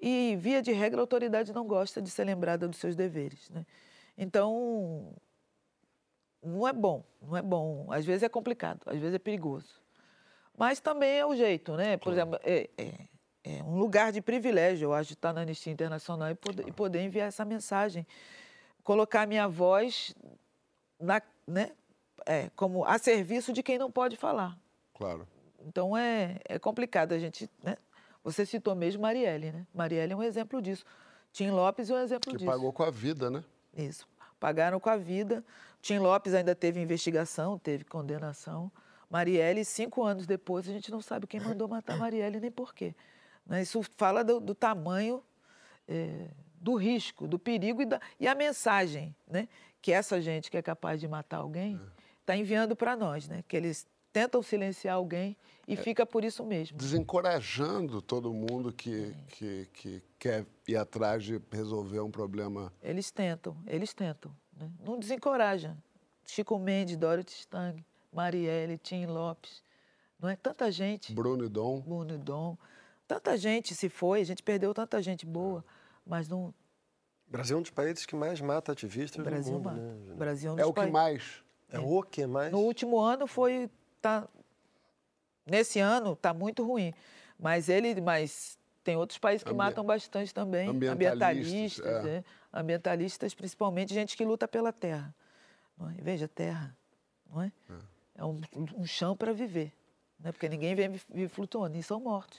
E, 0.00 0.36
via 0.36 0.60
de 0.60 0.72
regra, 0.72 1.00
a 1.00 1.02
autoridade 1.02 1.52
não 1.52 1.66
gosta 1.66 2.02
de 2.02 2.10
ser 2.10 2.24
lembrada 2.24 2.66
dos 2.66 2.78
seus 2.78 2.96
deveres. 2.96 3.48
Né? 3.50 3.64
Então, 4.18 5.12
não 6.44 6.68
é 6.68 6.72
bom, 6.72 7.04
não 7.22 7.36
é 7.36 7.42
bom. 7.42 7.86
Às 7.90 8.04
vezes 8.04 8.22
é 8.22 8.28
complicado, 8.28 8.80
às 8.86 8.98
vezes 8.98 9.14
é 9.14 9.18
perigoso. 9.18 9.82
Mas 10.56 10.78
também 10.78 11.18
é 11.18 11.26
o 11.26 11.34
jeito, 11.34 11.76
né? 11.76 11.96
Por 11.96 12.12
exemplo, 12.12 12.38
é, 12.42 12.70
é, 12.78 13.08
é, 13.42 13.62
um 13.62 13.76
lugar 13.76 14.12
de 14.12 14.20
privilégio, 14.20 14.86
eu 14.86 14.94
acho, 14.94 15.12
estar 15.12 15.32
na 15.32 15.40
Anistia 15.40 15.72
Internacional 15.72 16.30
e 16.30 16.34
poder, 16.34 16.68
e 16.68 16.72
poder 16.72 17.00
enviar 17.00 17.28
essa 17.28 17.44
mensagem. 17.44 18.06
Colocar 18.84 19.22
a 19.22 19.26
minha 19.26 19.48
voz 19.48 20.14
na, 21.00 21.20
né, 21.46 21.72
é, 22.26 22.50
como 22.54 22.84
a 22.84 22.98
serviço 22.98 23.52
de 23.52 23.62
quem 23.62 23.78
não 23.78 23.90
pode 23.90 24.16
falar. 24.16 24.56
Claro. 24.94 25.26
Então 25.66 25.96
é, 25.96 26.38
é 26.44 26.58
complicado 26.58 27.12
a 27.12 27.18
gente. 27.18 27.50
Né? 27.62 27.76
Você 28.22 28.46
citou 28.46 28.74
mesmo 28.74 29.02
Marielle, 29.02 29.50
né? 29.50 29.66
Marielle 29.74 30.12
é 30.12 30.16
um 30.16 30.22
exemplo 30.22 30.62
disso. 30.62 30.84
Tim 31.32 31.50
Lopes 31.50 31.90
é 31.90 31.94
um 31.94 31.98
exemplo 31.98 32.30
que 32.30 32.38
disso. 32.38 32.50
Que 32.50 32.56
pagou 32.56 32.72
com 32.72 32.82
a 32.82 32.90
vida, 32.90 33.30
né? 33.30 33.42
Isso. 33.76 34.06
Pagaram 34.44 34.78
com 34.78 34.90
a 34.90 34.96
vida. 34.98 35.42
Tim 35.80 35.96
Lopes 35.96 36.34
ainda 36.34 36.54
teve 36.54 36.78
investigação, 36.78 37.58
teve 37.58 37.82
condenação. 37.82 38.70
Marielle, 39.08 39.64
cinco 39.64 40.04
anos 40.04 40.26
depois, 40.26 40.68
a 40.68 40.70
gente 40.70 40.90
não 40.90 41.00
sabe 41.00 41.26
quem 41.26 41.40
mandou 41.40 41.66
matar 41.66 41.96
Marielle 41.96 42.38
nem 42.38 42.50
por 42.50 42.74
quê. 42.74 42.94
Né? 43.46 43.62
Isso 43.62 43.82
fala 43.96 44.22
do, 44.22 44.40
do 44.40 44.54
tamanho 44.54 45.24
é, 45.88 46.28
do 46.60 46.74
risco, 46.74 47.26
do 47.26 47.38
perigo 47.38 47.80
e, 47.80 47.86
da, 47.86 47.98
e 48.20 48.28
a 48.28 48.34
mensagem 48.34 49.16
né? 49.26 49.48
que 49.80 49.90
essa 49.90 50.20
gente 50.20 50.50
que 50.50 50.58
é 50.58 50.62
capaz 50.62 51.00
de 51.00 51.08
matar 51.08 51.38
alguém 51.38 51.80
está 52.20 52.36
enviando 52.36 52.76
para 52.76 52.94
nós, 52.94 53.26
né? 53.26 53.42
que 53.48 53.56
eles 53.56 53.86
tentam 54.14 54.40
silenciar 54.44 54.94
alguém 54.94 55.36
e 55.66 55.74
é, 55.74 55.76
fica 55.76 56.06
por 56.06 56.24
isso 56.24 56.44
mesmo. 56.44 56.78
Desencorajando 56.78 58.00
todo 58.00 58.32
mundo 58.32 58.72
que, 58.72 59.12
que, 59.26 59.68
que, 59.72 60.02
quer 60.20 60.46
ir 60.68 60.76
atrás 60.76 61.24
de 61.24 61.42
resolver 61.50 61.98
um 61.98 62.12
problema. 62.12 62.72
Eles 62.80 63.10
tentam, 63.10 63.56
eles 63.66 63.92
tentam. 63.92 64.30
Né? 64.56 64.70
Não 64.86 65.00
desencoraja. 65.00 65.76
Chico 66.24 66.56
Mendes, 66.58 66.96
Dorothy 66.96 67.32
Stang, 67.32 67.84
Marielle, 68.12 68.78
Tim 68.78 69.06
Lopes, 69.06 69.62
não 70.18 70.28
é? 70.28 70.36
Tanta 70.36 70.70
gente. 70.70 71.12
Bruno 71.12 71.44
e 71.44 71.48
Dom. 71.48 71.80
Bruno 71.80 72.14
e 72.14 72.18
Dom. 72.18 72.56
Tanta 73.08 73.36
gente 73.36 73.74
se 73.74 73.88
foi, 73.88 74.20
a 74.20 74.24
gente 74.24 74.44
perdeu 74.44 74.72
tanta 74.72 75.02
gente 75.02 75.26
boa, 75.26 75.64
mas 76.06 76.28
não. 76.28 76.54
O 77.26 77.32
Brasil 77.32 77.56
é 77.56 77.58
um 77.58 77.62
dos 77.62 77.72
países 77.72 78.06
que 78.06 78.14
mais 78.14 78.40
mata 78.40 78.70
ativistas 78.70 79.20
o 79.20 79.24
Brasil 79.24 79.54
do 79.54 79.58
mundo, 79.58 79.64
mata. 79.64 79.80
né? 79.80 80.14
Brasil 80.14 80.52
é, 80.52 80.54
um 80.54 80.58
é 80.60 80.66
o 80.66 80.72
que 80.72 80.86
mais. 80.86 81.42
É, 81.68 81.76
é 81.76 81.80
o 81.80 82.02
que 82.02 82.26
mais. 82.26 82.52
No 82.52 82.60
último 82.60 83.00
ano 83.00 83.26
foi 83.26 83.68
tá 84.04 84.28
nesse 85.46 85.80
ano 85.80 86.12
está 86.12 86.32
muito 86.32 86.64
ruim, 86.64 86.92
mas 87.38 87.68
ele, 87.68 88.00
mas 88.00 88.58
tem 88.82 88.96
outros 88.96 89.18
países 89.18 89.42
que 89.42 89.50
Ambi... 89.50 89.58
matam 89.58 89.84
bastante 89.84 90.32
também, 90.32 90.68
ambientalistas, 90.68 91.80
ambientalistas, 91.82 92.06
é. 92.06 92.16
É. 92.18 92.24
ambientalistas 92.52 93.34
principalmente 93.34 93.94
gente 93.94 94.16
que 94.16 94.24
luta 94.24 94.46
pela 94.46 94.72
terra. 94.72 95.14
É? 95.80 96.02
Veja, 96.02 96.28
terra, 96.28 96.76
não 97.30 97.42
é? 97.42 97.52
É, 98.16 98.20
é 98.20 98.24
um, 98.24 98.40
um 98.76 98.86
chão 98.86 99.16
para 99.16 99.32
viver, 99.32 99.72
né? 100.20 100.30
Porque 100.32 100.48
ninguém 100.48 100.74
vive 100.74 101.28
flutuando 101.28 101.76
e 101.76 101.82
são 101.82 101.98
mortos, 102.00 102.38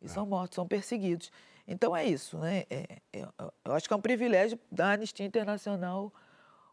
e 0.00 0.08
são 0.08 0.26
mortos, 0.26 0.56
são 0.56 0.66
perseguidos. 0.66 1.32
Então 1.66 1.96
é 1.96 2.04
isso, 2.04 2.38
né? 2.38 2.64
É, 2.68 2.98
é, 3.12 3.28
eu 3.64 3.72
acho 3.72 3.88
que 3.88 3.94
é 3.94 3.96
um 3.96 4.00
privilégio 4.00 4.58
da 4.70 4.92
Anistia 4.92 5.24
Internacional 5.24 6.12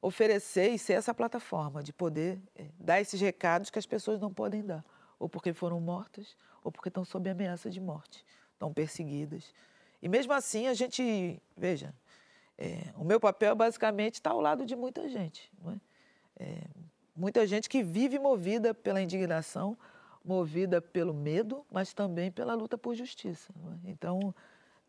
oferecer 0.02 0.70
e 0.70 0.80
ser 0.80 0.94
essa 0.94 1.14
plataforma 1.14 1.84
de 1.84 1.92
poder 1.92 2.40
é, 2.56 2.66
dar 2.80 3.02
esses 3.02 3.20
recados 3.20 3.70
que 3.70 3.80
as 3.80 3.86
pessoas 3.86 4.20
não 4.20 4.34
podem 4.34 4.64
dar, 4.64 4.84
ou 5.18 5.28
porque 5.28 5.54
foram 5.54 5.80
mortas, 5.80 6.38
ou 6.64 6.72
porque 6.72 6.90
estão 6.90 7.04
sob 7.04 7.30
ameaça 7.30 7.70
de 7.70 7.80
morte, 7.80 8.26
estão 8.54 8.74
perseguidas. 8.74 9.54
E 10.02 10.08
mesmo 10.08 10.32
assim 10.34 10.68
a 10.68 10.74
gente, 10.74 11.42
veja, 11.58 11.94
é, 12.58 12.94
o 12.96 13.04
meu 13.04 13.20
papel 13.20 13.56
basicamente 13.56 14.16
está 14.16 14.32
ao 14.32 14.42
lado 14.42 14.66
de 14.66 14.76
muita 14.76 15.08
gente, 15.10 15.52
é? 16.38 16.44
é? 16.44 16.62
muita 17.16 17.46
gente 17.46 17.68
que 17.68 17.84
vive 17.84 18.18
movida 18.18 18.74
pela 18.74 19.02
indignação, 19.02 19.78
movida 20.24 20.82
pelo 20.82 21.14
medo, 21.14 21.66
mas 21.72 21.94
também 21.94 22.32
pela 22.32 22.54
luta 22.54 22.78
por 22.78 22.96
justiça. 22.96 23.52
É? 23.86 23.90
Então, 23.90 24.34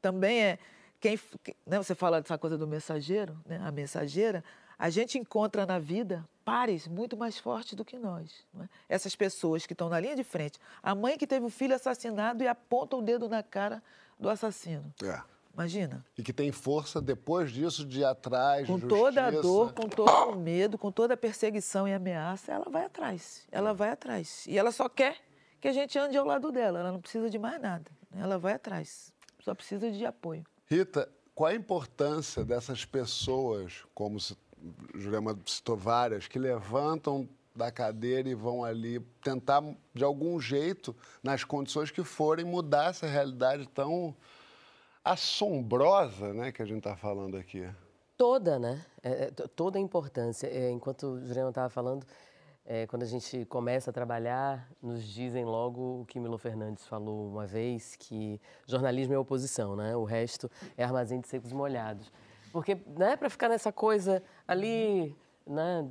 também 0.01 0.42
é 0.42 0.59
quem, 1.01 1.18
né, 1.66 1.79
você 1.79 1.94
fala 1.94 2.20
dessa 2.20 2.37
coisa 2.37 2.59
do 2.59 2.66
mensageiro, 2.66 3.38
né, 3.46 3.59
a 3.64 3.73
mensageira, 3.73 4.44
a 4.80 4.88
gente 4.88 5.18
encontra 5.18 5.66
na 5.66 5.78
vida 5.78 6.26
pares 6.42 6.88
muito 6.88 7.14
mais 7.14 7.36
fortes 7.36 7.74
do 7.74 7.84
que 7.84 7.98
nós. 7.98 8.46
É? 8.58 8.64
Essas 8.88 9.14
pessoas 9.14 9.66
que 9.66 9.74
estão 9.74 9.90
na 9.90 10.00
linha 10.00 10.16
de 10.16 10.24
frente. 10.24 10.58
A 10.82 10.94
mãe 10.94 11.18
que 11.18 11.26
teve 11.26 11.44
o 11.44 11.50
filho 11.50 11.74
assassinado 11.74 12.42
e 12.42 12.48
aponta 12.48 12.96
o 12.96 13.02
dedo 13.02 13.28
na 13.28 13.42
cara 13.42 13.82
do 14.18 14.30
assassino. 14.30 14.90
É. 15.04 15.20
Imagina. 15.52 16.02
E 16.16 16.22
que 16.22 16.32
tem 16.32 16.50
força 16.50 16.98
depois 16.98 17.52
disso 17.52 17.84
de 17.84 18.00
ir 18.00 18.04
atrás, 18.06 18.66
Com 18.66 18.78
justiça. 18.78 19.02
toda 19.02 19.26
a 19.26 19.30
dor, 19.30 19.74
com 19.74 19.86
todo 19.86 20.30
o 20.30 20.36
medo, 20.36 20.78
com 20.78 20.90
toda 20.90 21.12
a 21.12 21.16
perseguição 21.16 21.86
e 21.86 21.92
ameaça, 21.92 22.50
ela 22.50 22.70
vai 22.70 22.86
atrás. 22.86 23.46
Ela 23.52 23.74
vai 23.74 23.90
atrás. 23.90 24.46
E 24.46 24.56
ela 24.56 24.72
só 24.72 24.88
quer 24.88 25.18
que 25.60 25.68
a 25.68 25.72
gente 25.72 25.98
ande 25.98 26.16
ao 26.16 26.24
lado 26.24 26.50
dela. 26.50 26.80
Ela 26.80 26.92
não 26.92 27.02
precisa 27.02 27.28
de 27.28 27.38
mais 27.38 27.60
nada. 27.60 27.90
Ela 28.16 28.38
vai 28.38 28.54
atrás. 28.54 29.12
Só 29.40 29.54
precisa 29.54 29.90
de 29.90 30.06
apoio. 30.06 30.42
Rita, 30.64 31.06
qual 31.34 31.50
a 31.50 31.54
importância 31.54 32.42
dessas 32.42 32.86
pessoas, 32.86 33.84
como 33.94 34.18
se 34.18 34.34
Jurema 34.94 35.38
citou 35.46 35.77
várias, 35.77 36.27
que 36.27 36.38
levantam 36.38 37.29
da 37.55 37.70
cadeira 37.70 38.29
e 38.29 38.35
vão 38.35 38.64
ali 38.64 39.01
tentar, 39.23 39.62
de 39.94 40.05
algum 40.05 40.40
jeito, 40.40 40.94
nas 41.23 41.44
condições 41.44 41.90
que 41.90 42.03
forem, 42.05 42.44
mudar 42.44 42.90
essa 42.90 43.07
realidade 43.07 43.68
tão 43.68 44.14
assombrosa 45.05 46.33
né, 46.33 46.53
que 46.53 46.62
a 46.62 46.66
gente 46.66 46.79
está 46.79 46.96
falando 46.96 47.37
aqui. 47.37 47.68
Toda, 48.16 48.59
né? 48.59 48.85
É, 49.03 49.25
é 49.25 49.31
toda 49.31 49.79
a 49.79 49.81
importância. 49.81 50.46
É, 50.46 50.70
enquanto 50.70 51.05
o 51.05 51.27
Jurema 51.27 51.49
estava 51.49 51.70
falando, 51.70 52.07
é, 52.64 52.87
quando 52.87 53.03
a 53.03 53.07
gente 53.07 53.44
começa 53.46 53.90
a 53.90 53.92
trabalhar, 53.92 54.70
nos 54.83 55.03
dizem 55.03 55.44
logo 55.44 56.03
o 56.03 56.07
que 56.07 56.20
Milo 56.20 56.38
Fernandes 56.38 56.87
falou 56.87 57.29
uma 57.29 57.46
vez, 57.46 57.96
que 57.96 58.40
jornalismo 58.66 59.14
é 59.14 59.18
oposição, 59.18 59.75
né? 59.75 59.96
O 59.96 60.05
resto 60.05 60.51
é 60.77 60.85
armazém 60.85 61.20
de 61.20 61.29
secos 61.29 61.53
molhados. 61.53 62.12
Porque, 62.52 62.76
né, 62.96 63.16
para 63.16 63.30
ficar 63.30 63.48
nessa 63.48 63.72
coisa 63.72 64.22
ali, 64.46 65.16
né, 65.46 65.86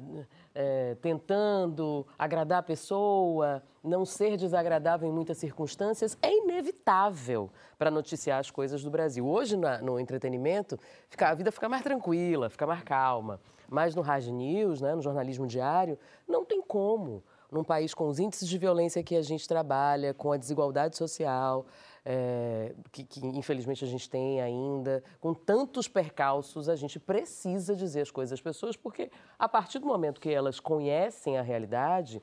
é, 0.53 0.95
tentando 1.01 2.05
agradar 2.17 2.59
a 2.59 2.63
pessoa, 2.63 3.63
não 3.83 4.05
ser 4.05 4.37
desagradável 4.37 5.07
em 5.07 5.11
muitas 5.11 5.37
circunstâncias, 5.37 6.17
é 6.21 6.31
inevitável 6.31 7.49
para 7.77 7.89
noticiar 7.89 8.39
as 8.39 8.51
coisas 8.51 8.83
do 8.83 8.89
Brasil. 8.89 9.27
Hoje, 9.27 9.55
na, 9.55 9.81
no 9.81 9.99
entretenimento, 9.99 10.77
fica, 11.09 11.29
a 11.29 11.33
vida 11.33 11.51
fica 11.51 11.69
mais 11.69 11.83
tranquila, 11.83 12.49
fica 12.49 12.65
mais 12.67 12.83
calma. 12.83 13.39
Mas 13.69 13.93
no 13.95 14.01
Hard 14.01 14.27
News, 14.27 14.81
né, 14.81 14.95
no 14.95 15.01
jornalismo 15.01 15.45
diário, 15.45 15.97
não 16.27 16.43
tem 16.43 16.61
como. 16.61 17.23
Num 17.51 17.63
país 17.63 17.95
com 17.95 18.07
os 18.07 18.19
índices 18.19 18.47
de 18.47 18.57
violência 18.59 19.03
que 19.03 19.15
a 19.15 19.23
gente 19.23 19.47
trabalha, 19.47 20.13
com 20.13 20.31
a 20.31 20.37
desigualdade 20.37 20.95
social, 20.95 21.65
é, 22.11 22.73
que, 22.91 23.03
que, 23.03 23.23
infelizmente 23.23 23.85
a 23.85 23.87
gente 23.87 24.09
tem 24.09 24.41
ainda, 24.41 25.03
com 25.19 25.31
tantos 25.31 25.87
percalços, 25.87 26.67
a 26.67 26.75
gente 26.75 26.99
precisa 26.99 27.75
dizer 27.75 28.01
as 28.01 28.09
coisas 28.09 28.33
às 28.33 28.41
pessoas, 28.41 28.75
porque 28.75 29.11
a 29.37 29.47
partir 29.47 29.77
do 29.77 29.85
momento 29.85 30.19
que 30.19 30.31
elas 30.31 30.59
conhecem 30.59 31.37
a 31.37 31.43
realidade, 31.43 32.19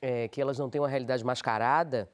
é, 0.00 0.26
que 0.26 0.40
elas 0.40 0.58
não 0.58 0.70
têm 0.70 0.80
uma 0.80 0.88
realidade 0.88 1.22
mascarada, 1.22 2.10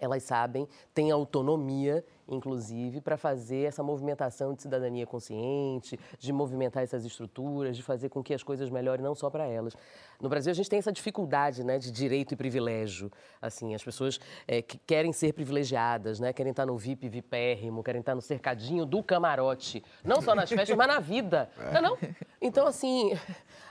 elas 0.00 0.22
sabem, 0.22 0.66
têm 0.94 1.10
autonomia, 1.10 2.02
inclusive, 2.28 3.00
para 3.00 3.16
fazer 3.16 3.68
essa 3.68 3.82
movimentação 3.82 4.54
de 4.54 4.62
cidadania 4.62 5.06
consciente, 5.06 5.98
de 6.18 6.32
movimentar 6.32 6.82
essas 6.82 7.04
estruturas, 7.04 7.76
de 7.76 7.82
fazer 7.82 8.08
com 8.08 8.22
que 8.22 8.32
as 8.32 8.42
coisas 8.42 8.70
melhorem 8.70 9.04
não 9.04 9.14
só 9.14 9.28
para 9.28 9.46
elas. 9.46 9.76
No 10.20 10.28
Brasil, 10.28 10.50
a 10.50 10.54
gente 10.54 10.70
tem 10.70 10.78
essa 10.78 10.92
dificuldade 10.92 11.62
né, 11.62 11.78
de 11.78 11.90
direito 11.90 12.32
e 12.32 12.36
privilégio. 12.36 13.10
Assim, 13.40 13.74
as 13.74 13.82
pessoas 13.82 14.18
é, 14.46 14.62
que 14.62 14.78
querem 14.78 15.12
ser 15.12 15.32
privilegiadas, 15.34 16.18
né, 16.18 16.32
querem 16.32 16.50
estar 16.50 16.64
no 16.64 16.76
VIP 16.76 17.08
vipérrimo, 17.08 17.82
querem 17.82 18.00
estar 18.00 18.14
no 18.14 18.22
cercadinho 18.22 18.86
do 18.86 19.02
camarote. 19.02 19.84
Não 20.02 20.22
só 20.22 20.34
nas 20.34 20.48
festas, 20.48 20.76
mas 20.76 20.88
na 20.88 21.00
vida. 21.00 21.50
Não, 21.72 21.78
é 21.78 21.80
não? 21.80 21.98
Então, 22.40 22.66
assim, 22.66 23.18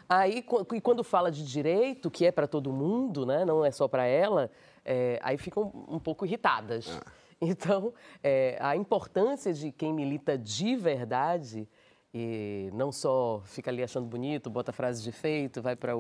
aí 0.08 0.44
quando 0.82 1.04
fala 1.04 1.32
de 1.32 1.46
direito, 1.46 2.10
que 2.12 2.26
é 2.26 2.32
para 2.32 2.48
todo 2.48 2.72
mundo, 2.72 3.26
né, 3.26 3.46
não 3.46 3.64
é 3.64 3.72
só 3.72 3.88
para 3.88 4.06
ela, 4.06 4.50
é, 4.84 5.20
aí 5.22 5.38
ficam 5.38 5.72
um 5.88 6.00
pouco 6.00 6.26
irritadas. 6.26 7.00
Ah. 7.00 7.23
Então, 7.48 7.94
é, 8.24 8.58
a 8.60 8.76
importância 8.76 9.54
de 9.54 9.72
quem 9.72 9.94
milita 9.94 10.38
de 10.38 10.76
verdade 10.76 11.68
e 12.14 12.70
não 12.74 12.92
só 12.92 13.42
fica 13.46 13.72
ali 13.72 13.82
achando 13.82 14.06
bonito, 14.06 14.50
bota 14.50 14.72
frases 14.72 15.02
de 15.02 15.10
efeito, 15.10 15.62
vai 15.62 15.76
para 15.76 15.94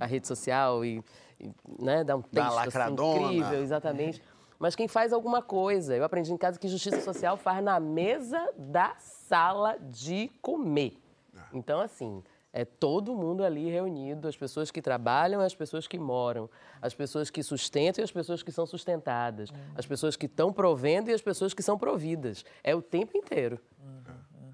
a 0.00 0.06
rede 0.06 0.26
social 0.26 0.84
e, 0.84 1.02
e 1.38 1.50
né, 1.78 2.02
dá 2.02 2.16
um 2.16 2.22
texto 2.22 2.58
assim, 2.58 2.92
incrível, 2.92 3.62
exatamente. 3.62 4.22
Mas 4.58 4.74
quem 4.74 4.88
faz 4.88 5.12
alguma 5.12 5.40
coisa, 5.40 5.96
eu 5.96 6.04
aprendi 6.04 6.32
em 6.32 6.36
casa 6.36 6.58
que 6.58 6.68
justiça 6.68 7.00
social 7.00 7.36
faz 7.36 7.62
na 7.62 7.78
mesa 7.78 8.52
da 8.58 8.94
sala 8.98 9.78
de 9.80 10.30
comer. 10.42 10.98
Ah. 11.34 11.46
Então, 11.54 11.80
assim, 11.80 12.22
é 12.52 12.64
todo 12.64 13.14
mundo 13.14 13.44
ali 13.44 13.70
reunido, 13.70 14.26
as 14.26 14.36
pessoas 14.36 14.70
que 14.70 14.82
trabalham, 14.82 15.40
as 15.40 15.54
pessoas 15.54 15.86
que 15.86 15.98
moram, 15.98 16.50
as 16.82 16.92
pessoas 16.94 17.30
que 17.30 17.42
sustentam 17.42 18.02
e 18.02 18.04
as 18.04 18.10
pessoas 18.10 18.42
que 18.42 18.50
são 18.50 18.66
sustentadas, 18.66 19.50
uhum. 19.50 19.56
as 19.76 19.86
pessoas 19.86 20.16
que 20.16 20.26
estão 20.26 20.52
provendo 20.52 21.10
e 21.10 21.12
as 21.12 21.22
pessoas 21.22 21.54
que 21.54 21.62
são 21.62 21.78
providas. 21.78 22.44
É 22.64 22.74
o 22.74 22.82
tempo 22.82 23.16
inteiro. 23.16 23.60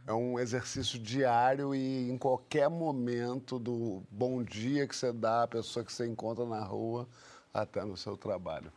É 0.07 0.13
um 0.13 0.39
exercício 0.39 0.99
diário 1.01 1.75
e 1.75 2.09
em 2.11 2.17
qualquer 2.17 2.69
momento 2.69 3.59
do 3.59 4.03
bom 4.11 4.43
dia 4.43 4.87
que 4.87 4.95
você 4.95 5.13
dá 5.13 5.43
à 5.43 5.49
pessoa 5.49 5.85
que 5.85 5.93
você 5.93 6.07
encontra 6.07 6.45
na 6.45 6.63
rua 6.63 7.09
até 7.53 7.85
no 7.85 7.97
seu 7.97 8.17
trabalho. 8.17 8.71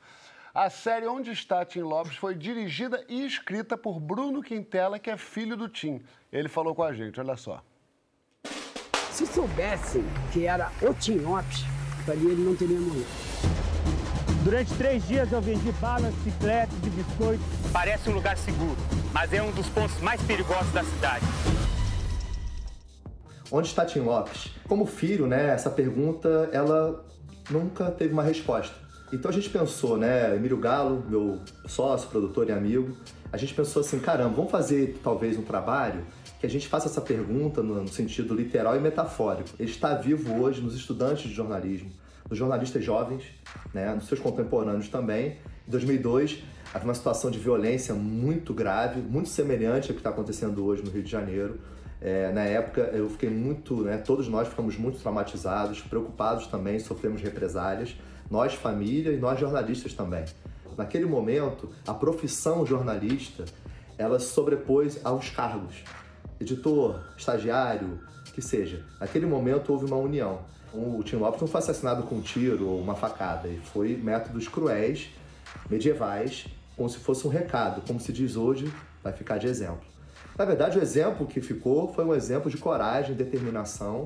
A 0.53 0.69
série 0.69 1.05
Onde 1.05 1.31
está 1.31 1.63
Tim 1.63 1.81
Lopes 1.81 2.15
foi 2.15 2.33
dirigida 2.33 3.05
e 3.07 3.23
escrita 3.25 3.77
por 3.77 3.99
Bruno 3.99 4.41
Quintela, 4.41 4.97
que 4.97 5.11
é 5.11 5.17
filho 5.17 5.55
do 5.55 5.69
Tim. 5.69 6.01
Ele 6.31 6.49
falou 6.49 6.73
com 6.73 6.81
a 6.81 6.91
gente, 6.91 7.19
olha 7.19 7.37
só. 7.37 7.63
Se 9.19 9.25
soubessem 9.25 10.05
que 10.31 10.45
era 10.45 10.71
o 10.81 10.93
Tim 10.93 11.17
Lopes, 11.17 11.65
ali 12.07 12.25
ele 12.25 12.41
não 12.41 12.55
teria 12.55 12.79
morrido. 12.79 13.05
Durante 14.45 14.73
três 14.75 15.05
dias 15.05 15.29
eu 15.33 15.41
vendi 15.41 15.73
balas, 15.73 16.13
chicletes 16.23 16.77
e 16.85 16.89
biscoitos. 16.89 17.45
Parece 17.73 18.09
um 18.09 18.13
lugar 18.13 18.37
seguro, 18.37 18.77
mas 19.11 19.33
é 19.33 19.43
um 19.43 19.51
dos 19.51 19.67
pontos 19.67 19.99
mais 19.99 20.21
perigosos 20.21 20.71
da 20.71 20.85
cidade. 20.85 21.25
Onde 23.51 23.67
está 23.67 23.85
Tim 23.85 23.99
Lopes? 23.99 24.53
Como 24.69 24.85
filho, 24.85 25.27
né, 25.27 25.49
essa 25.49 25.69
pergunta, 25.69 26.49
ela 26.53 27.03
nunca 27.49 27.91
teve 27.91 28.13
uma 28.13 28.23
resposta. 28.23 28.73
Então 29.11 29.29
a 29.29 29.33
gente 29.33 29.49
pensou, 29.49 29.97
né, 29.97 30.33
Emílio 30.33 30.55
Galo, 30.55 31.03
meu 31.09 31.41
sócio, 31.65 32.07
produtor 32.07 32.47
e 32.47 32.53
amigo, 32.53 32.95
a 33.33 33.35
gente 33.35 33.53
pensou 33.53 33.81
assim, 33.81 33.99
caramba, 33.99 34.33
vamos 34.37 34.49
fazer 34.49 34.97
talvez 35.03 35.37
um 35.37 35.43
trabalho 35.43 36.05
que 36.39 36.45
a 36.45 36.49
gente 36.49 36.67
faça 36.67 36.87
essa 36.87 37.01
pergunta 37.01 37.61
no, 37.61 37.87
sentido 37.89 38.33
literal 38.33 38.75
e 38.75 38.79
metafórico. 38.79 39.49
Ele 39.59 39.69
está 39.69 39.93
vivo 39.95 40.41
hoje 40.41 40.61
nos 40.61 40.73
estudantes 40.73 41.23
de 41.23 41.33
jornalismo, 41.33 41.91
nos 42.29 42.39
jornalistas 42.39 42.83
jovens, 42.83 43.23
né, 43.73 43.93
nos 43.93 44.07
seus 44.07 44.21
contemporâneos 44.21 44.87
também. 44.87 45.37
Em 45.67 45.71
2002, 45.71 46.41
havia 46.73 46.87
uma 46.87 46.93
situação 46.93 47.29
de 47.29 47.37
violência 47.37 47.93
muito 47.93 48.53
grave, 48.53 49.01
muito 49.01 49.27
semelhante 49.27 49.89
ao 49.89 49.93
que 49.93 49.99
está 49.99 50.11
acontecendo 50.11 50.65
hoje 50.65 50.81
no 50.81 50.89
Rio 50.89 51.03
de 51.03 51.11
Janeiro. 51.11 51.59
É, 52.01 52.31
na 52.31 52.45
época, 52.45 52.81
eu 52.93 53.09
fiquei 53.09 53.29
muito, 53.29 53.83
né, 53.83 53.97
todos 53.97 54.29
nós 54.29 54.47
ficamos 54.47 54.77
muito 54.77 54.97
traumatizados, 54.99 55.81
preocupados 55.81 56.47
também, 56.47 56.79
sofremos 56.79 57.21
represálias, 57.21 57.97
nós, 58.31 58.53
família, 58.53 59.11
e 59.11 59.17
nós, 59.17 59.37
jornalistas 59.37 59.93
também. 59.93 60.23
Naquele 60.77 61.05
momento, 61.05 61.69
a 61.85 61.93
profissão 61.93 62.65
jornalista, 62.65 63.43
ela 63.97 64.17
sobrepôs 64.17 65.01
aos 65.03 65.29
cargos. 65.29 65.83
Editor, 66.39 66.99
estagiário, 67.17 67.99
que 68.33 68.41
seja. 68.41 68.83
Naquele 68.99 69.25
momento, 69.25 69.71
houve 69.71 69.85
uma 69.85 69.97
união. 69.97 70.39
O 70.73 71.01
Tim 71.03 71.17
Lopes 71.17 71.41
não 71.41 71.47
foi 71.47 71.59
assassinado 71.59 72.03
com 72.03 72.15
um 72.15 72.21
tiro 72.21 72.67
ou 72.67 72.79
uma 72.79 72.95
facada, 72.95 73.47
e 73.47 73.57
foi 73.57 73.97
métodos 73.97 74.47
cruéis, 74.47 75.09
medievais, 75.69 76.45
como 76.77 76.89
se 76.89 76.99
fosse 76.99 77.25
um 77.27 77.29
recado, 77.29 77.81
como 77.85 77.99
se 77.99 78.13
diz 78.13 78.35
hoje, 78.35 78.71
vai 79.03 79.11
ficar 79.11 79.37
de 79.37 79.47
exemplo. 79.47 79.81
Na 80.37 80.45
verdade, 80.45 80.77
o 80.77 80.81
exemplo 80.81 81.27
que 81.27 81.41
ficou 81.41 81.91
foi 81.91 82.05
um 82.05 82.13
exemplo 82.13 82.49
de 82.49 82.57
coragem, 82.57 83.15
determinação 83.15 84.05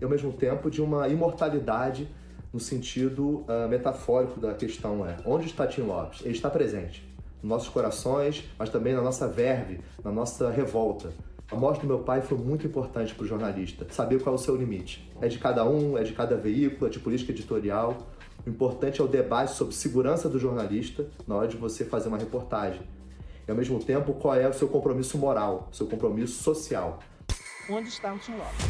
e, 0.00 0.04
ao 0.04 0.10
mesmo 0.10 0.32
tempo, 0.32 0.70
de 0.70 0.80
uma 0.80 1.08
imortalidade 1.08 2.08
no 2.52 2.60
sentido 2.60 3.44
uh, 3.48 3.68
metafórico 3.68 4.38
da 4.38 4.52
questão 4.54 5.06
é 5.06 5.16
onde 5.24 5.46
está 5.46 5.66
Tim 5.66 5.82
Lopes? 5.82 6.20
Ele 6.20 6.34
está 6.34 6.50
presente 6.50 7.02
nos 7.42 7.48
nossos 7.48 7.68
corações, 7.68 8.44
mas 8.58 8.68
também 8.68 8.94
na 8.94 9.00
nossa 9.00 9.26
verve, 9.26 9.80
na 10.04 10.12
nossa 10.12 10.50
revolta. 10.50 11.12
A 11.52 11.54
morte 11.54 11.82
do 11.82 11.86
meu 11.86 11.98
pai 11.98 12.22
foi 12.22 12.38
muito 12.38 12.66
importante 12.66 13.14
para 13.14 13.24
o 13.24 13.26
jornalista, 13.26 13.86
saber 13.90 14.22
qual 14.22 14.34
é 14.34 14.38
o 14.38 14.40
seu 14.40 14.56
limite. 14.56 15.06
É 15.20 15.28
de 15.28 15.38
cada 15.38 15.68
um, 15.68 15.98
é 15.98 16.02
de 16.02 16.14
cada 16.14 16.34
veículo, 16.34 16.86
é 16.86 16.90
de 16.90 16.98
política 16.98 17.30
editorial. 17.30 18.08
O 18.46 18.48
importante 18.48 19.02
é 19.02 19.04
o 19.04 19.06
debate 19.06 19.52
sobre 19.52 19.74
segurança 19.74 20.30
do 20.30 20.38
jornalista 20.38 21.06
na 21.26 21.34
hora 21.34 21.48
de 21.48 21.58
você 21.58 21.84
fazer 21.84 22.08
uma 22.08 22.16
reportagem. 22.16 22.80
E 23.46 23.50
ao 23.50 23.56
mesmo 23.56 23.78
tempo, 23.84 24.14
qual 24.14 24.34
é 24.34 24.48
o 24.48 24.54
seu 24.54 24.66
compromisso 24.66 25.18
moral, 25.18 25.68
o 25.70 25.76
seu 25.76 25.86
compromisso 25.86 26.42
social. 26.42 27.00
Onde 27.68 27.90
está 27.90 28.14
o 28.14 28.18
Tim 28.18 28.32
Lopes? 28.32 28.66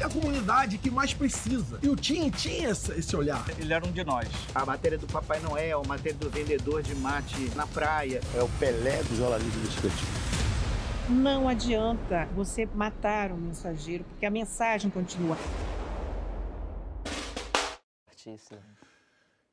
é 0.00 0.02
a 0.02 0.08
comunidade 0.10 0.76
que 0.76 0.90
mais 0.90 1.14
precisa. 1.14 1.78
E 1.82 1.88
o 1.88 1.94
Tim 1.94 2.28
tinha 2.30 2.70
esse 2.70 3.16
olhar. 3.16 3.44
Ele 3.58 3.72
era 3.72 3.86
um 3.86 3.92
de 3.92 4.02
nós. 4.02 4.28
A 4.52 4.66
matéria 4.66 4.98
do 4.98 5.06
Papai 5.06 5.38
Noel, 5.38 5.82
a 5.82 5.86
matéria 5.86 6.18
do 6.18 6.28
vendedor 6.28 6.82
de 6.82 6.96
mate 6.96 7.50
na 7.54 7.66
praia. 7.66 8.20
É 8.34 8.42
o 8.42 8.48
Pelé 8.58 9.02
do 9.04 9.16
jornalismo 9.16 9.60
investigativo. 9.60 10.43
Não 11.08 11.46
adianta 11.48 12.24
você 12.34 12.64
matar 12.64 13.30
o 13.30 13.36
mensageiro, 13.36 14.04
porque 14.04 14.24
a 14.24 14.30
mensagem 14.30 14.90
continua. 14.90 15.36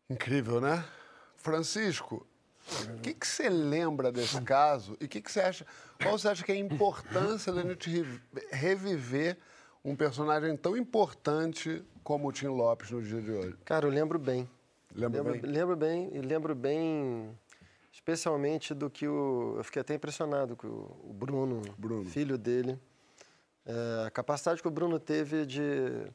Incrível, 0.09 0.61
né? 0.61 0.83
Francisco, 1.35 2.25
o 2.95 2.99
que, 3.01 3.13
que 3.13 3.27
você 3.27 3.49
lembra 3.49 4.13
desse 4.13 4.39
caso 4.41 4.95
e 5.01 5.05
o 5.05 5.07
que, 5.09 5.19
que 5.21 5.29
você 5.29 5.41
acha? 5.41 5.65
Qual 6.01 6.17
você 6.17 6.29
acha 6.29 6.43
que 6.43 6.53
é 6.53 6.55
a 6.55 6.59
importância 6.59 7.51
da 7.51 7.63
gente 7.63 8.05
reviver 8.49 9.37
um 9.83 9.93
personagem 9.93 10.55
tão 10.55 10.77
importante 10.77 11.83
como 12.01 12.29
o 12.29 12.31
Tim 12.31 12.47
Lopes 12.47 12.91
no 12.91 13.01
dia 13.01 13.21
de 13.21 13.31
hoje? 13.31 13.57
Cara, 13.65 13.85
eu 13.85 13.91
lembro 13.91 14.17
bem. 14.17 14.49
Lembro, 14.95 15.17
lembro 15.17 15.41
bem? 15.41 15.51
Lembro 15.51 15.75
bem, 15.75 16.09
lembro 16.21 16.55
bem, 16.55 17.37
especialmente 17.91 18.73
do 18.73 18.89
que 18.89 19.07
o... 19.07 19.55
Eu 19.57 19.63
fiquei 19.63 19.81
até 19.81 19.93
impressionado 19.93 20.55
com 20.55 20.67
o 20.67 21.13
Bruno, 21.13 21.61
Bruno. 21.77 22.05
filho 22.05 22.37
dele. 22.37 22.79
É, 23.65 24.07
a 24.07 24.11
capacidade 24.11 24.61
que 24.61 24.67
o 24.67 24.71
Bruno 24.71 24.99
teve 24.99 25.45
de 25.45 26.07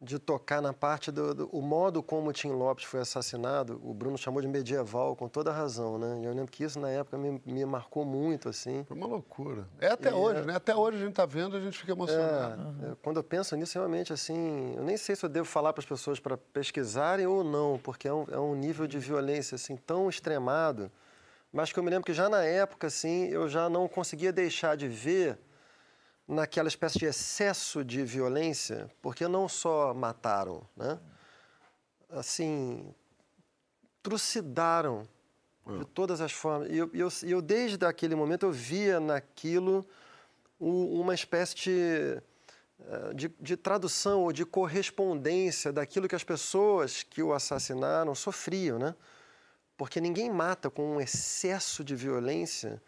de 0.00 0.18
tocar 0.18 0.60
na 0.60 0.74
parte 0.74 1.10
do, 1.10 1.34
do, 1.34 1.48
o 1.48 1.62
modo 1.62 2.02
como 2.02 2.28
o 2.28 2.32
Tim 2.32 2.50
Lopes 2.50 2.84
foi 2.84 3.00
assassinado, 3.00 3.80
o 3.82 3.94
Bruno 3.94 4.18
chamou 4.18 4.42
de 4.42 4.48
medieval 4.48 5.16
com 5.16 5.26
toda 5.26 5.50
a 5.50 5.54
razão, 5.54 5.98
né? 5.98 6.20
E 6.20 6.24
eu 6.26 6.34
lembro 6.34 6.52
que 6.52 6.62
isso 6.62 6.78
na 6.78 6.90
época 6.90 7.16
me, 7.16 7.40
me 7.46 7.64
marcou 7.64 8.04
muito, 8.04 8.48
assim. 8.48 8.84
Foi 8.84 8.96
uma 8.96 9.06
loucura. 9.06 9.66
É 9.80 9.88
até 9.88 10.10
e, 10.10 10.12
hoje, 10.12 10.42
né? 10.42 10.54
Até 10.54 10.74
hoje 10.74 10.98
a 10.98 11.00
gente 11.00 11.14
tá 11.14 11.24
vendo, 11.24 11.56
a 11.56 11.60
gente 11.60 11.78
fica 11.78 11.92
emocionado. 11.92 12.62
É, 12.82 12.88
uhum. 12.88 12.96
Quando 13.02 13.16
eu 13.16 13.24
penso 13.24 13.56
nisso, 13.56 13.78
realmente, 13.78 14.12
assim, 14.12 14.74
eu 14.76 14.84
nem 14.84 14.98
sei 14.98 15.16
se 15.16 15.24
eu 15.24 15.30
devo 15.30 15.46
falar 15.46 15.72
para 15.72 15.80
as 15.80 15.86
pessoas 15.86 16.20
para 16.20 16.36
pesquisarem 16.36 17.26
ou 17.26 17.42
não, 17.42 17.78
porque 17.78 18.06
é 18.06 18.12
um, 18.12 18.26
é 18.30 18.38
um 18.38 18.54
nível 18.54 18.86
de 18.86 18.98
violência, 18.98 19.54
assim, 19.54 19.76
tão 19.76 20.10
extremado, 20.10 20.90
mas 21.50 21.72
que 21.72 21.78
eu 21.78 21.82
me 21.82 21.88
lembro 21.88 22.04
que 22.04 22.12
já 22.12 22.28
na 22.28 22.44
época, 22.44 22.88
assim, 22.88 23.28
eu 23.28 23.48
já 23.48 23.70
não 23.70 23.88
conseguia 23.88 24.30
deixar 24.30 24.76
de 24.76 24.88
ver 24.88 25.38
naquela 26.26 26.68
espécie 26.68 26.98
de 26.98 27.06
excesso 27.06 27.84
de 27.84 28.02
violência, 28.04 28.90
porque 29.00 29.28
não 29.28 29.48
só 29.48 29.94
mataram, 29.94 30.66
né? 30.76 30.98
Assim, 32.10 32.92
trucidaram 34.02 35.06
de 35.66 35.82
ah. 35.82 35.86
todas 35.94 36.20
as 36.20 36.32
formas. 36.32 36.70
E 36.70 36.76
eu, 36.76 36.90
eu, 36.92 37.08
eu, 37.22 37.42
desde 37.42 37.84
aquele 37.84 38.14
momento, 38.14 38.46
eu 38.46 38.52
via 38.52 39.00
naquilo 39.00 39.86
uma 40.58 41.14
espécie 41.14 41.54
de, 41.54 42.22
eh, 42.88 43.14
de, 43.14 43.28
de 43.40 43.56
tradução 43.56 44.22
ou 44.22 44.32
de 44.32 44.44
correspondência 44.44 45.72
daquilo 45.72 46.08
que 46.08 46.14
as 46.14 46.24
pessoas 46.24 47.02
que 47.02 47.22
o 47.22 47.32
assassinaram 47.32 48.14
sofriam, 48.14 48.78
né? 48.78 48.94
Porque 49.76 50.00
ninguém 50.00 50.30
mata 50.30 50.70
com 50.70 50.94
um 50.96 51.00
excesso 51.00 51.84
de 51.84 51.94
violência 51.94 52.80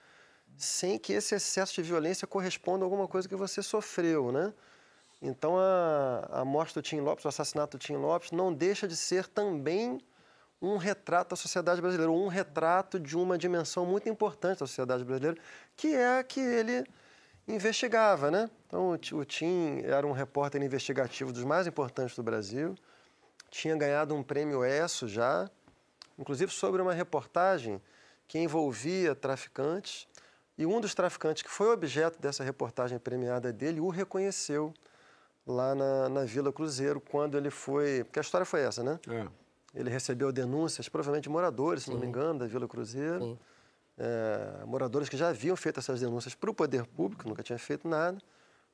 sem 0.58 0.98
que 0.98 1.12
esse 1.12 1.34
excesso 1.34 1.74
de 1.74 1.82
violência 1.82 2.26
corresponda 2.26 2.84
a 2.84 2.86
alguma 2.86 3.06
coisa 3.06 3.28
que 3.28 3.36
você 3.36 3.62
sofreu, 3.62 4.32
né? 4.32 4.52
Então, 5.22 5.56
a, 5.58 6.40
a 6.40 6.44
morte 6.44 6.74
do 6.74 6.82
Tim 6.82 7.00
Lopes, 7.00 7.24
o 7.24 7.28
assassinato 7.28 7.76
do 7.76 7.80
Tim 7.80 7.94
Lopes, 7.94 8.30
não 8.30 8.52
deixa 8.52 8.86
de 8.86 8.96
ser 8.96 9.26
também 9.26 10.00
um 10.60 10.76
retrato 10.76 11.30
da 11.30 11.36
sociedade 11.36 11.80
brasileira, 11.80 12.10
um 12.10 12.26
retrato 12.26 12.98
de 12.98 13.16
uma 13.16 13.38
dimensão 13.38 13.86
muito 13.86 14.08
importante 14.08 14.60
da 14.60 14.66
sociedade 14.66 15.04
brasileira, 15.04 15.36
que 15.76 15.94
é 15.94 16.18
a 16.18 16.24
que 16.24 16.40
ele 16.40 16.84
investigava, 17.46 18.30
né? 18.30 18.50
Então, 18.66 18.90
o 18.90 19.24
Tim 19.24 19.80
era 19.84 20.06
um 20.06 20.12
repórter 20.12 20.62
investigativo 20.62 21.32
dos 21.32 21.44
mais 21.44 21.66
importantes 21.66 22.16
do 22.16 22.22
Brasil, 22.22 22.74
tinha 23.50 23.74
ganhado 23.76 24.14
um 24.14 24.22
prêmio 24.22 24.64
ESSO 24.64 25.08
já, 25.08 25.48
inclusive 26.18 26.52
sobre 26.52 26.82
uma 26.82 26.92
reportagem 26.92 27.80
que 28.26 28.38
envolvia 28.38 29.14
traficantes, 29.14 30.06
e 30.58 30.66
um 30.66 30.80
dos 30.80 30.92
traficantes 30.92 31.42
que 31.44 31.48
foi 31.48 31.68
objeto 31.72 32.20
dessa 32.20 32.42
reportagem 32.42 32.98
premiada 32.98 33.52
dele 33.52 33.78
o 33.78 33.88
reconheceu 33.88 34.74
lá 35.46 35.72
na, 35.74 36.08
na 36.08 36.24
Vila 36.24 36.52
Cruzeiro, 36.52 37.00
quando 37.00 37.38
ele 37.38 37.48
foi. 37.48 38.02
Porque 38.02 38.18
a 38.18 38.22
história 38.22 38.44
foi 38.44 38.60
essa, 38.60 38.82
né? 38.82 38.98
É. 39.08 39.26
Ele 39.72 39.88
recebeu 39.88 40.32
denúncias, 40.32 40.88
provavelmente 40.88 41.24
de 41.24 41.30
moradores, 41.30 41.84
se 41.84 41.90
não 41.90 41.98
me 41.98 42.06
engano, 42.06 42.40
da 42.40 42.46
Vila 42.46 42.66
Cruzeiro. 42.66 43.38
É, 43.96 44.64
moradores 44.64 45.08
que 45.08 45.16
já 45.16 45.28
haviam 45.28 45.56
feito 45.56 45.78
essas 45.78 46.00
denúncias 46.00 46.34
para 46.34 46.50
o 46.50 46.54
poder 46.54 46.86
público, 46.86 47.28
nunca 47.28 47.42
tinha 47.42 47.58
feito 47.58 47.86
nada. 47.86 48.18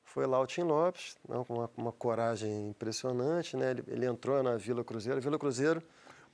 Foi 0.03 0.25
lá 0.25 0.39
o 0.39 0.45
Tim 0.47 0.61
Lopes, 0.61 1.17
não, 1.27 1.43
com 1.43 1.55
uma, 1.55 1.69
uma 1.77 1.91
coragem 1.91 2.69
impressionante, 2.69 3.55
né? 3.55 3.71
Ele, 3.71 3.83
ele 3.87 4.05
entrou 4.05 4.41
na 4.41 4.55
Vila 4.55 4.83
Cruzeiro. 4.83 5.17
A 5.17 5.21
Vila 5.21 5.37
Cruzeiro 5.37 5.83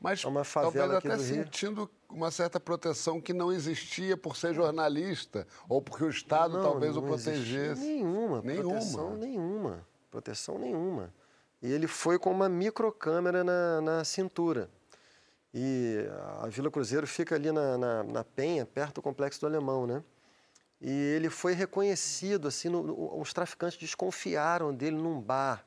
mas 0.01 0.25
é 0.25 0.43
talvez 0.51 0.91
até 0.91 1.17
sentindo 1.19 1.87
uma 2.09 2.31
certa 2.31 2.59
proteção 2.59 3.21
que 3.21 3.33
não 3.33 3.51
existia 3.51 4.17
por 4.17 4.35
ser 4.35 4.51
jornalista 4.51 5.45
ou 5.69 5.79
porque 5.79 6.03
o 6.03 6.09
Estado 6.09 6.55
não, 6.55 6.63
talvez 6.63 6.95
não 6.95 7.03
o 7.03 7.05
protegesse. 7.05 7.79
Nenhuma, 7.79 8.41
nenhuma, 8.41 8.63
proteção 8.63 9.15
nenhuma, 9.15 9.87
proteção 10.09 10.57
nenhuma. 10.57 11.13
E 11.61 11.71
ele 11.71 11.85
foi 11.85 12.17
com 12.17 12.31
uma 12.31 12.49
microcâmera 12.49 13.43
na, 13.43 13.79
na 13.79 14.03
cintura. 14.03 14.71
E 15.53 16.03
a 16.39 16.47
Vila 16.47 16.71
Cruzeiro 16.71 17.05
fica 17.05 17.35
ali 17.35 17.51
na, 17.51 17.77
na, 17.77 18.03
na, 18.03 18.23
Penha, 18.23 18.65
perto 18.65 18.95
do 18.95 19.01
Complexo 19.03 19.39
do 19.41 19.45
Alemão, 19.45 19.85
né? 19.85 20.03
E 20.79 20.89
ele 20.89 21.29
foi 21.29 21.53
reconhecido, 21.53 22.47
assim, 22.47 22.69
no, 22.69 23.19
os 23.19 23.31
traficantes 23.33 23.77
desconfiaram 23.77 24.73
dele 24.73 24.95
num 24.95 25.21
bar 25.21 25.63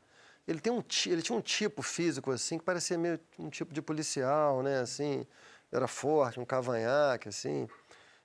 ele, 0.47 0.61
tem 0.61 0.73
um, 0.73 0.83
ele 1.07 1.23
tinha 1.23 1.37
um 1.37 1.41
tipo 1.41 1.83
físico, 1.83 2.31
assim, 2.31 2.59
que 2.59 2.65
parecia 2.65 2.99
meio 2.99 3.19
um 3.39 3.49
tipo 3.49 3.73
de 3.73 3.81
policial, 3.81 4.63
né? 4.63 4.81
Assim, 4.81 5.27
era 5.73 5.87
forte, 5.89 6.39
um 6.39 6.45
cavanhaque, 6.45 7.29
assim. 7.29 7.67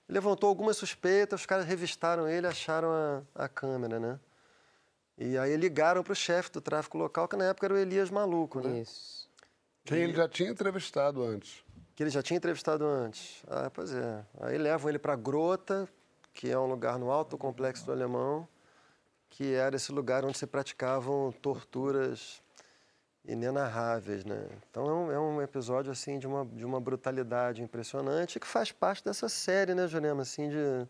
Levantou 0.07 0.49
algumas 0.49 0.75
suspeitas, 0.75 1.41
os 1.41 1.45
caras 1.45 1.65
revistaram 1.65 2.27
ele 2.27 2.47
acharam 2.47 2.89
a, 2.91 3.21
a 3.35 3.47
câmera, 3.47 3.99
né? 3.99 4.19
E 5.17 5.37
aí 5.37 5.55
ligaram 5.55 6.03
para 6.03 6.13
o 6.13 6.15
chefe 6.15 6.51
do 6.51 6.61
tráfico 6.61 6.97
local, 6.97 7.27
que 7.27 7.35
na 7.35 7.45
época 7.45 7.67
era 7.67 7.73
o 7.73 7.77
Elias 7.77 8.09
Maluco, 8.09 8.59
né? 8.59 8.79
Isso. 8.79 9.29
Quem 9.85 9.99
e... 9.99 10.01
ele 10.01 10.13
já 10.13 10.27
tinha 10.27 10.49
entrevistado 10.49 11.23
antes. 11.23 11.63
Que 11.95 12.03
ele 12.03 12.09
já 12.09 12.21
tinha 12.21 12.37
entrevistado 12.37 12.85
antes. 12.85 13.43
Ah, 13.47 13.69
pois 13.69 13.93
é. 13.93 14.25
Aí 14.41 14.57
levam 14.57 14.89
ele 14.89 14.99
para 14.99 15.15
Grota, 15.15 15.87
que 16.33 16.49
é 16.49 16.57
um 16.57 16.67
lugar 16.67 16.97
no 16.97 17.11
alto 17.11 17.37
complexo 17.37 17.85
do 17.85 17.91
Alemão 17.91 18.47
que 19.29 19.53
era 19.53 19.75
esse 19.75 19.91
lugar 19.91 20.25
onde 20.25 20.37
se 20.37 20.47
praticavam 20.47 21.31
torturas 21.31 22.41
inenarráveis, 23.25 24.25
né? 24.25 24.47
Então 24.69 24.87
é 24.87 24.93
um, 24.93 25.11
é 25.11 25.19
um, 25.19 25.41
episódio 25.41 25.91
assim 25.91 26.17
de 26.17 26.25
uma, 26.25 26.45
de 26.45 26.65
uma 26.65 26.79
brutalidade 26.79 27.61
impressionante 27.61 28.39
que 28.39 28.47
faz 28.47 28.71
parte 28.71 29.03
dessa 29.03 29.29
série, 29.29 29.75
né, 29.75 29.87
Jurema, 29.87 30.23
assim 30.23 30.49
de, 30.49 30.87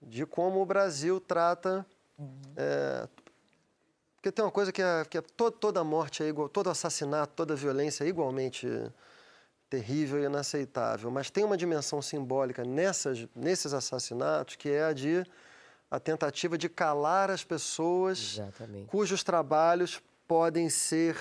de 0.00 0.26
como 0.26 0.60
o 0.60 0.66
Brasil 0.66 1.18
trata 1.18 1.84
uhum. 2.18 2.40
é, 2.56 3.08
porque 4.18 4.32
tem 4.32 4.44
uma 4.44 4.50
coisa 4.50 4.72
que 4.72 4.82
é, 4.82 5.04
que 5.04 5.16
é 5.16 5.20
toda, 5.20 5.56
toda 5.56 5.84
morte 5.84 6.22
é 6.24 6.26
igual, 6.26 6.48
todo 6.48 6.68
assassinato, 6.68 7.34
toda 7.34 7.54
violência 7.54 8.04
é 8.04 8.08
igualmente 8.08 8.68
terrível 9.70 10.20
e 10.20 10.24
inaceitável, 10.24 11.10
mas 11.10 11.30
tem 11.30 11.44
uma 11.44 11.56
dimensão 11.56 12.02
simbólica 12.02 12.64
nessas, 12.64 13.26
nesses 13.34 13.72
assassinatos 13.72 14.56
que 14.56 14.68
é 14.70 14.84
a 14.84 14.92
de 14.92 15.24
a 15.90 15.98
tentativa 15.98 16.58
de 16.58 16.68
calar 16.68 17.30
as 17.30 17.44
pessoas 17.44 18.34
Exatamente. 18.34 18.86
cujos 18.86 19.22
trabalhos 19.22 20.02
podem 20.26 20.68
ser 20.68 21.16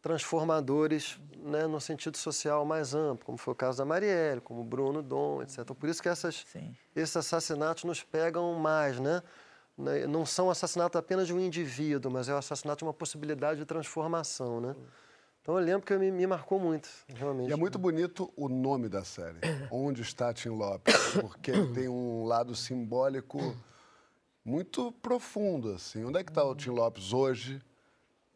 transformadores 0.00 1.18
né, 1.38 1.66
no 1.66 1.80
sentido 1.80 2.16
social 2.16 2.64
mais 2.64 2.94
amplo, 2.94 3.26
como 3.26 3.36
foi 3.36 3.52
o 3.52 3.56
caso 3.56 3.78
da 3.78 3.84
Marielle, 3.84 4.40
como 4.40 4.60
o 4.60 4.64
Bruno 4.64 5.02
Dom, 5.02 5.42
etc. 5.42 5.58
Então, 5.58 5.74
por 5.74 5.88
isso 5.88 6.00
que 6.00 6.08
essas, 6.08 6.46
esses 6.94 7.16
assassinatos 7.16 7.82
nos 7.82 8.04
pegam 8.04 8.54
mais, 8.54 9.00
né? 9.00 9.20
né? 9.76 10.06
Não 10.06 10.24
são 10.24 10.48
assassinatos 10.48 10.96
apenas 10.96 11.26
de 11.26 11.34
um 11.34 11.40
indivíduo, 11.40 12.10
mas 12.10 12.28
é 12.28 12.34
o 12.34 12.36
assassinato 12.36 12.78
de 12.78 12.84
uma 12.84 12.94
possibilidade 12.94 13.58
de 13.58 13.66
transformação, 13.66 14.60
né? 14.60 14.76
Então 15.42 15.56
eu 15.58 15.64
lembro 15.64 15.86
que 15.86 15.96
me, 15.96 16.10
me 16.10 16.26
marcou 16.26 16.58
muito, 16.58 16.88
realmente. 17.08 17.50
E 17.50 17.52
é 17.52 17.56
muito 17.56 17.78
bonito 17.78 18.32
o 18.36 18.48
nome 18.48 18.88
da 18.88 19.04
série, 19.04 19.38
Onde 19.70 20.02
está 20.02 20.32
Tim 20.32 20.50
Lopes, 20.50 20.94
porque 21.20 21.52
tem 21.72 21.88
um 21.88 22.24
lado 22.24 22.54
simbólico 22.54 23.56
muito 24.46 24.92
profundo, 25.02 25.72
assim. 25.72 26.04
Onde 26.04 26.20
é 26.20 26.24
que 26.24 26.30
está 26.30 26.44
o 26.44 26.54
Tim 26.54 26.70
Lopes 26.70 27.12
hoje? 27.12 27.60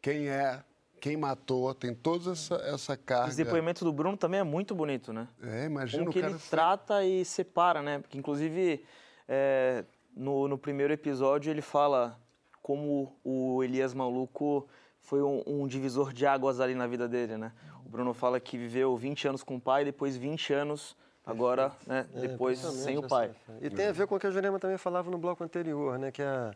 Quem 0.01 0.27
é? 0.27 0.61
Quem 0.99 1.15
matou? 1.15 1.73
Tem 1.73 1.95
toda 1.95 2.33
essa, 2.33 2.55
essa 2.55 2.97
carga. 2.97 3.29
Esse 3.29 3.43
depoimento 3.43 3.85
do 3.85 3.93
Bruno 3.93 4.17
também 4.17 4.41
é 4.41 4.43
muito 4.43 4.75
bonito, 4.75 5.13
né? 5.13 5.29
É, 5.41 5.65
imagina 5.65 6.03
Como 6.03 6.11
que 6.11 6.19
ele 6.19 6.37
trata 6.49 7.03
e 7.05 7.23
separa, 7.23 7.81
né? 7.81 7.99
Porque, 7.99 8.17
inclusive, 8.17 8.83
é, 9.27 9.85
no, 10.13 10.49
no 10.49 10.57
primeiro 10.57 10.91
episódio 10.91 11.49
ele 11.49 11.61
fala 11.61 12.19
como 12.61 13.17
o 13.23 13.63
Elias 13.63 13.93
Maluco 13.93 14.67
foi 15.01 15.23
um, 15.23 15.41
um, 15.47 15.65
divisor 15.65 16.11
de 16.13 16.25
águas 16.25 16.59
ali 16.59 16.75
na 16.75 16.87
vida 16.87 17.07
dele, 17.07 17.37
né? 17.37 17.53
O 17.85 17.89
Bruno 17.89 18.13
fala 18.13 18.39
que 18.39 18.57
viveu 18.57 18.95
20 18.97 19.29
anos 19.29 19.43
com 19.43 19.55
o 19.55 19.61
pai, 19.61 19.85
depois 19.85 20.17
20 20.17 20.53
anos 20.53 20.95
agora, 21.31 21.71
né, 21.87 22.07
é, 22.13 22.19
depois 22.27 22.59
sem 22.59 22.97
o 22.97 23.07
pai. 23.07 23.31
E 23.61 23.69
tem 23.69 23.87
a 23.87 23.91
ver 23.91 24.07
com 24.07 24.15
o 24.15 24.19
que 24.19 24.27
a 24.27 24.31
Jurema 24.31 24.59
também 24.59 24.77
falava 24.77 25.09
no 25.09 25.17
bloco 25.17 25.43
anterior, 25.43 25.97
né, 25.97 26.11
que 26.11 26.21
é, 26.21 26.51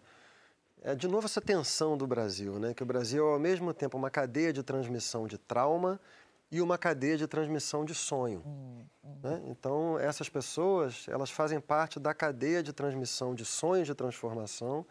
é 0.83 0.95
de 0.95 1.07
novo 1.07 1.25
essa 1.25 1.41
tensão 1.41 1.97
do 1.97 2.05
Brasil, 2.05 2.59
né, 2.59 2.73
que 2.73 2.83
o 2.83 2.85
Brasil 2.85 3.27
é 3.27 3.33
ao 3.33 3.39
mesmo 3.39 3.73
tempo 3.73 3.97
uma 3.97 4.09
cadeia 4.09 4.53
de 4.53 4.61
transmissão 4.61 5.27
de 5.27 5.37
trauma 5.37 5.99
e 6.51 6.61
uma 6.61 6.77
cadeia 6.77 7.17
de 7.17 7.27
transmissão 7.27 7.83
de 7.83 7.95
sonho. 7.95 8.43
Hum, 8.45 8.85
hum. 9.03 9.15
Né? 9.23 9.41
Então, 9.47 9.99
essas 9.99 10.29
pessoas, 10.29 11.05
elas 11.09 11.31
fazem 11.31 11.59
parte 11.59 11.99
da 11.99 12.13
cadeia 12.13 12.61
de 12.61 12.71
transmissão 12.71 13.33
de 13.33 13.43
sonhos 13.43 13.87
de 13.87 13.95
transformação, 13.95 14.85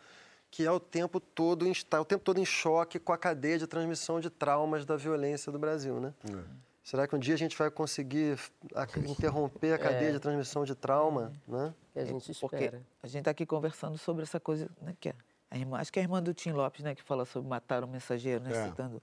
que 0.51 0.64
é 0.64 0.70
o 0.70 0.78
tempo 0.78 1.18
todo 1.18 1.66
está 1.66 2.01
o 2.01 2.05
tempo 2.05 2.22
todo 2.22 2.39
em 2.39 2.45
choque 2.45 2.99
com 2.99 3.12
a 3.12 3.18
cadeia 3.18 3.59
de 3.59 3.66
transmissão 3.66 4.20
de 4.20 4.30
traumas 4.30 4.85
da 4.85 4.97
violência 4.97 5.51
do 5.51 5.59
Brasil, 5.59 5.99
né? 5.99 6.14
É. 6.28 6.74
Será 6.85 7.09
que 7.09 7.16
um 7.16 7.18
dia 7.18 7.32
a 7.35 7.39
gente 7.39 7.57
vai 7.57 7.70
conseguir 7.70 8.39
interromper 9.09 9.72
a 9.72 9.78
cadeia 9.78 10.11
é. 10.11 10.12
de 10.12 10.20
transmissão 10.20 10.64
de 10.64 10.74
trauma, 10.74 11.32
né? 11.49 11.74
Que 11.95 11.99
a 12.01 12.05
gente 12.05 12.30
espera. 12.30 12.49
Porque 12.51 12.82
a 13.03 13.07
gente 13.07 13.20
está 13.20 13.30
aqui 13.30 13.47
conversando 13.47 13.97
sobre 13.97 14.22
essa 14.22 14.39
coisa, 14.39 14.68
né, 14.82 14.95
que 15.01 15.09
é 15.09 15.14
a 15.51 15.57
irmã, 15.57 15.78
acho 15.78 15.91
que 15.91 15.99
é 15.99 16.03
a 16.03 16.05
irmã 16.05 16.22
do 16.22 16.35
Tim 16.35 16.53
Lopes, 16.53 16.85
né, 16.85 16.95
que 16.95 17.03
fala 17.03 17.24
sobre 17.24 17.49
matar 17.49 17.82
o 17.82 17.89
mensageiro, 17.89 18.45
né, 18.45 18.51
é. 18.51 18.68
citando. 18.68 19.03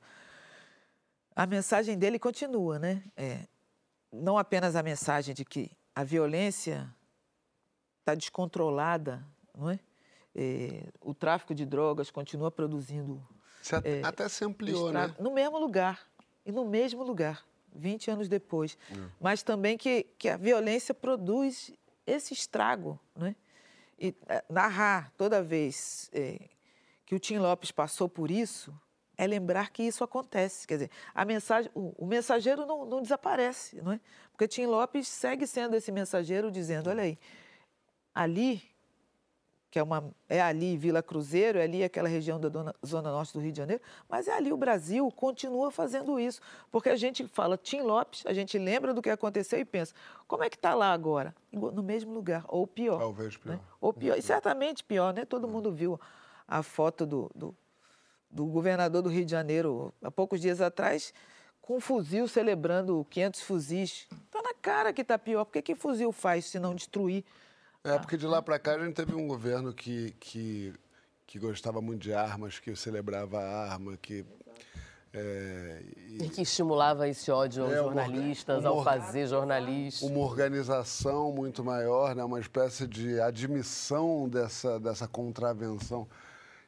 A 1.36 1.48
mensagem 1.48 1.98
dele 1.98 2.20
continua, 2.20 2.78
né? 2.78 3.04
É, 3.18 3.48
não 4.12 4.38
apenas 4.38 4.76
a 4.76 4.84
mensagem 4.84 5.34
de 5.34 5.44
que 5.44 5.72
a 5.96 6.04
violência 6.04 6.88
está 8.02 8.14
descontrolada, 8.14 9.26
não 9.58 9.72
é? 9.72 9.80
é? 10.36 10.84
o 11.00 11.16
tráfico 11.16 11.56
de 11.56 11.66
drogas 11.66 12.12
continua 12.12 12.52
produzindo. 12.52 13.26
Você 13.60 13.76
é, 13.84 14.02
até 14.04 14.30
se 14.30 14.46
ampliou, 14.46 14.92
né? 14.92 15.16
No 15.18 15.32
mesmo 15.32 15.58
lugar. 15.58 16.06
E 16.46 16.52
no 16.52 16.66
mesmo 16.66 17.04
lugar, 17.04 17.46
20 17.74 18.12
anos 18.12 18.28
depois. 18.28 18.78
É. 18.92 18.96
Mas 19.20 19.44
também 19.44 19.78
que, 19.78 20.04
que 20.18 20.30
a 20.30 20.38
violência 20.38 20.94
produz 20.94 21.72
esse 22.06 22.34
estrago, 22.34 23.00
né? 23.16 23.36
E 24.00 24.16
é, 24.28 24.44
narrar 24.50 25.12
toda 25.16 25.44
vez 25.44 26.10
é, 26.12 26.50
que 27.06 27.14
o 27.14 27.20
Tim 27.20 27.38
Lopes 27.38 27.72
passou 27.72 28.10
por 28.10 28.32
isso 28.32 28.74
é 29.18 29.28
lembrar 29.28 29.70
que 29.70 29.84
isso 29.84 30.04
acontece. 30.04 30.66
Quer 30.66 30.74
dizer, 30.74 30.92
a 31.14 31.24
mensagem, 31.24 31.70
o, 31.76 31.94
o 31.96 32.08
mensageiro 32.08 32.66
não, 32.66 32.86
não, 32.86 33.02
desaparece, 33.02 33.80
não 33.82 33.92
é? 33.92 34.00
Porque 34.32 34.48
Tim 34.48 34.66
Lopes 34.66 35.08
segue 35.08 35.46
sendo 35.46 35.76
esse 35.76 35.92
mensageiro 35.92 36.50
dizendo, 36.50 36.90
olha 36.90 37.04
aí, 37.04 37.20
ali 38.16 38.64
que 39.72 39.80
é, 39.80 39.84
uma, 39.84 40.14
é 40.28 40.42
ali 40.42 40.76
Vila 40.76 41.02
Cruzeiro, 41.02 41.58
é 41.58 41.64
ali 41.64 41.82
aquela 41.82 42.10
região 42.10 42.38
da 42.38 42.50
dona, 42.50 42.76
Zona 42.86 43.10
Norte 43.10 43.32
do 43.32 43.40
Rio 43.40 43.54
de 43.54 43.58
Janeiro, 43.58 43.82
mas 44.10 44.28
é 44.28 44.34
ali 44.34 44.52
o 44.52 44.58
Brasil 44.58 45.10
continua 45.12 45.72
fazendo 45.72 46.20
isso. 46.20 46.42
Porque 46.70 46.90
a 46.90 46.96
gente 46.98 47.26
fala 47.26 47.58
Tim 47.58 47.80
Lopes, 47.80 48.26
a 48.26 48.34
gente 48.34 48.60
lembra 48.60 48.94
do 48.94 49.02
que 49.02 49.10
aconteceu 49.10 49.58
e 49.58 49.64
pensa, 49.64 49.96
como 50.28 50.44
é 50.44 50.50
que 50.50 50.58
está 50.58 50.76
lá 50.76 50.92
agora? 50.92 51.34
No 51.54 51.82
mesmo 51.82 52.14
lugar, 52.14 52.44
ou 52.50 52.68
pior. 52.68 53.00
Talvez 53.00 53.38
pior. 53.38 53.54
Né? 53.54 53.60
Ou 53.80 53.94
pior, 53.94 54.18
e 54.18 54.22
certamente 54.22 54.84
pior, 54.84 55.14
né? 55.14 55.24
Todo 55.24 55.48
mundo 55.48 55.72
viu 55.72 55.98
a 56.46 56.62
foto 56.62 57.06
do, 57.06 57.32
do, 57.34 57.56
do 58.30 58.46
governador 58.48 59.02
do 59.02 59.10
Rio 59.10 59.24
de 59.24 59.32
Janeiro, 59.32 59.94
há 60.04 60.12
poucos 60.12 60.42
dias 60.42 60.60
atrás, 60.60 61.14
com 61.62 61.78
um 61.78 61.80
fuzil 61.80 62.28
celebrando 62.28 63.08
500 63.10 63.42
fuzis. 63.42 64.08
Está 64.26 64.42
na 64.42 64.54
cara 64.54 64.92
que 64.92 65.02
está 65.02 65.18
pior. 65.18 65.46
Porque 65.46 65.62
que 65.62 65.76
fuzil 65.76 66.12
faz 66.12 66.44
se 66.46 66.60
não 66.60 66.76
destruir 66.76 67.24
é, 67.84 67.98
porque 67.98 68.16
de 68.16 68.28
lá 68.28 68.42
para 68.42 68.60
cá 68.60 68.76
a 68.76 68.80
gente 68.80 68.94
teve 68.94 69.16
um 69.16 69.28
governo 69.28 69.74
que, 69.74 70.14
que, 70.20 70.74
que 71.26 71.40
gostava 71.40 71.82
muito 71.82 72.02
de 72.02 72.14
armas, 72.14 72.60
que 72.60 72.76
celebrava 72.76 73.40
a 73.40 73.72
arma, 73.72 73.98
que. 73.98 74.24
É, 75.14 75.82
e, 75.98 76.24
e, 76.24 76.30
que 76.30 76.42
estimulava 76.42 77.08
esse 77.10 77.30
ódio 77.32 77.64
aos 77.64 77.74
é, 77.74 77.78
jornalistas, 77.78 78.64
uma, 78.64 78.70
ao 78.70 78.84
fazer 78.84 79.28
jornalismo. 79.28 80.08
Uma 80.08 80.20
organização 80.20 81.32
muito 81.34 81.64
maior, 81.64 82.16
né? 82.16 82.24
uma 82.24 82.40
espécie 82.40 82.88
de 82.88 83.20
admissão 83.20 84.30
dessa, 84.30 84.80
dessa 84.80 85.08
contravenção. 85.08 86.08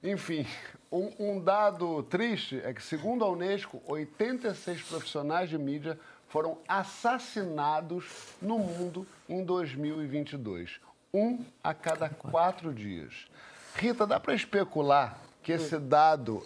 Enfim, 0.04 0.46
um, 0.92 1.12
um 1.20 1.40
dado 1.40 2.04
triste 2.04 2.60
é 2.66 2.74
que, 2.74 2.84
segundo 2.84 3.24
a 3.24 3.30
Unesco, 3.30 3.82
86 3.86 4.82
profissionais 4.82 5.50
de 5.50 5.58
mídia 5.58 5.98
foram 6.28 6.58
assassinados 6.68 8.04
no 8.42 8.58
mundo 8.58 9.08
em 9.30 9.46
2022 9.46 10.82
um 11.14 11.40
a 11.64 11.74
cada 11.74 12.10
quatro 12.10 12.74
dias. 12.74 13.28
Rita, 13.76 14.08
dá 14.08 14.20
para 14.20 14.34
especular 14.34 15.20
que 15.44 15.52
esse 15.52 15.78
dado 15.78 16.44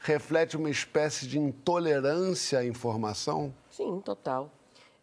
reflete 0.00 0.56
uma 0.56 0.68
espécie 0.68 1.26
de 1.26 1.38
intolerância 1.38 2.58
à 2.58 2.66
informação? 2.66 3.54
Sim, 3.70 4.00
total. 4.04 4.50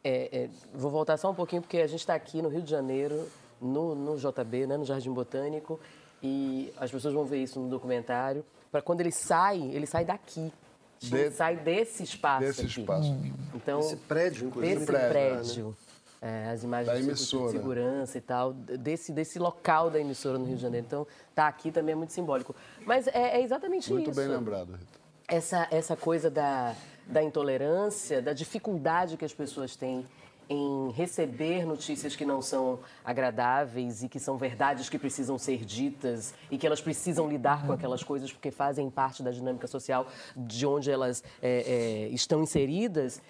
É, 0.04 0.44
é, 0.44 0.50
vou 0.74 0.92
voltar 0.92 1.16
só 1.18 1.32
um 1.32 1.36
pouquinho, 1.36 1.62
porque 1.62 1.78
a 1.78 1.88
gente 1.88 2.02
está 2.02 2.16
aqui 2.16 2.42
no 2.42 2.50
Rio 2.50 2.62
de 2.62 2.70
Janeiro, 2.70 3.30
no, 3.62 3.96
no 3.96 4.18
JB, 4.18 4.68
né, 4.68 4.76
no 4.76 4.84
Jardim 4.84 5.14
Botânico, 5.14 5.80
e 6.22 6.74
as 6.78 6.92
pessoas 6.92 7.14
vão 7.14 7.24
ver 7.24 7.38
isso 7.38 7.60
no 7.60 7.70
documentário. 7.70 8.44
Para 8.72 8.82
quando 8.82 9.02
ele 9.02 9.12
sai, 9.12 9.62
ele 9.74 9.86
sai 9.86 10.04
daqui. 10.04 10.52
De... 11.00 11.32
Sai 11.32 11.56
desse 11.56 12.04
espaço. 12.04 12.46
Desse 12.46 12.62
aqui. 12.62 12.82
espaço. 12.82 13.16
Então, 13.56 13.80
Esse 13.80 13.96
prédio, 13.96 14.48
inclusive. 14.48 14.76
Desse 14.76 14.86
prédio. 14.86 15.10
prédio. 15.10 15.68
Né? 15.68 15.91
É, 16.22 16.49
as 16.49 16.63
imagens 16.63 17.05
de 17.05 17.15
segurança 17.17 18.17
e 18.17 18.22
tal, 18.22 18.53
desse, 18.53 19.11
desse 19.11 19.39
local 19.39 19.89
da 19.89 19.99
emissora 19.99 20.38
no 20.38 20.45
Rio 20.45 20.55
de 20.55 20.61
Janeiro. 20.61 20.86
Então, 20.86 21.07
tá 21.34 21.47
aqui 21.47 21.72
também 21.72 21.93
é 21.93 21.95
muito 21.95 22.13
simbólico. 22.13 22.55
Mas 22.86 23.07
é, 23.07 23.39
é 23.39 23.41
exatamente 23.41 23.91
muito 23.91 24.11
isso. 24.11 24.19
Muito 24.19 24.30
bem 24.30 24.38
lembrado, 24.38 24.74
Rita. 24.74 25.01
Essa, 25.28 25.67
essa 25.72 25.95
coisa 25.95 26.30
da, 26.30 26.76
da 27.07 27.24
intolerância, 27.24 28.22
da 28.22 28.34
dificuldade 28.34 29.17
que 29.17 29.26
as 29.26 29.34
pessoas 29.34 29.76
têm 29.76 30.05
em 30.49 30.91
receber 30.91 31.65
notícias 31.65 32.13
que 32.13 32.26
não 32.26 32.41
são 32.41 32.80
agradáveis 33.05 34.03
e 34.03 34.09
que 34.09 34.19
são 34.19 34.38
verdades 34.38 34.89
que 34.89 34.99
precisam 34.99 35.38
ser 35.38 35.63
ditas 35.63 36.34
e 36.51 36.57
que 36.57 36.67
elas 36.67 36.82
precisam 36.82 37.30
lidar 37.30 37.65
com 37.65 37.72
aquelas 37.72 38.03
coisas 38.03 38.34
porque 38.34 38.51
fazem 38.51 38.89
parte 38.89 39.24
da 39.24 39.32
dinâmica 39.32 39.65
social 39.65 40.07
de 40.36 40.65
onde 40.67 40.91
elas 40.91 41.24
é, 41.41 42.07
é, 42.09 42.09
estão 42.09 42.43
inseridas. 42.43 43.22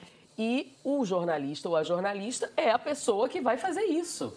E 0.44 0.76
o 0.84 1.06
jornalista 1.06 1.70
ou 1.70 1.76
a 1.76 1.84
jornalista 1.84 2.52
é 2.58 2.72
a 2.72 2.80
pessoa 2.80 3.30
que 3.30 3.40
vai 3.40 3.58
fazer 3.58 3.84
isso. 3.84 4.36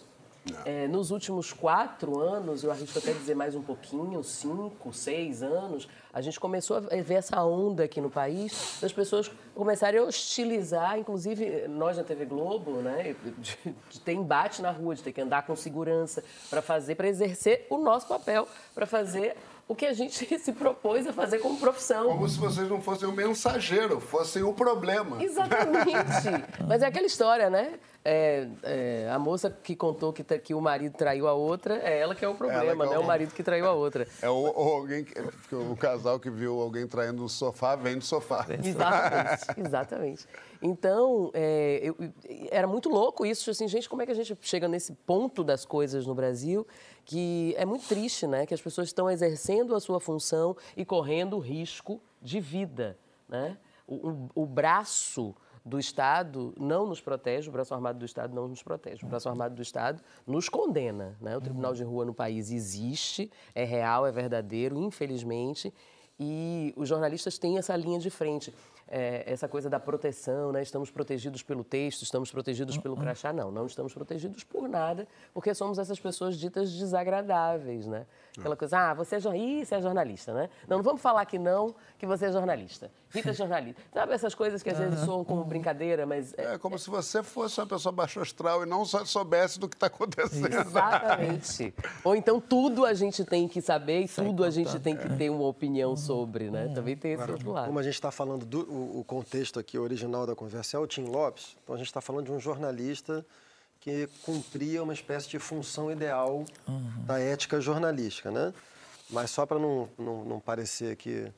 É, 0.63 0.87
nos 0.87 1.09
últimos 1.09 1.51
quatro 1.51 2.19
anos, 2.19 2.63
eu 2.63 2.69
arrisco 2.69 2.99
até 2.99 3.11
dizer 3.11 3.33
mais 3.33 3.55
um 3.55 3.63
pouquinho, 3.63 4.23
cinco, 4.23 4.93
seis 4.93 5.41
anos, 5.41 5.89
a 6.13 6.21
gente 6.21 6.39
começou 6.39 6.77
a 6.77 6.79
ver 6.81 7.15
essa 7.15 7.43
onda 7.43 7.85
aqui 7.85 7.99
no 7.99 8.11
país 8.11 8.77
das 8.79 8.93
pessoas 8.93 9.31
começarem 9.55 9.99
a 9.99 10.03
hostilizar, 10.03 10.99
inclusive 10.99 11.67
nós 11.67 11.97
na 11.97 12.03
TV 12.03 12.25
Globo, 12.25 12.73
né, 12.73 13.15
de, 13.39 13.57
de 13.89 13.99
ter 13.99 14.13
embate 14.13 14.61
na 14.61 14.69
rua, 14.69 14.93
de 14.93 15.01
ter 15.01 15.11
que 15.11 15.21
andar 15.21 15.47
com 15.47 15.55
segurança 15.55 16.23
para 16.51 16.61
fazer, 16.61 16.93
para 16.93 17.07
exercer 17.07 17.65
o 17.67 17.79
nosso 17.79 18.07
papel, 18.07 18.47
para 18.75 18.85
fazer 18.85 19.35
o 19.67 19.75
que 19.75 19.85
a 19.85 19.93
gente 19.93 20.25
se 20.39 20.51
propôs 20.51 21.07
a 21.07 21.13
fazer 21.13 21.39
como 21.39 21.57
profissão. 21.59 22.07
Como 22.07 22.27
se 22.27 22.37
vocês 22.37 22.69
não 22.69 22.81
fossem 22.81 23.07
o 23.07 23.11
mensageiro, 23.11 23.99
fossem 23.99 24.43
o 24.43 24.53
problema. 24.53 25.21
Exatamente. 25.21 25.93
Mas 26.67 26.81
é 26.81 26.87
aquela 26.87 27.07
história, 27.07 27.49
né? 27.49 27.79
É, 28.07 28.47
é, 28.61 29.09
a 29.11 29.17
moça 29.17 29.49
que 29.49 29.75
contou 29.75 30.13
que, 30.13 30.23
que, 30.23 30.53
o 30.53 30.61
marido 30.61 30.95
traiu 30.95 31.27
a 31.27 31.33
outra, 31.33 31.77
é 31.77 31.99
ela 31.99 32.13
que 32.13 32.23
é 32.23 32.27
o 32.27 32.35
problema, 32.35 32.85
não 32.85 32.93
é 32.93 32.99
o 32.99 33.03
marido 33.03 33.33
que 33.33 33.41
traiu 33.41 33.65
a 33.65 33.73
outra. 33.73 34.07
É 34.21 34.29
o, 34.29 34.43
o 34.43 34.73
alguém 34.75 35.03
que, 35.03 35.15
o 35.55 35.75
casal 35.75 36.19
que 36.19 36.29
viu 36.29 36.61
alguém 36.61 36.85
traindo 36.85 37.23
no 37.23 37.27
sofá, 37.27 37.75
vem 37.75 37.97
do 37.97 38.03
sofá. 38.03 38.45
Exatamente, 38.63 39.45
exatamente. 39.57 40.27
Então, 40.61 41.31
é, 41.33 41.79
eu, 41.81 41.97
era 42.51 42.67
muito 42.67 42.89
louco 42.89 43.25
isso, 43.25 43.49
assim, 43.49 43.67
gente, 43.67 43.89
como 43.89 44.03
é 44.03 44.05
que 44.05 44.11
a 44.11 44.15
gente 44.15 44.37
chega 44.39 44.67
nesse 44.67 44.93
ponto 44.93 45.43
das 45.43 45.65
coisas 45.65 46.05
no 46.05 46.13
Brasil 46.13 46.65
que 47.05 47.53
é 47.57 47.65
muito 47.65 47.87
triste, 47.87 48.27
né? 48.27 48.45
Que 48.45 48.53
as 48.53 48.61
pessoas 48.61 48.87
estão 48.87 49.09
exercendo 49.09 49.75
a 49.75 49.79
sua 49.79 49.99
função 49.99 50.57
e 50.75 50.83
correndo 50.83 51.37
risco 51.39 52.01
de 52.21 52.39
vida, 52.39 52.97
né? 53.29 53.57
o, 53.87 53.95
o, 53.95 54.29
o 54.35 54.45
braço 54.45 55.35
do 55.63 55.79
Estado 55.79 56.53
não 56.59 56.85
nos 56.85 57.01
protege, 57.01 57.49
o 57.49 57.51
braço 57.51 57.73
armado 57.73 57.97
do 57.97 58.05
Estado 58.05 58.33
não 58.33 58.47
nos 58.47 58.61
protege. 58.61 59.03
O 59.03 59.09
braço 59.09 59.27
armado 59.27 59.55
do 59.55 59.61
Estado 59.61 60.03
nos 60.25 60.47
condena. 60.47 61.17
Né? 61.19 61.35
O 61.35 61.41
Tribunal 61.41 61.73
de 61.73 61.83
Rua 61.83 62.05
no 62.05 62.13
país 62.13 62.51
existe, 62.51 63.31
é 63.53 63.63
real, 63.63 64.05
é 64.05 64.11
verdadeiro, 64.11 64.77
infelizmente, 64.77 65.73
e 66.19 66.73
os 66.77 66.87
jornalistas 66.87 67.37
têm 67.37 67.57
essa 67.57 67.75
linha 67.75 67.99
de 67.99 68.09
frente 68.09 68.53
é, 68.87 69.23
essa 69.25 69.47
coisa 69.47 69.69
da 69.69 69.79
proteção, 69.79 70.51
né? 70.51 70.61
Estamos 70.61 70.91
protegidos 70.91 71.41
pelo 71.41 71.63
texto, 71.63 72.03
estamos 72.03 72.31
protegidos 72.31 72.77
pelo 72.77 72.95
crachá. 72.95 73.33
Não, 73.33 73.51
não 73.51 73.65
estamos 73.65 73.93
protegidos 73.93 74.43
por 74.43 74.67
nada, 74.69 75.07
porque 75.33 75.53
somos 75.53 75.79
essas 75.79 75.99
pessoas 75.99 76.37
ditas 76.37 76.71
desagradáveis, 76.71 77.87
né? 77.87 78.05
Aquela 78.39 78.55
coisa, 78.55 78.77
ah, 78.77 78.93
você 78.93 79.15
é, 79.15 79.19
Ih, 79.37 79.65
você 79.65 79.75
é 79.75 79.81
jornalista, 79.81 80.33
né? 80.33 80.49
Não, 80.67 80.77
não 80.77 80.83
vamos 80.83 81.01
falar 81.01 81.25
que 81.25 81.39
não, 81.39 81.75
que 81.97 82.05
você 82.05 82.25
é 82.25 82.31
jornalista. 82.31 82.91
Rita 83.09 83.29
é 83.29 83.33
jornalista. 83.33 83.81
Sabe 83.93 84.13
essas 84.13 84.35
coisas 84.35 84.61
que 84.61 84.69
às 84.69 84.77
vezes 84.77 84.99
soam 85.01 85.23
como 85.23 85.43
brincadeira, 85.43 86.05
mas... 86.05 86.33
É, 86.37 86.55
é 86.55 86.57
como 86.57 86.77
se 86.77 86.89
você 86.89 87.23
fosse 87.23 87.59
uma 87.59 87.67
pessoa 87.67 87.91
baixo 87.91 88.19
astral 88.19 88.63
e 88.63 88.65
não 88.65 88.85
soubesse 88.85 89.59
do 89.59 89.67
que 89.69 89.75
está 89.75 89.87
acontecendo. 89.87 90.53
Exatamente. 90.53 91.73
Ou 92.03 92.15
então 92.15 92.39
tudo 92.39 92.85
a 92.85 92.93
gente 92.93 93.23
tem 93.23 93.47
que 93.47 93.61
saber 93.61 94.01
e 94.01 94.07
tudo 94.07 94.43
a 94.43 94.49
gente 94.49 94.79
tem 94.79 94.95
que 94.95 95.09
ter 95.15 95.29
uma 95.29 95.45
opinião 95.45 95.95
sobre, 95.95 96.49
né? 96.49 96.71
Também 96.73 96.95
tem 96.95 97.13
esse 97.13 97.31
outro 97.31 97.51
lado. 97.51 97.67
Como 97.67 97.79
a 97.79 97.83
gente 97.83 97.93
está 97.93 98.11
falando 98.11 98.45
do 98.45 98.61
o, 98.71 98.99
o 98.99 99.03
contexto 99.03 99.59
aqui 99.59 99.77
original 99.77 100.25
da 100.25 100.35
conversa 100.35 100.77
é 100.77 100.79
o 100.79 100.87
Tim 100.87 101.05
Lopes, 101.05 101.55
então 101.63 101.75
a 101.75 101.77
gente 101.77 101.87
está 101.87 102.01
falando 102.01 102.25
de 102.25 102.31
um 102.31 102.39
jornalista 102.39 103.25
que 103.85 104.09
cumpria 104.23 104.81
uma 104.81 104.95
espécie 104.95 105.29
de 105.29 105.37
função 105.37 105.91
ideal 105.91 106.43
uhum. 106.67 107.05
da 107.05 107.19
ética 107.19 107.61
jornalística, 107.61 108.31
né? 108.31 108.51
Mas 109.11 109.29
só 109.29 109.45
para 109.45 109.59
não, 109.59 109.87
não, 109.95 110.25
não, 110.25 110.39
parecer 110.39 110.95
que, 110.95 111.31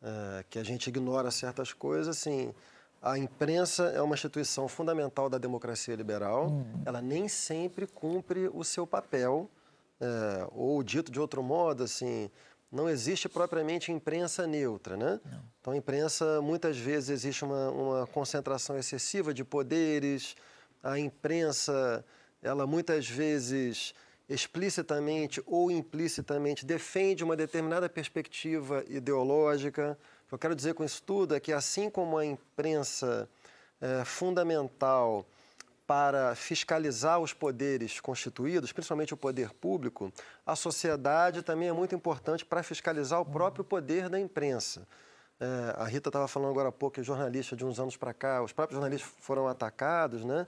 é, 0.00 0.44
que 0.48 0.60
a 0.60 0.62
gente 0.62 0.86
ignora 0.86 1.28
certas 1.32 1.72
coisas, 1.72 2.16
assim, 2.16 2.54
a 3.02 3.18
imprensa 3.18 3.86
é 3.86 4.00
uma 4.00 4.14
instituição 4.14 4.68
fundamental 4.68 5.28
da 5.28 5.38
democracia 5.38 5.96
liberal, 5.96 6.50
uhum. 6.50 6.82
ela 6.86 7.02
nem 7.02 7.26
sempre 7.26 7.84
cumpre 7.84 8.48
o 8.54 8.62
seu 8.62 8.86
papel, 8.86 9.50
é, 10.00 10.46
ou 10.52 10.80
dito 10.84 11.10
de 11.10 11.18
outro 11.18 11.42
modo, 11.42 11.82
assim, 11.82 12.30
não 12.70 12.88
existe 12.88 13.28
propriamente 13.28 13.90
imprensa 13.90 14.46
neutra, 14.46 14.96
né? 14.96 15.18
Não. 15.24 15.42
Então, 15.60 15.72
a 15.72 15.76
imprensa, 15.76 16.40
muitas 16.40 16.78
vezes, 16.78 17.08
existe 17.08 17.44
uma, 17.44 17.70
uma, 17.70 18.06
concentração 18.06 18.78
excessiva 18.78 19.34
de 19.34 19.42
poderes, 19.42 20.36
a 20.82 20.98
imprensa, 20.98 22.04
ela 22.42 22.66
muitas 22.66 23.08
vezes, 23.08 23.94
explicitamente 24.28 25.42
ou 25.46 25.70
implicitamente, 25.70 26.64
defende 26.64 27.24
uma 27.24 27.36
determinada 27.36 27.88
perspectiva 27.88 28.84
ideológica. 28.88 29.98
O 30.26 30.28
que 30.28 30.34
eu 30.34 30.38
quero 30.38 30.54
dizer 30.54 30.74
com 30.74 30.84
isso 30.84 31.02
tudo 31.02 31.34
é 31.34 31.40
que, 31.40 31.52
assim 31.52 31.88
como 31.90 32.18
a 32.18 32.24
imprensa 32.24 33.28
é 33.80 34.04
fundamental 34.04 35.24
para 35.86 36.34
fiscalizar 36.34 37.18
os 37.18 37.32
poderes 37.32 37.98
constituídos, 37.98 38.72
principalmente 38.72 39.14
o 39.14 39.16
poder 39.16 39.54
público, 39.54 40.12
a 40.44 40.54
sociedade 40.54 41.42
também 41.42 41.68
é 41.68 41.72
muito 41.72 41.94
importante 41.94 42.44
para 42.44 42.62
fiscalizar 42.62 43.20
o 43.20 43.24
próprio 43.24 43.64
poder 43.64 44.10
da 44.10 44.20
imprensa. 44.20 44.86
É, 45.40 45.74
a 45.76 45.84
Rita 45.84 46.08
estava 46.08 46.26
falando 46.26 46.50
agora 46.50 46.68
há 46.68 46.72
pouco 46.72 46.96
que 46.96 47.02
jornalista 47.02 47.54
de 47.54 47.64
uns 47.64 47.78
anos 47.78 47.96
para 47.96 48.12
cá, 48.12 48.42
os 48.42 48.52
próprios 48.52 48.76
jornalistas 48.76 49.10
foram 49.20 49.46
atacados, 49.46 50.24
né? 50.24 50.46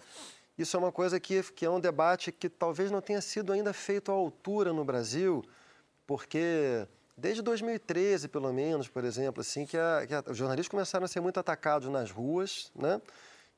Isso 0.59 0.77
é 0.77 0.81
uma 0.81 0.93
coisa 0.93 1.19
que, 1.19 1.43
que 1.43 1.65
é 1.65 1.71
um 1.71 1.81
debate 1.81 2.33
que 2.33 2.49
talvez 2.49 2.91
não 2.91 3.01
tenha 3.01 3.21
sido 3.21 3.53
ainda 3.53 3.73
feito 3.73 4.11
à 4.11 4.15
altura 4.15 4.73
no 4.73 4.85
Brasil, 4.85 5.45
porque 6.07 6.87
desde 7.17 7.41
2013, 7.41 8.29
pelo 8.29 8.53
menos, 8.53 8.89
por 8.89 9.05
exemplo, 9.05 9.41
assim, 9.41 9.65
que, 9.65 9.79
a, 9.79 10.05
que 10.07 10.15
a, 10.15 10.25
os 10.29 10.37
jornalistas 10.37 10.69
começaram 10.69 11.05
a 11.05 11.09
ser 11.09 11.21
muito 11.21 11.39
atacados 11.39 11.89
nas 11.89 12.11
ruas, 12.11 12.73
né? 12.75 13.01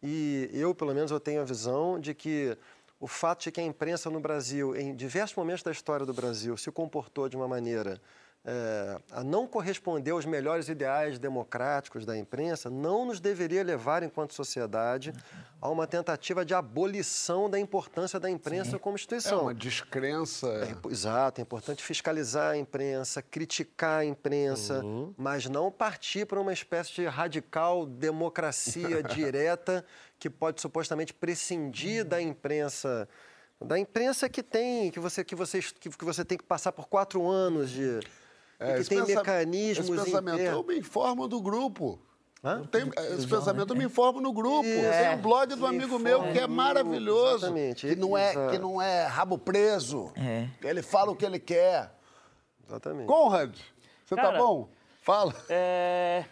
E 0.03 0.51
eu, 0.53 0.74
pelo 0.74 0.95
menos, 0.95 1.11
eu 1.11 1.18
tenho 1.18 1.41
a 1.41 1.45
visão 1.45 1.99
de 1.99 2.12
que 2.12 2.57
o 3.01 3.07
fato 3.07 3.45
de 3.45 3.51
que 3.51 3.61
a 3.61 3.64
imprensa 3.64 4.11
no 4.11 4.20
Brasil, 4.20 4.76
em 4.76 4.95
diversos 4.95 5.37
momentos 5.37 5.62
da 5.62 5.72
história 5.72 6.05
do 6.05 6.12
Brasil, 6.12 6.57
se 6.57 6.70
comportou 6.70 7.28
de 7.28 7.37
uma 7.37 7.49
maneira 7.49 8.01
é, 8.45 8.99
a 9.12 9.22
não 9.22 9.47
corresponder 9.47 10.11
aos 10.11 10.26
melhores 10.26 10.68
ideais 10.68 11.16
democráticos 11.16 12.05
da 12.05 12.16
imprensa, 12.16 12.68
não 12.68 13.05
nos 13.05 13.20
deveria 13.20 13.62
levar, 13.62 14.03
enquanto 14.03 14.34
sociedade, 14.34 15.12
a 15.61 15.68
uma 15.68 15.86
tentativa 15.86 16.45
de 16.45 16.53
abolição 16.53 17.49
da 17.49 17.59
importância 17.59 18.18
da 18.18 18.28
imprensa 18.28 18.72
Sim. 18.72 18.78
como 18.78 18.97
instituição. 18.97 19.38
É 19.38 19.43
uma 19.43 19.55
descrença. 19.55 20.49
É, 20.49 20.90
exato, 20.90 21.40
é 21.40 21.43
importante 21.43 21.84
fiscalizar 21.84 22.53
a 22.53 22.57
imprensa, 22.57 23.22
criticar 23.22 24.01
a 24.01 24.05
imprensa, 24.05 24.82
uhum. 24.82 25.14
mas 25.16 25.49
não 25.49 25.70
partir 25.70 26.26
para 26.26 26.40
uma 26.40 26.53
espécie 26.53 26.93
de 26.95 27.07
radical 27.07 27.86
democracia 27.86 29.03
direta 29.14 29.84
que 30.18 30.28
pode 30.28 30.61
supostamente 30.61 31.14
prescindir 31.14 32.03
uhum. 32.03 32.09
da 32.09 32.20
imprensa 32.20 33.09
da 33.61 33.78
imprensa 33.78 34.28
que 34.28 34.43
tem 34.43 34.90
que 34.90 34.99
você 34.99 35.22
que 35.22 35.36
você 35.36 35.61
que, 35.62 35.88
que 35.88 36.05
você 36.05 36.24
tem 36.24 36.36
que 36.36 36.43
passar 36.43 36.72
por 36.72 36.88
quatro 36.88 37.28
anos 37.28 37.70
de 37.70 38.01
é, 38.62 38.78
que 38.78 38.88
tem 38.88 38.98
pensa, 38.98 39.14
mecanismos 39.14 39.88
esse 39.88 40.04
pensamento, 40.04 40.40
eu 40.40 40.62
me 40.62 40.78
informo 40.78 41.28
do 41.28 41.40
grupo. 41.40 41.98
Hã? 42.44 42.64
Tem, 42.64 42.90
esse 43.16 43.26
pensamento 43.26 43.72
eu 43.72 43.76
me 43.76 43.84
informo 43.84 44.20
no 44.20 44.32
grupo. 44.32 44.66
É, 44.66 45.10
tem 45.10 45.18
um 45.18 45.22
blog 45.22 45.54
do 45.54 45.64
amigo 45.64 45.98
meu 45.98 46.22
que 46.32 46.38
é 46.40 46.46
maravilhoso. 46.46 47.46
Exatamente. 47.46 47.86
Que 47.86 47.94
não 47.94 48.18
é, 48.18 48.50
que 48.50 48.58
não 48.58 48.82
é 48.82 49.06
rabo 49.06 49.38
preso. 49.38 50.12
É. 50.16 50.48
Ele 50.62 50.82
fala 50.82 51.12
o 51.12 51.16
que 51.16 51.24
ele 51.24 51.38
quer. 51.38 51.92
Exatamente. 52.66 53.06
Conrad, 53.06 53.56
você 54.04 54.16
tá 54.16 54.22
Cara, 54.22 54.32
tá 54.32 54.38
bom? 54.38 54.68
Fala. 55.02 55.34
É... 55.48 56.24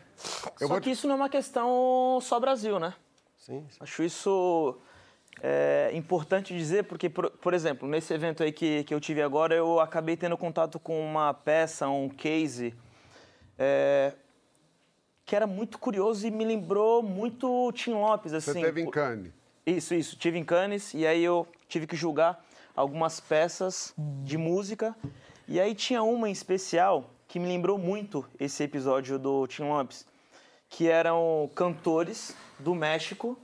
Eu 0.60 0.68
só 0.68 0.74
que 0.76 0.82
te... 0.82 0.90
isso 0.90 1.06
não 1.06 1.14
é 1.14 1.16
uma 1.16 1.28
questão 1.28 2.18
só 2.20 2.40
Brasil, 2.40 2.78
né? 2.78 2.94
Sim. 3.38 3.66
sim. 3.70 3.76
Acho 3.80 4.02
isso 4.02 4.78
é 5.42 5.90
importante 5.94 6.56
dizer, 6.56 6.84
porque, 6.84 7.08
por, 7.08 7.30
por, 7.30 7.54
exemplo, 7.54 7.88
nesse 7.88 8.12
evento 8.12 8.42
aí 8.42 8.52
que, 8.52 8.84
que 8.84 8.92
eu 8.92 9.00
tive 9.00 9.22
agora, 9.22 9.54
eu 9.54 9.80
acabei 9.80 10.16
tendo 10.16 10.36
contato 10.36 10.78
com 10.78 11.00
uma 11.00 11.32
peça, 11.32 11.88
um 11.88 12.08
case, 12.08 12.74
é, 13.58 14.12
que 15.24 15.34
era 15.34 15.46
muito 15.46 15.78
curioso 15.78 16.26
e 16.26 16.30
me 16.30 16.44
lembrou 16.44 17.02
muito 17.02 17.72
Tim 17.72 17.92
Lopes, 17.92 18.34
assim. 18.34 18.52
Você 18.52 18.60
teve 18.62 18.82
em 18.82 18.90
Cannes? 18.90 19.32
Isso, 19.64 19.94
isso. 19.94 20.16
Tive 20.16 20.38
em 20.38 20.44
Cannes 20.44 20.92
e 20.92 21.06
aí 21.06 21.22
eu 21.22 21.46
tive 21.68 21.86
que 21.86 21.96
julgar 21.96 22.44
algumas 22.74 23.20
peças 23.20 23.94
de 23.96 24.36
música. 24.36 24.94
E 25.46 25.60
aí 25.60 25.74
tinha 25.74 26.02
uma 26.02 26.28
em 26.28 26.32
especial 26.32 27.10
que 27.28 27.38
me 27.38 27.46
lembrou 27.46 27.78
muito 27.78 28.26
esse 28.38 28.62
episódio 28.62 29.18
do 29.18 29.46
Tim 29.46 29.62
Lopes, 29.62 30.04
que 30.68 30.88
eram 30.88 31.48
cantores 31.54 32.34
do 32.58 32.74
México 32.74 33.38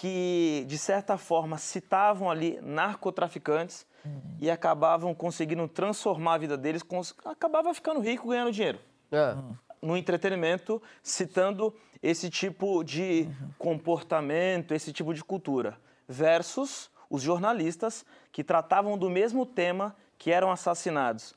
que, 0.00 0.64
de 0.68 0.78
certa 0.78 1.18
forma, 1.18 1.58
citavam 1.58 2.30
ali 2.30 2.60
narcotraficantes 2.62 3.84
uhum. 4.04 4.36
e 4.40 4.48
acabavam 4.48 5.12
conseguindo 5.12 5.66
transformar 5.66 6.34
a 6.34 6.38
vida 6.38 6.56
deles, 6.56 6.84
acabava 7.24 7.74
ficando 7.74 7.98
rico 7.98 8.28
ganhando 8.28 8.52
dinheiro. 8.52 8.78
É. 9.10 9.34
No 9.82 9.96
entretenimento, 9.96 10.80
citando 11.02 11.74
esse 12.00 12.30
tipo 12.30 12.84
de 12.84 13.26
uhum. 13.26 13.50
comportamento, 13.58 14.72
esse 14.72 14.92
tipo 14.92 15.12
de 15.12 15.24
cultura, 15.24 15.76
versus 16.06 16.88
os 17.10 17.20
jornalistas 17.20 18.06
que 18.30 18.44
tratavam 18.44 18.96
do 18.96 19.10
mesmo 19.10 19.44
tema 19.44 19.96
que 20.16 20.30
eram 20.30 20.52
assassinados. 20.52 21.34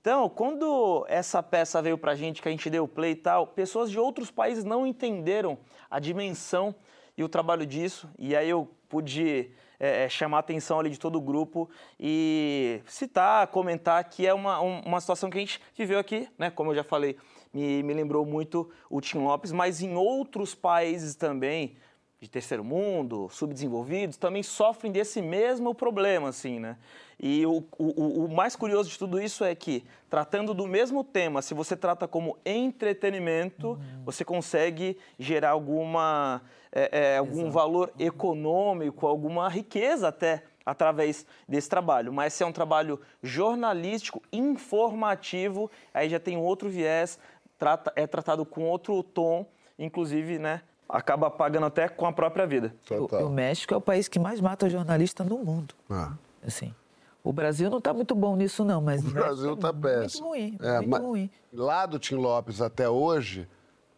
Então, 0.00 0.28
quando 0.28 1.04
essa 1.08 1.42
peça 1.42 1.82
veio 1.82 1.98
pra 1.98 2.14
gente, 2.14 2.40
que 2.40 2.46
a 2.46 2.50
gente 2.52 2.70
deu 2.70 2.86
play 2.86 3.12
e 3.12 3.16
tal, 3.16 3.48
pessoas 3.48 3.90
de 3.90 3.98
outros 3.98 4.30
países 4.30 4.62
não 4.62 4.86
entenderam 4.86 5.58
a 5.90 5.98
dimensão 5.98 6.76
e 7.16 7.24
o 7.24 7.28
trabalho 7.28 7.66
disso. 7.66 8.08
E 8.18 8.34
aí 8.34 8.48
eu 8.48 8.68
pude 8.88 9.50
é, 9.78 10.04
é, 10.04 10.08
chamar 10.08 10.38
a 10.38 10.40
atenção 10.40 10.78
ali 10.78 10.90
de 10.90 10.98
todo 10.98 11.16
o 11.16 11.20
grupo 11.20 11.68
e 11.98 12.80
citar, 12.86 13.46
comentar 13.48 14.02
que 14.04 14.26
é 14.26 14.32
uma, 14.32 14.60
uma 14.60 15.00
situação 15.00 15.30
que 15.30 15.36
a 15.36 15.40
gente 15.40 15.60
viveu 15.76 15.98
aqui, 15.98 16.28
né? 16.38 16.50
Como 16.50 16.70
eu 16.70 16.76
já 16.76 16.84
falei, 16.84 17.16
me, 17.52 17.82
me 17.82 17.94
lembrou 17.94 18.24
muito 18.24 18.70
o 18.88 19.00
Tim 19.00 19.18
Lopes, 19.18 19.52
mas 19.52 19.82
em 19.82 19.94
outros 19.94 20.54
países 20.54 21.14
também 21.14 21.76
de 22.24 22.30
terceiro 22.30 22.64
mundo, 22.64 23.28
subdesenvolvidos, 23.30 24.16
também 24.16 24.42
sofrem 24.42 24.90
desse 24.90 25.20
mesmo 25.20 25.74
problema, 25.74 26.30
assim, 26.30 26.58
né? 26.58 26.78
E 27.20 27.44
o, 27.44 27.62
o, 27.78 28.24
o, 28.24 28.34
mais 28.34 28.56
curioso 28.56 28.88
de 28.88 28.98
tudo 28.98 29.20
isso 29.20 29.44
é 29.44 29.54
que, 29.54 29.84
tratando 30.08 30.54
do 30.54 30.66
mesmo 30.66 31.04
tema, 31.04 31.42
se 31.42 31.52
você 31.52 31.76
trata 31.76 32.08
como 32.08 32.38
entretenimento, 32.44 33.72
uhum. 33.72 34.04
você 34.06 34.24
consegue 34.24 34.98
gerar 35.18 35.50
alguma, 35.50 36.40
é, 36.72 37.12
é, 37.12 37.18
algum 37.18 37.50
valor 37.50 37.92
econômico, 37.98 39.06
alguma 39.06 39.46
riqueza 39.48 40.08
até 40.08 40.44
através 40.64 41.26
desse 41.46 41.68
trabalho. 41.68 42.10
Mas 42.10 42.32
se 42.32 42.42
é 42.42 42.46
um 42.46 42.52
trabalho 42.52 42.98
jornalístico, 43.22 44.22
informativo, 44.32 45.70
aí 45.92 46.08
já 46.08 46.18
tem 46.18 46.38
outro 46.38 46.70
viés, 46.70 47.18
trata, 47.58 47.92
é 47.94 48.06
tratado 48.06 48.46
com 48.46 48.64
outro 48.64 49.02
tom, 49.02 49.46
inclusive, 49.78 50.38
né? 50.38 50.62
Acaba 50.88 51.30
pagando 51.30 51.66
até 51.66 51.88
com 51.88 52.06
a 52.06 52.12
própria 52.12 52.46
vida. 52.46 52.74
O, 52.90 53.26
o, 53.26 53.30
México 53.30 53.74
é 53.74 53.76
o 53.76 53.80
país 53.80 54.08
que 54.08 54.18
mais 54.18 54.40
mata 54.40 54.68
jornalista 54.68 55.24
no 55.24 55.38
mundo. 55.38 55.74
Ah. 55.90 56.12
Assim. 56.46 56.74
O 57.22 57.32
Brasil 57.32 57.70
não 57.70 57.78
está 57.78 57.94
muito 57.94 58.14
bom 58.14 58.36
nisso, 58.36 58.64
não, 58.64 58.82
mas. 58.82 59.02
O 59.02 59.10
Brasil 59.10 59.54
está 59.54 59.68
é 59.68 59.72
péssimo. 59.72 60.28
Muito 60.28 60.40
ruim. 60.40 60.58
É, 60.60 60.80
muito 60.80 61.02
ruim. 61.02 61.30
Lá 61.52 61.86
do 61.86 61.98
Tim 61.98 62.16
Lopes 62.16 62.60
até 62.60 62.88
hoje, 62.88 63.48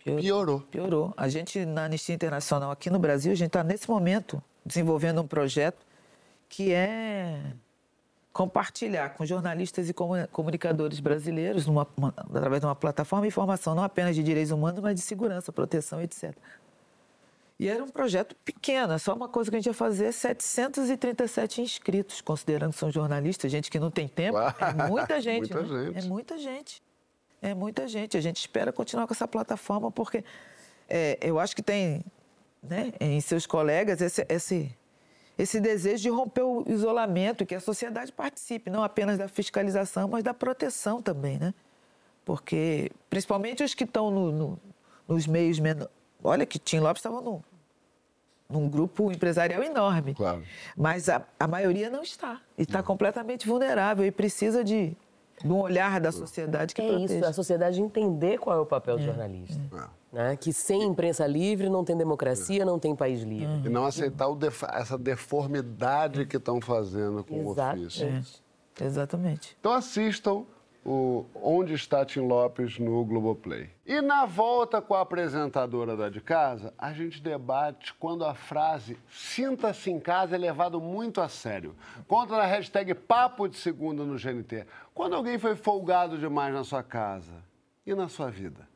piorou. 0.05 0.61
Piorou. 0.61 1.13
A 1.17 1.29
gente, 1.29 1.67
na 1.67 1.87
Anistia 1.87 2.15
Internacional, 2.15 2.71
aqui 2.71 2.89
no 2.89 3.01
Brasil, 3.01 3.33
a 3.33 3.35
gente 3.35 3.49
está, 3.49 3.65
nesse 3.65 3.91
momento, 3.91 4.41
desenvolvendo 4.65 5.21
um 5.21 5.27
projeto 5.27 5.85
que 6.49 6.73
é 6.73 7.41
compartilhar 8.33 9.15
com 9.15 9.25
jornalistas 9.25 9.89
e 9.89 9.95
comunicadores 10.31 11.01
brasileiros, 11.01 11.67
numa, 11.67 11.87
uma, 11.97 12.13
através 12.19 12.61
de 12.61 12.67
uma 12.67 12.77
plataforma 12.77 13.23
de 13.23 13.29
informação 13.29 13.75
não 13.75 13.83
apenas 13.83 14.15
de 14.15 14.23
direitos 14.23 14.53
humanos, 14.53 14.79
mas 14.81 14.95
de 14.95 15.01
segurança, 15.01 15.51
proteção, 15.51 16.03
etc. 16.03 16.37
E 17.59 17.69
era 17.69 17.83
um 17.83 17.89
projeto 17.89 18.37
pequeno, 18.45 18.93
é 18.93 18.99
só 18.99 19.15
uma 19.15 19.29
coisa 19.29 19.51
que 19.51 19.57
a 19.57 19.61
gente 19.61 19.67
ia 19.67 19.75
fazer, 19.75 20.13
737 20.13 21.63
inscritos, 21.63 22.21
considerando 22.21 22.73
que 22.73 22.79
são 22.79 22.91
jornalistas, 22.91 23.51
gente 23.51 23.71
que 23.71 23.81
não 23.81 23.91
tem 23.91 24.07
tempo. 24.07 24.37
Uau, 24.37 24.55
é 24.61 24.89
muita 24.89 25.21
gente, 25.23 25.55
muita 25.55 25.63
né? 25.63 25.85
gente. 25.87 25.99
É 25.99 26.09
muita 26.09 26.39
gente. 26.39 26.83
É 27.41 27.55
muita 27.55 27.89
gente. 27.89 28.17
A 28.17 28.21
gente 28.21 28.37
espera 28.37 28.73
continuar 28.73 29.07
com 29.07 29.15
essa 29.15 29.27
plataforma, 29.27 29.91
porque 29.91 30.23
é, 30.87 31.19
eu 31.23 31.39
acho 31.39 31.57
que 31.57 31.63
tem 31.63 32.05
né, 32.63 32.93
em 33.01 33.21
seus 33.23 33.47
colegas 33.47 34.03
esse, 34.03 34.27
esse, 34.29 34.77
esse 35.39 35.59
desejo 35.59 36.03
de 36.03 36.11
romper 36.11 36.43
o 36.43 36.63
isolamento 36.67 37.47
que 37.47 37.55
a 37.55 37.61
sociedade 37.61 38.13
participe, 38.13 38.69
não 38.69 38.83
apenas 38.85 39.17
da 39.17 39.29
fiscalização, 39.29 40.09
mas 40.09 40.23
da 40.23 40.35
proteção 40.35 41.01
também, 41.01 41.39
né? 41.39 41.55
Porque, 42.23 42.91
principalmente 43.09 43.65
os 43.65 43.73
que 43.73 43.85
estão 43.85 44.11
no, 44.11 44.33
no, 44.33 44.61
nos 45.09 45.27
meios 45.27 45.59
menores 45.59 45.96
Olha 46.27 46.45
que 46.47 46.59
Tim 46.59 46.81
Lopes 46.81 47.01
estava 47.01 47.21
num, 47.21 47.41
num 48.49 48.69
grupo 48.69 49.11
empresarial 49.11 49.63
enorme. 49.63 50.15
Claro. 50.15 50.43
Mas 50.77 51.09
a, 51.09 51.23
a 51.39 51.47
maioria 51.47 51.89
não 51.91 52.03
está. 52.03 52.41
E 52.59 52.63
está 52.63 52.83
completamente 52.83 53.47
vulnerável 53.47 54.05
e 54.05 54.11
precisa 54.11 54.65
de, 54.65 54.97
de 55.43 55.49
um 55.53 55.61
olhar 55.61 56.01
da 56.01 56.11
sociedade 56.13 56.75
que 56.75 56.83
É 56.83 56.89
proteja. 56.89 57.17
isso, 57.17 57.25
a 57.27 57.33
sociedade 57.33 57.81
entender 57.81 58.39
qual 58.39 58.57
é 58.57 58.61
o 58.61 58.67
papel 58.67 58.97
do 58.97 59.03
é, 59.03 59.07
jornalista. 59.07 59.61
É. 59.73 59.97
Né? 60.13 60.37
Que 60.37 60.53
sem 60.53 60.83
imprensa 60.83 61.27
livre 61.27 61.69
não 61.69 61.85
tem 61.85 61.97
democracia, 61.97 62.65
não 62.65 62.79
tem 62.79 62.95
país 62.97 63.23
livre. 63.23 63.63
E 63.65 63.69
não 63.69 63.85
aceitar 63.85 64.33
def 64.35 64.63
essa 64.65 64.97
deformidade 64.97 66.27
que 66.27 66.37
estão 66.37 66.61
fazendo 66.61 67.23
com 67.23 67.51
Exato. 67.53 67.79
o 67.79 67.87
ofício. 67.87 68.07
É. 68.81 68.85
Exatamente. 68.85 69.57
Então 69.61 69.73
assistam 69.73 70.45
o 70.87 71.27
Onde 71.35 71.75
está 71.75 72.05
Tim 72.05 72.21
Lopes 72.21 72.79
no 72.79 73.05
Globoplay. 73.05 73.69
E 73.85 74.01
na 74.01 74.25
volta 74.25 74.81
com 74.81 74.95
a 74.95 75.01
apresentadora 75.01 75.97
da 75.97 76.09
de 76.09 76.21
casa, 76.21 76.73
a 76.79 76.93
gente 76.93 77.21
debate 77.21 77.93
quando 77.95 78.25
a 78.25 78.35
frase 78.35 78.97
sinta-se 79.11 79.91
em 79.91 79.99
casa 79.99 80.37
é 80.37 80.39
levado 80.39 80.81
muito 80.81 81.21
a 81.21 81.29
sério. 81.29 81.75
Conta 82.07 82.37
na 82.37 82.47
hashtag 82.47 82.95
Papo 82.95 83.49
de 83.49 83.57
Segunda 83.57 84.05
no 84.05 84.17
GNT. 84.17 84.65
Quando 84.95 85.17
alguém 85.17 85.39
foi 85.39 85.57
folgado 85.57 86.17
demais 86.19 86.55
na 86.55 86.63
sua 86.63 86.85
casa 86.85 87.35
e 87.85 87.93
na 87.93 88.09
sua 88.09 88.31
vida? 88.31 88.69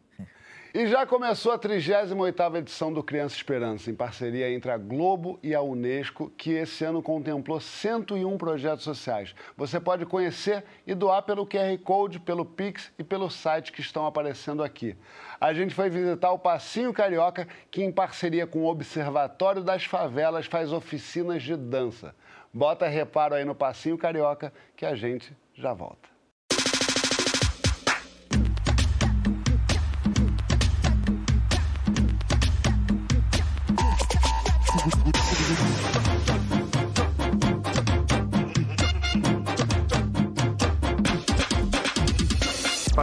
E 0.72 0.86
já 0.86 1.04
começou 1.04 1.50
a 1.50 1.58
38ª 1.58 2.58
edição 2.58 2.92
do 2.92 3.02
Criança 3.02 3.34
Esperança, 3.34 3.90
em 3.90 3.94
parceria 3.94 4.48
entre 4.52 4.70
a 4.70 4.78
Globo 4.78 5.36
e 5.42 5.52
a 5.52 5.60
Unesco, 5.60 6.30
que 6.36 6.52
esse 6.52 6.84
ano 6.84 7.02
contemplou 7.02 7.58
101 7.58 8.38
projetos 8.38 8.84
sociais. 8.84 9.34
Você 9.56 9.80
pode 9.80 10.06
conhecer 10.06 10.62
e 10.86 10.94
doar 10.94 11.22
pelo 11.22 11.44
QR 11.44 11.76
Code, 11.82 12.20
pelo 12.20 12.44
Pix 12.44 12.92
e 12.96 13.02
pelo 13.02 13.28
site 13.28 13.72
que 13.72 13.80
estão 13.80 14.06
aparecendo 14.06 14.62
aqui. 14.62 14.96
A 15.40 15.52
gente 15.52 15.74
foi 15.74 15.90
visitar 15.90 16.30
o 16.30 16.38
Passinho 16.38 16.92
Carioca, 16.92 17.48
que 17.68 17.82
em 17.82 17.90
parceria 17.90 18.46
com 18.46 18.60
o 18.60 18.70
Observatório 18.70 19.64
das 19.64 19.84
Favelas 19.84 20.46
faz 20.46 20.72
oficinas 20.72 21.42
de 21.42 21.56
dança. 21.56 22.14
Bota 22.54 22.86
reparo 22.86 23.34
aí 23.34 23.44
no 23.44 23.56
Passinho 23.56 23.98
Carioca 23.98 24.52
que 24.76 24.86
a 24.86 24.94
gente 24.94 25.36
já 25.52 25.72
volta. 25.72 26.09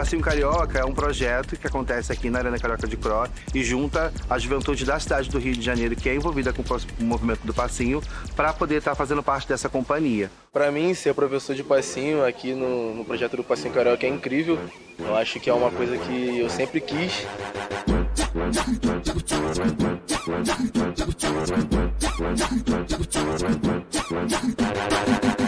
Passinho 0.07 0.21
Carioca 0.21 0.79
é 0.79 0.85
um 0.85 0.93
projeto 0.93 1.57
que 1.57 1.67
acontece 1.67 2.13
aqui 2.13 2.29
na 2.29 2.39
Arena 2.39 2.57
Carioca 2.57 2.87
de 2.87 2.95
Cro 2.95 3.27
e 3.53 3.61
junta 3.61 4.13
a 4.29 4.39
juventude 4.39 4.85
da 4.85 4.97
cidade 4.97 5.29
do 5.29 5.37
Rio 5.37 5.51
de 5.53 5.61
Janeiro, 5.61 5.97
que 5.97 6.07
é 6.07 6.15
envolvida 6.15 6.53
com 6.53 6.61
o 6.61 7.03
movimento 7.03 7.41
do 7.41 7.53
Passinho, 7.53 8.01
para 8.33 8.53
poder 8.53 8.77
estar 8.77 8.91
tá 8.91 8.95
fazendo 8.95 9.21
parte 9.21 9.49
dessa 9.49 9.67
companhia. 9.67 10.31
Para 10.53 10.71
mim, 10.71 10.93
ser 10.93 11.13
professor 11.13 11.53
de 11.53 11.61
Passinho 11.61 12.23
aqui 12.23 12.53
no, 12.53 12.95
no 12.95 13.03
projeto 13.03 13.35
do 13.35 13.43
Passinho 13.43 13.73
Carioca 13.73 14.05
é 14.05 14.09
incrível. 14.09 14.57
Eu 14.97 15.13
acho 15.13 15.41
que 15.41 15.49
é 15.49 15.53
uma 15.53 15.71
coisa 15.71 15.97
que 15.97 16.39
eu 16.39 16.49
sempre 16.49 16.79
quis. 16.79 17.27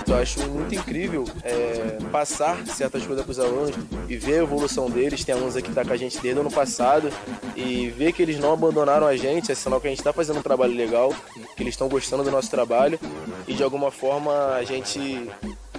Eu 0.10 0.16
acho 0.16 0.50
muito 0.50 0.74
incrível 0.74 1.24
é, 1.44 2.00
passar 2.12 2.66
certas 2.66 3.06
coisas 3.06 3.24
para 3.24 3.32
os 3.32 3.40
alunos 3.40 3.76
e 4.08 4.18
ver 4.18 4.40
a 4.40 4.44
evolução 4.44 4.90
deles. 4.90 5.24
Tem 5.24 5.36
alunos 5.36 5.56
aqui 5.56 5.70
que 5.70 5.76
tá 5.76 5.86
com 5.86 5.94
a 5.94 5.98
gente 5.98 6.20
desde 6.20 6.40
o 6.40 6.42
ano 6.42 6.52
passado 6.52 7.12
e 7.56 7.90
ver 7.90 8.12
que 8.12 8.24
eles 8.24 8.40
não 8.40 8.52
abandonaram 8.54 9.06
a 9.06 9.16
gente 9.16 9.52
é 9.52 9.56
sinal 9.56 9.80
que 9.80 9.86
a 9.86 9.92
gente 9.92 10.00
está 10.00 10.12
fazendo 10.12 10.40
um 10.40 10.42
trabalho 10.42 10.74
legal, 10.74 11.14
que 11.56 11.62
eles 11.62 11.76
estão 11.76 11.88
gostando 11.88 12.24
do 12.24 12.32
nosso 12.32 12.50
trabalho 12.50 13.00
e 13.48 13.54
de 13.54 13.62
alguma 13.62 13.92
forma 13.92 14.56
a 14.56 14.64
gente 14.64 15.30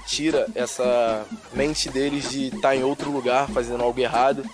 tira 0.06 0.46
essa 0.54 1.24
mente 1.54 1.88
deles 1.88 2.30
de 2.30 2.46
estar 2.46 2.60
tá 2.60 2.76
em 2.76 2.82
outro 2.82 3.10
lugar 3.10 3.48
fazendo 3.48 3.82
algo 3.82 4.00
errado, 4.00 4.44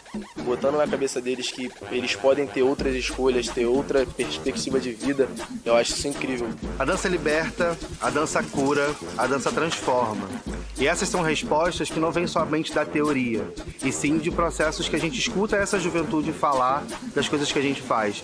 botando 0.45 0.77
na 0.77 0.87
cabeça 0.87 1.21
deles 1.21 1.51
que 1.51 1.71
eles 1.91 2.15
podem 2.15 2.47
ter 2.47 2.63
outras 2.63 2.95
escolhas, 2.95 3.49
ter 3.49 3.67
outra 3.67 4.07
perspectiva 4.07 4.79
de 4.79 4.93
vida. 4.93 5.29
Eu 5.65 5.77
acho 5.77 5.93
isso 5.93 6.09
incrível. 6.09 6.49
A 6.79 6.85
dança 6.85 7.09
liberta, 7.09 7.77
a 8.01 8.11
dança 8.11 8.43
cura, 8.43 8.95
a 9.17 9.27
dança 9.27 9.51
transforma. 9.51 10.29
E 10.79 10.87
essas 10.87 11.09
são 11.09 11.23
respostas 11.23 11.89
que 11.89 11.99
não 11.99 12.13
vêm 12.13 12.27
somente 12.27 12.73
da 12.73 12.85
teoria, 12.85 13.43
e 13.83 13.91
sim 13.91 14.19
de 14.19 14.31
processos 14.31 14.89
que 14.89 14.97
a 14.97 15.01
gente 15.01 15.19
escuta 15.19 15.57
essa 15.57 15.79
juventude 15.79 16.33
falar 16.33 16.85
das 17.15 17.29
coisas 17.29 17.51
que 17.51 17.59
a 17.59 17.63
gente 17.63 17.81
faz. 17.81 18.23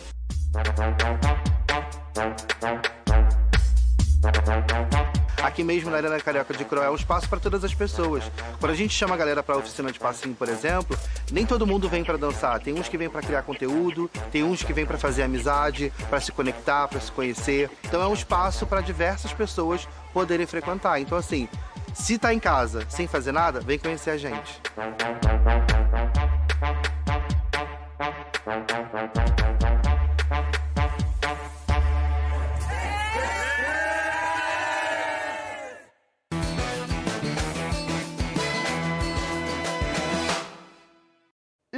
Aqui 5.40 5.64
mesmo 5.64 5.90
na 5.90 5.96
Arena 5.96 6.18
Carioca 6.20 6.54
de 6.54 6.64
Croé 6.64 6.86
é 6.86 6.90
um 6.90 6.94
espaço 6.94 7.28
para 7.28 7.40
todas 7.40 7.64
as 7.64 7.74
pessoas. 7.74 8.24
Quando 8.58 8.72
a 8.72 8.74
gente 8.74 8.94
chama 8.94 9.14
a 9.14 9.18
galera 9.18 9.42
para 9.42 9.54
a 9.54 9.58
oficina 9.58 9.90
de 9.90 9.98
passinho, 9.98 10.34
por 10.34 10.48
exemplo, 10.48 10.98
nem 11.30 11.46
todo 11.46 11.66
mundo 11.66 11.88
vem 11.88 12.04
para 12.04 12.16
dançar. 12.16 12.60
Tem 12.60 12.74
uns 12.74 12.88
que 12.88 12.96
vêm 12.96 13.08
para 13.08 13.22
criar 13.22 13.42
conteúdo, 13.42 14.10
tem 14.30 14.42
uns 14.42 14.62
que 14.62 14.72
vêm 14.72 14.86
para 14.86 14.98
fazer 14.98 15.22
amizade, 15.22 15.92
para 16.08 16.20
se 16.20 16.32
conectar, 16.32 16.88
para 16.88 17.00
se 17.00 17.10
conhecer. 17.10 17.70
Então 17.84 18.02
é 18.02 18.06
um 18.06 18.14
espaço 18.14 18.66
para 18.66 18.80
diversas 18.80 19.32
pessoas 19.32 19.88
poderem 20.12 20.46
frequentar. 20.46 21.00
Então 21.00 21.18
assim, 21.18 21.48
se 21.94 22.18
tá 22.18 22.32
em 22.32 22.38
casa 22.38 22.86
sem 22.88 23.06
fazer 23.06 23.32
nada, 23.32 23.60
vem 23.60 23.78
conhecer 23.78 24.10
a 24.10 24.16
gente. 24.16 24.60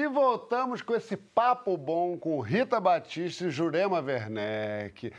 Voltamos 0.07 0.83
com 0.83 0.95
esse 0.95 1.17
papo 1.17 1.77
bom 1.77 2.17
com 2.19 2.41
Rita 2.41 2.81
Batista 2.81 3.47
e 3.47 3.51
Jurema 3.51 4.01
Werneck. 4.01 5.13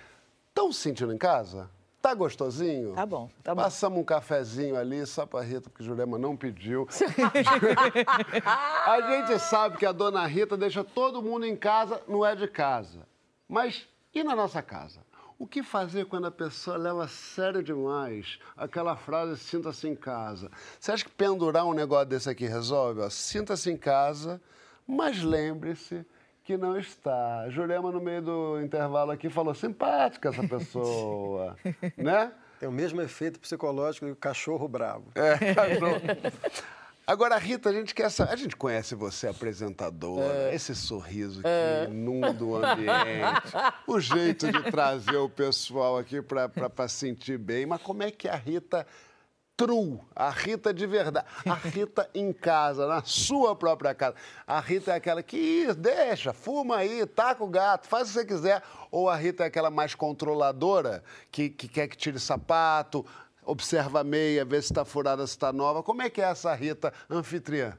Estão 0.49 0.71
se 0.71 0.81
sentindo 0.81 1.13
em 1.13 1.17
casa? 1.17 1.69
Tá 2.01 2.13
gostosinho? 2.13 2.93
Tá 2.93 3.05
bom, 3.05 3.29
tá 3.43 3.55
bom. 3.55 3.63
Passamos 3.63 3.99
um 3.99 4.03
cafezinho 4.03 4.77
ali 4.77 5.05
só 5.07 5.25
pra 5.25 5.41
Rita, 5.41 5.69
porque 5.69 5.83
Jurema 5.83 6.17
não 6.17 6.38
pediu. 6.38 6.88
a 8.86 9.01
gente 9.01 9.39
sabe 9.39 9.77
que 9.77 9.86
a 9.86 9.91
dona 9.91 10.25
Rita 10.27 10.55
deixa 10.55 10.83
todo 10.83 11.21
mundo 11.21 11.45
em 11.45 11.55
casa, 11.55 12.01
não 12.07 12.25
é 12.25 12.36
de 12.36 12.47
casa. 12.47 13.07
Mas 13.49 13.88
e 14.13 14.23
na 14.23 14.36
nossa 14.36 14.61
casa? 14.61 15.01
O 15.38 15.45
que 15.45 15.61
fazer 15.61 16.05
quando 16.05 16.27
a 16.27 16.31
pessoa 16.31 16.77
leva 16.77 17.03
a 17.03 17.07
sério 17.09 17.61
demais 17.61 18.39
aquela 18.55 18.95
frase 18.95 19.38
sinta-se 19.38 19.86
em 19.86 19.95
casa? 19.95 20.49
Você 20.79 20.93
acha 20.93 21.03
que 21.03 21.11
pendurar 21.11 21.65
um 21.65 21.73
negócio 21.73 22.05
desse 22.05 22.29
aqui 22.29 22.45
resolve? 22.45 23.01
Sinta-se 23.11 23.69
em 23.69 23.75
casa, 23.75 24.39
mas 24.88 25.21
lembre-se 25.21 26.05
que 26.43 26.55
não 26.57 26.77
está. 26.77 27.49
Jurema, 27.49 27.91
no 27.91 27.99
meio 27.99 28.21
do 28.21 28.61
intervalo 28.61 29.11
aqui, 29.11 29.29
falou 29.29 29.53
simpática 29.55 30.29
essa 30.29 30.47
pessoa, 30.47 31.55
né? 31.97 32.31
Tem 32.59 32.69
o 32.69 32.71
mesmo 32.71 33.01
efeito 33.01 33.39
psicológico 33.39 34.05
do 34.05 34.15
cachorro 34.15 34.67
bravo. 34.67 35.05
É, 35.15 35.53
cachorro. 35.53 36.01
Agora, 37.07 37.38
Rita, 37.38 37.69
a 37.69 37.73
gente 37.73 37.93
quer 37.93 38.09
saber. 38.09 38.31
A 38.33 38.36
gente 38.36 38.55
conhece 38.55 38.95
você, 38.95 39.27
apresentadora, 39.27 40.49
É. 40.49 40.55
esse 40.55 40.73
sorriso 40.73 41.41
que 41.43 41.91
inunda 41.91 42.43
o 42.43 42.55
ambiente, 42.55 43.53
o 43.86 43.99
jeito 43.99 44.51
de 44.51 44.71
trazer 44.71 45.17
o 45.17 45.29
pessoal 45.29 45.97
aqui 45.99 46.19
para 46.21 46.88
sentir 46.88 47.38
bem. 47.38 47.65
Mas 47.65 47.81
como 47.81 48.01
é 48.01 48.09
que 48.09 48.27
a 48.27 48.36
Rita 48.36 48.88
true, 49.57 49.99
a 50.15 50.29
Rita 50.29 50.73
de 50.73 50.85
verdade, 50.85 51.25
a 51.45 51.53
Rita 51.53 52.09
em 52.13 52.33
casa, 52.33 52.87
na 52.87 53.01
sua 53.03 53.55
própria 53.55 53.93
casa. 53.93 54.15
A 54.45 54.59
Rita 54.59 54.91
é 54.91 54.95
aquela 54.95 55.23
que 55.23 55.37
"Ih, 55.37 55.73
deixa, 55.73 56.33
fuma 56.33 56.77
aí, 56.77 57.05
taca 57.05 57.43
o 57.43 57.47
gato, 57.47 57.87
faz 57.87 58.09
o 58.09 58.11
que 58.11 58.19
você 58.19 58.25
quiser. 58.25 58.63
Ou 58.91 59.09
a 59.09 59.15
Rita 59.15 59.43
é 59.43 59.47
aquela 59.47 59.69
mais 59.69 59.95
controladora, 59.95 61.03
que, 61.31 61.49
que 61.49 61.67
quer 61.67 61.87
que 61.87 61.97
tire 61.97 62.19
sapato, 62.19 63.05
observa 63.43 64.01
a 64.01 64.03
meia, 64.03 64.43
vê 64.43 64.61
se 64.61 64.71
está 64.71 64.83
furada, 64.83 65.25
se 65.25 65.33
está 65.33 65.53
nova. 65.53 65.83
Como 65.83 66.01
é 66.01 66.09
que 66.09 66.21
é 66.21 66.25
essa 66.25 66.53
Rita 66.53 66.93
anfitriã? 67.09 67.77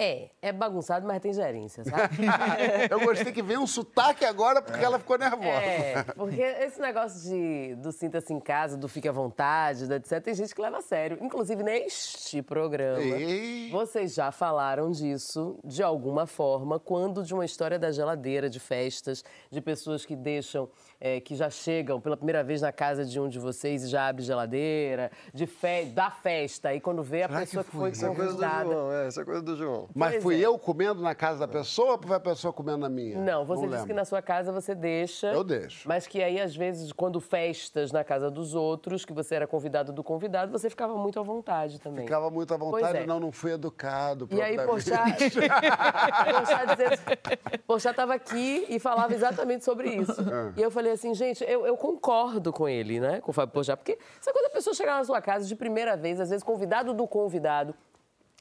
É, 0.00 0.30
é 0.40 0.52
bagunçado, 0.52 1.04
mas 1.04 1.20
tem 1.20 1.32
gerência, 1.32 1.82
sabe? 1.82 2.18
Eu 2.88 3.00
gostei 3.00 3.32
que 3.32 3.42
veio 3.42 3.60
um 3.60 3.66
sotaque 3.66 4.24
agora 4.24 4.62
porque 4.62 4.84
ela 4.84 4.96
ficou 4.96 5.18
nervosa. 5.18 5.60
É, 5.60 6.04
porque 6.14 6.40
esse 6.40 6.80
negócio 6.80 7.20
de, 7.28 7.74
do 7.74 7.90
sinta-se 7.90 8.32
em 8.32 8.38
casa, 8.38 8.76
do 8.76 8.86
fique 8.86 9.08
à 9.08 9.12
vontade, 9.12 9.88
do 9.88 9.94
etc., 9.94 10.22
tem 10.22 10.34
gente 10.34 10.54
que 10.54 10.62
leva 10.62 10.78
a 10.78 10.82
sério. 10.82 11.18
Inclusive, 11.20 11.64
neste 11.64 12.40
programa, 12.42 13.00
Ei. 13.00 13.70
vocês 13.72 14.14
já 14.14 14.30
falaram 14.30 14.92
disso 14.92 15.58
de 15.64 15.82
alguma 15.82 16.26
forma, 16.26 16.78
quando 16.78 17.24
de 17.24 17.34
uma 17.34 17.44
história 17.44 17.76
da 17.76 17.90
geladeira, 17.90 18.48
de 18.48 18.60
festas, 18.60 19.24
de 19.50 19.60
pessoas 19.60 20.06
que 20.06 20.14
deixam, 20.14 20.68
é, 21.00 21.20
que 21.20 21.34
já 21.36 21.48
chegam 21.50 22.00
pela 22.00 22.16
primeira 22.16 22.42
vez 22.42 22.60
na 22.60 22.72
casa 22.72 23.04
de 23.04 23.20
um 23.20 23.28
de 23.28 23.38
vocês 23.38 23.84
e 23.84 23.88
já 23.88 24.08
abre 24.08 24.22
geladeira, 24.22 25.10
de 25.32 25.46
fe 25.46 25.84
da 25.86 26.10
festa, 26.10 26.74
e 26.74 26.80
quando 26.80 27.02
vê 27.02 27.22
a 27.22 27.28
Será 27.28 27.40
que 27.40 27.46
pessoa 27.46 27.64
que, 27.64 27.70
foi? 27.70 27.80
foi 27.80 27.90
Isso 27.90 28.06
é 28.06 28.14
coisa 28.14 28.32
do 28.32 28.36
convidada... 28.36 28.64
João, 28.64 28.92
é, 28.92 29.08
isso 29.08 29.20
é 29.20 29.24
coisa 29.24 29.42
do 29.42 29.56
João. 29.56 29.88
Mas 29.94 30.10
Pois 30.12 30.22
fui 30.22 30.36
é. 30.36 30.46
eu 30.46 30.58
comendo 30.58 31.00
na 31.02 31.14
casa 31.14 31.38
da 31.40 31.48
pessoa 31.48 31.92
ou 31.92 32.02
foi 32.02 32.16
a 32.16 32.20
pessoa 32.20 32.52
comendo 32.52 32.78
na 32.78 32.88
minha? 32.88 33.18
Não, 33.18 33.44
você 33.44 33.62
disse 33.62 33.72
lembro. 33.72 33.86
que 33.86 33.92
na 33.94 34.04
sua 34.04 34.20
casa 34.22 34.50
você 34.52 34.74
deixa. 34.74 35.28
Eu 35.28 35.44
deixo. 35.44 35.88
Mas 35.88 36.06
que 36.06 36.22
aí, 36.22 36.40
às 36.40 36.54
vezes, 36.56 36.92
quando 36.92 37.20
festas 37.20 37.92
na 37.92 38.02
casa 38.04 38.30
dos 38.30 38.54
outros, 38.54 39.04
que 39.04 39.12
você 39.12 39.34
era 39.36 39.46
convidado 39.46 39.92
do 39.92 40.02
convidado, 40.02 40.50
você 40.50 40.68
ficava 40.68 40.96
muito 40.96 41.18
à 41.20 41.22
vontade 41.22 41.78
também. 41.80 42.04
Ficava 42.04 42.30
muito 42.30 42.52
à 42.52 42.56
vontade, 42.56 42.98
é. 42.98 43.06
não, 43.06 43.20
não 43.20 43.30
fui 43.32 43.52
educado. 43.52 44.28
E 44.30 44.40
aí. 44.40 44.56
Porchat, 44.56 45.30
Porchat, 45.30 46.76
dizendo- 46.76 47.62
Porchat 47.66 47.92
estava 47.92 48.14
aqui 48.14 48.66
e 48.68 48.78
falava 48.78 49.14
exatamente 49.14 49.64
sobre 49.64 49.88
isso. 49.90 50.20
Ah. 50.20 50.52
E 50.56 50.62
eu 50.62 50.70
falei 50.70 50.87
assim, 50.92 51.14
gente, 51.14 51.44
eu, 51.44 51.66
eu 51.66 51.76
concordo 51.76 52.52
com 52.52 52.68
ele, 52.68 53.00
né? 53.00 53.20
Com 53.20 53.30
o 53.30 53.34
Fábio 53.34 53.52
Porchat. 53.52 53.76
Porque 53.76 53.98
essa 54.20 54.32
coisa, 54.32 54.48
a 54.48 54.50
pessoa 54.50 54.74
chegar 54.74 54.96
na 54.96 55.04
sua 55.04 55.20
casa 55.20 55.46
de 55.46 55.54
primeira 55.54 55.96
vez, 55.96 56.20
às 56.20 56.30
vezes 56.30 56.42
convidado 56.42 56.92
do 56.94 57.06
convidado, 57.06 57.74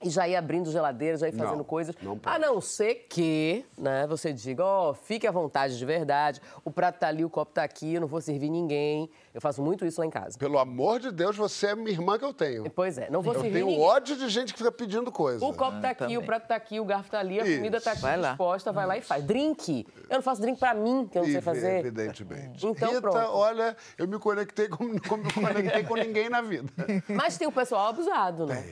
e 0.03 0.11
já 0.11 0.27
ir 0.27 0.35
abrindo 0.35 0.71
geladeira, 0.71 1.17
já 1.17 1.27
ir 1.27 1.31
fazendo 1.31 1.57
Não, 1.57 1.63
coisas. 1.63 1.95
não 2.03 2.17
pode. 2.19 2.35
a 2.35 2.37
não 2.39 2.61
ser 2.61 3.07
que, 3.09 3.65
né, 3.75 4.05
você 4.07 4.31
diga, 4.31 4.63
ó, 4.63 4.93
fique 4.93 5.25
à 5.25 5.31
vontade 5.31 5.75
de 5.75 5.83
verdade, 5.85 6.39
o 6.63 6.69
prato 6.69 6.99
tá 6.99 7.07
ali, 7.07 7.25
o 7.25 7.29
copo 7.31 7.51
tá 7.51 7.63
aqui, 7.63 7.95
eu 7.95 8.01
não 8.01 8.07
vou 8.07 8.21
servir 8.21 8.49
ninguém. 8.51 9.09
Eu 9.33 9.41
faço 9.41 9.59
muito 9.61 9.85
isso 9.87 9.99
lá 9.99 10.05
em 10.05 10.09
casa. 10.11 10.37
Pelo 10.37 10.59
amor 10.59 10.99
de 10.99 11.11
Deus, 11.11 11.35
você 11.35 11.67
é 11.67 11.75
minha 11.75 11.89
irmã 11.89 12.17
que 12.19 12.25
eu 12.25 12.33
tenho. 12.33 12.69
Pois 12.69 12.97
é, 12.99 13.09
não 13.09 13.21
vou 13.23 13.33
Eu 13.33 13.39
servir 13.41 13.55
tenho 13.55 13.67
ninguém. 13.67 13.83
ódio 13.83 14.15
de 14.17 14.29
gente 14.29 14.51
que 14.53 14.59
fica 14.59 14.71
pedindo 14.71 15.11
coisa. 15.11 15.43
O 15.43 15.51
copo 15.53 15.81
tá 15.81 15.89
aqui, 15.89 16.15
o 16.15 16.23
prato 16.23 16.47
tá 16.47 16.55
aqui, 16.55 16.79
o 16.79 16.85
garfo 16.85 17.09
tá 17.09 17.19
ali, 17.19 17.39
a 17.39 17.43
Isso. 17.45 17.55
comida 17.57 17.81
tá 17.81 17.91
aqui 17.93 18.01
Vai 18.01 18.17
lá. 18.17 18.29
disposta, 18.29 18.71
vai 18.71 18.85
lá 18.85 18.97
e 18.97 19.01
faz. 19.01 19.23
Drink! 19.23 19.87
Eu 20.09 20.15
não 20.17 20.21
faço 20.21 20.41
drink 20.41 20.59
pra 20.59 20.75
mim, 20.75 21.07
que 21.11 21.17
eu 21.17 21.23
não 21.23 21.31
sei 21.31 21.41
fazer. 21.41 21.79
Evidentemente. 21.79 22.65
Então, 22.67 22.89
Rita, 22.89 23.01
pronto. 23.01 23.17
olha, 23.17 23.75
eu 23.97 24.07
me 24.07 24.19
conectei 24.19 24.67
com, 24.69 24.77
com, 25.09 25.17
me 25.17 25.33
conectei 25.33 25.83
com 25.83 25.95
ninguém 25.95 26.29
na 26.29 26.41
vida. 26.41 26.71
Mas 27.09 27.35
tem 27.37 27.47
o 27.47 27.51
pessoal 27.51 27.87
abusado, 27.89 28.45
né? 28.45 28.63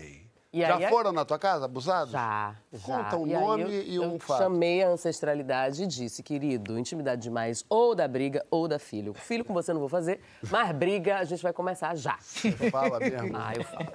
E 0.56 0.62
Já 0.62 0.78
aí- 0.78 0.88
foram 0.88 1.12
na 1.12 1.26
tua 1.26 1.38
casa 1.38 1.66
abusados? 1.66 2.12
Já, 2.14 2.56
já. 2.72 2.80
Conta 3.04 3.18
um 3.18 3.28
E 3.28 3.36
aí 3.36 3.42
nome 3.42 3.64
eu- 3.64 3.70
e 3.84 4.00
um 4.00 4.14
eu 4.14 4.20
fato. 4.20 4.38
chamei 4.38 4.82
a 4.82 4.88
ancestralidade 4.88 5.84
e 5.84 5.86
disse, 5.86 6.24
querido, 6.24 6.80
intimidade 6.80 7.24
demais 7.24 7.66
ou 7.68 7.94
da 7.94 8.08
briga 8.08 8.46
ou 8.50 8.66
da 8.66 8.80
filho. 8.80 9.14
Filho 9.14 9.44
com 9.44 9.54
você 9.54 9.74
não 9.74 9.82
vou 9.82 9.90
fazer, 9.90 10.22
mas 10.50 10.72
briga 10.72 11.18
a 11.18 11.26
gente 11.26 11.44
vai 11.44 11.52
começar 11.52 11.94
já. 11.98 12.18
Fala 12.72 13.02
mesmo. 13.02 13.36
Ah, 13.36 13.52
eu 13.54 13.64
falo. 13.66 13.86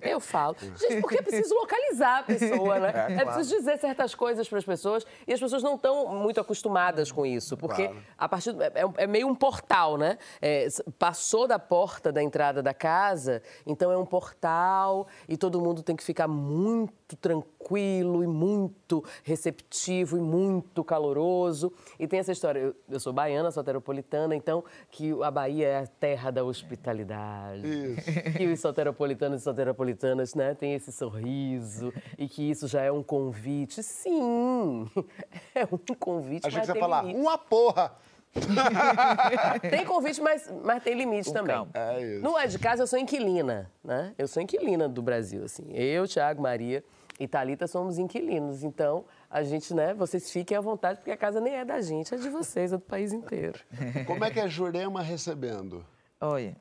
Eu 0.00 0.20
falo. 0.20 0.56
Gente, 0.60 1.00
porque 1.00 1.18
é 1.18 1.22
preciso 1.22 1.52
localizar 1.56 2.18
a 2.20 2.22
pessoa, 2.22 2.78
né? 2.78 2.92
É, 2.94 3.12
É, 3.12 3.14
claro. 3.16 3.32
preciso 3.32 3.56
dizer 3.56 3.78
certas 3.78 4.14
coisas 4.14 4.48
para 4.48 4.58
as 4.58 4.64
pessoas 4.64 5.04
e 5.26 5.32
as 5.32 5.40
pessoas 5.40 5.64
não 5.64 5.74
estão 5.74 6.06
muito 6.14 6.40
acostumadas 6.40 7.10
com 7.10 7.26
isso, 7.26 7.56
porque 7.56 7.88
Claro. 7.88 8.02
a 8.16 8.28
partir 8.28 8.52
do- 8.52 8.62
é, 8.62 8.72
é 8.98 9.06
meio 9.08 9.26
um 9.26 9.34
portal, 9.34 9.96
né? 9.96 10.16
É, 10.40 10.68
passou 10.96 11.48
da 11.48 11.58
porta 11.58 12.12
da 12.12 12.22
entrada 12.22 12.62
da 12.62 12.72
casa, 12.72 13.42
então 13.66 13.90
é 13.90 13.96
um 13.98 14.06
portal 14.06 15.08
e 15.28 15.36
todo 15.36 15.55
mundo 15.60 15.82
tem 15.82 15.94
que 15.94 16.02
ficar 16.02 16.26
muito 16.28 17.16
tranquilo 17.16 18.22
e 18.22 18.26
muito 18.26 19.04
receptivo 19.22 20.16
e 20.16 20.20
muito 20.20 20.82
caloroso. 20.82 21.72
E 21.98 22.06
tem 22.06 22.18
essa 22.18 22.32
história, 22.32 22.60
eu, 22.60 22.76
eu 22.88 23.00
sou 23.00 23.12
baiana, 23.12 23.50
sou 23.50 23.62
soteropolitana, 23.62 24.34
então 24.34 24.64
que 24.90 25.12
a 25.22 25.30
Bahia 25.30 25.66
é 25.66 25.78
a 25.78 25.86
terra 25.86 26.30
da 26.30 26.44
hospitalidade. 26.44 27.66
Isso. 27.66 28.36
Que 28.36 28.46
os 28.52 28.60
soteropolitanos 28.60 29.40
e 29.40 29.44
soteropolitanas, 29.44 30.34
né, 30.34 30.54
têm 30.54 30.74
esse 30.74 30.92
sorriso 30.92 31.92
e 32.16 32.28
que 32.28 32.50
isso 32.50 32.68
já 32.68 32.82
é 32.82 32.92
um 32.92 33.02
convite. 33.02 33.82
Sim, 33.82 34.88
é 35.54 35.64
um 35.64 35.94
convite, 35.96 36.50
você 36.50 36.58
ia 36.58 36.72
tem 36.72 36.80
falar, 36.80 37.04
uma 37.04 37.36
porra. 37.36 37.92
Tem 39.70 39.84
convite, 39.84 40.20
mas, 40.20 40.52
mas 40.64 40.82
tem 40.82 40.94
limite 40.94 41.32
também. 41.32 41.66
É 41.74 42.00
isso. 42.02 42.22
Não 42.22 42.38
é 42.38 42.46
de 42.46 42.58
casa, 42.58 42.82
eu 42.82 42.86
sou 42.86 42.98
inquilina, 42.98 43.70
né? 43.82 44.12
Eu 44.18 44.28
sou 44.28 44.42
inquilina 44.42 44.88
do 44.88 45.02
Brasil, 45.02 45.44
assim. 45.44 45.64
Eu, 45.72 46.06
Thiago, 46.06 46.42
Maria 46.42 46.84
e 47.18 47.26
Thalita 47.26 47.66
somos 47.66 47.98
inquilinos. 47.98 48.62
Então, 48.62 49.04
a 49.30 49.42
gente, 49.42 49.72
né, 49.74 49.94
vocês 49.94 50.30
fiquem 50.30 50.56
à 50.56 50.60
vontade, 50.60 50.98
porque 50.98 51.10
a 51.10 51.16
casa 51.16 51.40
nem 51.40 51.54
é 51.54 51.64
da 51.64 51.80
gente, 51.80 52.14
é 52.14 52.16
de 52.18 52.28
vocês, 52.28 52.72
é 52.72 52.76
do 52.76 52.80
país 52.82 53.12
inteiro. 53.12 53.58
Como 54.06 54.24
é 54.24 54.30
que 54.30 54.40
é 54.40 54.48
Jurema 54.48 55.02
recebendo? 55.02 55.84
Olha. 56.20 56.56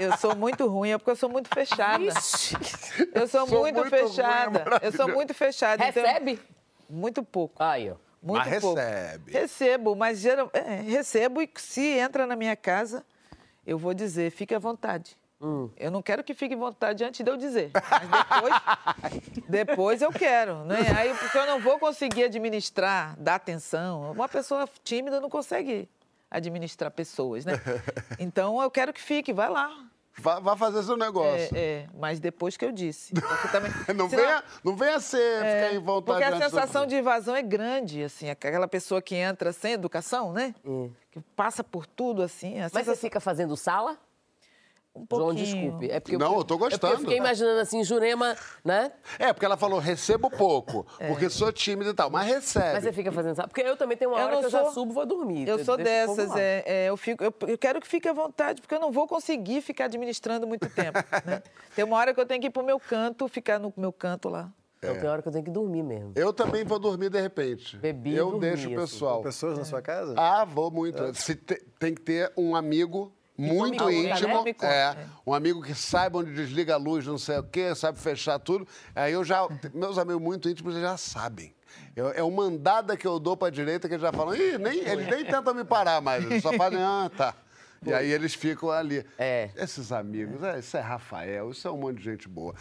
Eu 0.00 0.16
sou 0.16 0.34
muito 0.34 0.66
ruim, 0.66 0.90
é 0.90 0.98
porque 0.98 1.10
eu 1.10 1.16
sou 1.16 1.28
muito 1.28 1.48
fechada. 1.52 2.02
Eu 3.14 3.28
sou, 3.28 3.46
Sou 3.46 3.60
muito, 3.60 3.76
muito 3.76 3.80
ruim, 3.80 3.90
fechada. 4.08 4.64
eu 4.82 4.92
sou 4.92 5.08
muito 5.08 5.34
fechada. 5.34 5.86
então- 5.86 6.02
Recebe? 6.02 6.40
Muito 6.88 7.22
pouco. 7.22 7.62
Aí, 7.62 7.90
ó. 7.90 7.94
Muito 8.24 8.48
Mas 8.48 8.60
pouco. 8.60 8.80
recebe. 8.80 9.32
Recebo, 9.32 9.94
mas 9.94 10.18
geral, 10.18 10.50
é, 10.54 10.80
recebo 10.80 11.42
e 11.42 11.50
se 11.56 11.98
entra 11.98 12.26
na 12.26 12.34
minha 12.34 12.56
casa, 12.56 13.04
eu 13.66 13.76
vou 13.76 13.92
dizer, 13.92 14.30
fique 14.30 14.54
à 14.54 14.58
vontade. 14.58 15.14
Hum. 15.38 15.68
Eu 15.76 15.90
não 15.90 16.00
quero 16.00 16.24
que 16.24 16.32
fique 16.32 16.54
à 16.54 16.56
vontade 16.56 17.04
antes 17.04 17.22
de 17.22 17.30
eu 17.30 17.36
dizer. 17.36 17.70
Mas 17.74 18.08
depois, 18.08 19.44
depois 19.46 20.02
eu 20.02 20.10
quero. 20.10 20.64
Né? 20.64 20.78
Aí, 20.96 21.12
porque 21.14 21.36
eu 21.36 21.44
não 21.44 21.60
vou 21.60 21.78
conseguir 21.78 22.24
administrar, 22.24 23.14
dar 23.20 23.34
atenção. 23.34 24.10
Uma 24.12 24.26
pessoa 24.26 24.66
tímida 24.82 25.20
não 25.20 25.28
consegue 25.28 25.86
administrar 26.30 26.90
pessoas, 26.90 27.44
né? 27.44 27.60
Então 28.18 28.62
eu 28.62 28.70
quero 28.70 28.90
que 28.90 29.02
fique, 29.02 29.34
vai 29.34 29.50
lá. 29.50 29.70
Vá, 30.18 30.38
vá 30.38 30.56
fazer 30.56 30.82
seu 30.84 30.96
negócio. 30.96 31.54
É, 31.56 31.60
é, 31.82 31.86
mas 31.98 32.20
depois 32.20 32.56
que 32.56 32.64
eu 32.64 32.70
disse. 32.70 33.12
Porque 33.14 33.48
também, 33.48 33.70
Não, 33.94 34.08
senão- 34.08 34.22
venha, 34.24 34.44
não 34.64 34.76
venha 34.76 35.00
ser 35.00 35.38
ficar 35.38 35.74
em 35.74 35.78
vontade 35.78 36.18
porque 36.20 36.22
a 36.22 36.48
sensação 36.48 36.86
de 36.86 36.96
invasão 36.96 37.34
é 37.34 37.42
grande, 37.42 38.02
assim, 38.04 38.30
aquela 38.30 38.68
pessoa 38.68 39.02
que 39.02 39.14
entra 39.16 39.52
sem 39.52 39.72
educação, 39.72 40.32
né? 40.32 40.54
Que 41.10 41.20
passa 41.34 41.64
por 41.64 41.86
tudo, 41.86 42.22
assim. 42.22 42.54
A 42.60 42.66
Hum. 42.66 42.70
Mas 42.72 42.72
você 42.72 42.78
sensação... 42.78 42.96
fica 43.00 43.20
fazendo 43.20 43.56
sala? 43.56 43.98
Um 44.94 45.04
João, 45.10 45.26
pouquinho. 45.26 45.44
desculpe. 45.44 45.90
É 45.90 45.98
porque 46.00 46.16
Não, 46.16 46.36
eu 46.36 46.44
tô 46.44 46.54
É 46.54 46.58
porque 46.58 46.70
gostando. 46.70 46.92
eu 46.94 46.98
fiquei 47.00 47.16
imaginando 47.18 47.60
assim, 47.60 47.82
Jurema, 47.82 48.36
né? 48.64 48.92
É, 49.18 49.32
porque 49.32 49.44
ela 49.44 49.56
falou, 49.56 49.78
recebo 49.80 50.30
pouco, 50.30 50.86
porque 51.08 51.28
sou 51.28 51.52
tímida 51.52 51.90
e 51.90 51.94
tal, 51.94 52.08
mas 52.10 52.26
recebe. 52.26 52.66
É. 52.66 52.72
Mas 52.74 52.84
você 52.84 52.92
fica 52.92 53.10
fazendo 53.10 53.34
sala. 53.34 53.48
Porque 53.48 53.62
eu 53.62 53.76
também 53.76 53.96
tenho 53.96 54.10
uma 54.12 54.18
Eu 54.20 54.24
hora 54.26 54.32
não 54.34 54.40
que 54.40 54.46
eu 54.46 54.50
já 54.50 54.62
sou- 54.64 54.72
subo 54.72 54.92
e 54.92 54.94
vou 54.94 55.06
dormir. 55.06 55.48
Eu 55.48 55.64
sou 55.64 55.76
dessas, 55.76 56.34
é, 56.36 56.62
é, 56.66 56.86
eu, 56.88 56.96
fico, 56.96 57.24
eu, 57.24 57.34
eu 57.48 57.58
quero 57.58 57.80
que 57.80 57.88
fique 57.88 58.08
à 58.08 58.12
vontade, 58.12 58.60
porque 58.60 58.74
eu 58.74 58.80
não 58.80 58.92
vou 58.92 59.06
conseguir 59.08 59.60
ficar 59.62 59.86
administrando 59.86 60.46
muito 60.46 60.68
tempo. 60.70 60.98
né? 61.26 61.42
Tem 61.74 61.84
uma 61.84 61.96
hora 61.96 62.14
que 62.14 62.20
eu 62.20 62.26
tenho 62.26 62.40
que 62.40 62.46
ir 62.46 62.50
pro 62.50 62.62
meu 62.62 62.78
canto, 62.78 63.26
ficar 63.26 63.58
no 63.58 63.72
meu 63.76 63.92
canto 63.92 64.28
lá. 64.28 64.50
Não, 64.80 64.94
tem 65.00 65.08
hora 65.08 65.22
que 65.22 65.28
eu 65.28 65.32
tenho 65.32 65.44
que 65.44 65.50
dormir 65.50 65.82
mesmo. 65.82 66.12
Eu 66.14 66.30
também 66.30 66.62
vou 66.62 66.78
dormir 66.78 67.08
de 67.08 67.18
repente. 67.18 67.74
Bebi 67.78 68.14
Eu 68.14 68.26
dormi, 68.32 68.40
deixo 68.40 68.64
o 68.68 68.72
assim. 68.72 68.76
pessoal. 68.76 69.22
Pessoas 69.22 69.56
na 69.56 69.64
sua 69.64 69.80
casa? 69.80 70.14
Ah, 70.14 70.44
vou 70.44 70.70
muito. 70.70 71.02
Se 71.14 71.34
te- 71.34 71.62
tem 71.78 71.94
que 71.94 72.02
ter 72.02 72.30
um 72.36 72.54
amigo 72.54 73.10
muito 73.36 73.90
íntimo, 73.90 74.44
né? 74.44 74.44
Me 74.44 74.56
é, 74.62 74.96
um 75.26 75.34
amigo 75.34 75.62
que 75.62 75.74
saiba 75.74 76.18
onde 76.18 76.32
desliga 76.32 76.74
a 76.74 76.76
luz, 76.76 77.06
não 77.06 77.18
sei 77.18 77.38
o 77.38 77.42
quê, 77.42 77.74
sabe 77.74 77.98
fechar 77.98 78.38
tudo. 78.38 78.66
Aí 78.94 79.12
eu 79.12 79.24
já, 79.24 79.46
meus 79.72 79.98
amigos 79.98 80.22
muito 80.22 80.48
íntimos 80.48 80.74
já 80.74 80.96
sabem. 80.96 81.54
Eu, 81.96 82.10
é 82.10 82.22
uma 82.22 82.44
andada 82.44 82.96
que 82.96 83.06
eu 83.06 83.18
dou 83.18 83.36
pra 83.36 83.50
direita 83.50 83.88
que 83.88 83.94
eles 83.94 84.02
já 84.02 84.12
falam, 84.12 84.34
ih, 84.34 84.58
nem, 84.58 84.78
eles 84.78 85.08
nem 85.08 85.24
tentam 85.24 85.54
me 85.54 85.64
parar 85.64 86.00
mais, 86.00 86.24
eles 86.24 86.42
só 86.42 86.52
fazem, 86.52 86.80
ah, 86.80 87.10
tá. 87.16 87.34
E 87.84 87.92
aí 87.92 88.10
eles 88.10 88.34
ficam 88.34 88.70
ali. 88.70 89.04
É. 89.18 89.50
Esses 89.56 89.92
amigos, 89.92 90.42
é, 90.42 90.58
isso 90.58 90.76
é 90.76 90.80
Rafael, 90.80 91.50
isso 91.50 91.68
é 91.68 91.70
um 91.70 91.76
monte 91.76 91.98
de 91.98 92.04
gente 92.04 92.28
boa. 92.28 92.54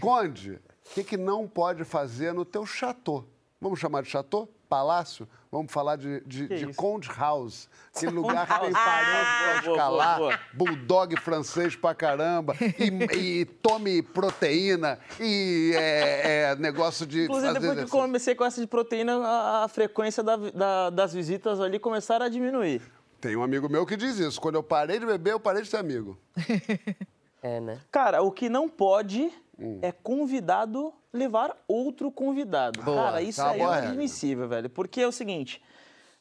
Conde, 0.00 0.52
o 0.52 0.94
que, 0.94 1.04
que 1.04 1.16
não 1.16 1.46
pode 1.46 1.84
fazer 1.84 2.32
no 2.32 2.44
teu 2.44 2.64
chateau? 2.64 3.28
Vamos 3.60 3.78
chamar 3.78 4.02
de 4.02 4.08
chateau? 4.08 4.48
Palácio? 4.68 5.28
Vamos 5.52 5.70
falar 5.70 5.96
de, 5.96 6.22
de, 6.26 6.48
de? 6.48 6.72
Conde 6.72 7.10
House. 7.14 7.68
Aquele 7.94 8.12
lugar 8.12 8.46
que 8.46 8.58
tem 8.60 8.72
House. 8.72 8.84
parede 8.84 9.20
pra 9.20 9.52
Boa, 9.52 9.60
boa, 9.62 9.72
escalar, 9.76 10.18
boa, 10.18 10.30
boa. 10.30 10.40
bulldog 10.54 11.16
francês 11.20 11.76
pra 11.76 11.94
caramba, 11.94 12.56
e, 12.58 13.18
e 13.40 13.44
tome 13.44 14.00
proteína, 14.02 14.98
e 15.20 15.72
é, 15.76 16.52
é, 16.52 16.56
negócio 16.56 17.06
de 17.06 17.24
Inclusive, 17.24 17.48
fazer 17.48 17.58
depois 17.60 17.74
que 17.74 17.78
exercício. 17.80 18.00
comecei 18.00 18.34
com 18.34 18.44
essa 18.46 18.60
de 18.62 18.66
proteína, 18.66 19.18
a, 19.18 19.64
a 19.64 19.68
frequência 19.68 20.22
da- 20.22 20.36
da- 20.36 20.88
das 20.88 21.12
visitas 21.12 21.60
ali 21.60 21.78
começaram 21.78 22.24
a 22.24 22.28
diminuir. 22.30 22.80
Tem 23.20 23.36
um 23.36 23.42
amigo 23.42 23.68
meu 23.68 23.84
que 23.84 23.94
diz 23.96 24.18
isso. 24.18 24.40
Quando 24.40 24.54
eu 24.54 24.62
parei 24.62 24.98
de 24.98 25.04
beber, 25.06 25.32
eu 25.34 25.38
parei 25.40 25.60
de 25.62 25.70
ter 25.70 25.76
amigo. 25.76 26.18
É, 27.44 27.58
né? 27.58 27.80
Cara, 27.90 28.22
o 28.22 28.30
que 28.30 28.48
não 28.48 28.68
pode 28.68 29.28
Hum. 29.58 29.80
é 29.82 29.90
convidado 29.90 30.94
levar 31.12 31.56
outro 31.68 32.10
convidado. 32.10 32.82
Boa, 32.82 33.04
Cara, 33.04 33.22
isso 33.22 33.40
tá 33.42 33.54
é 33.54 33.58
inadmissível, 33.58 34.48
velho. 34.48 34.70
Porque 34.70 35.00
é 35.00 35.06
o 35.06 35.12
seguinte, 35.12 35.62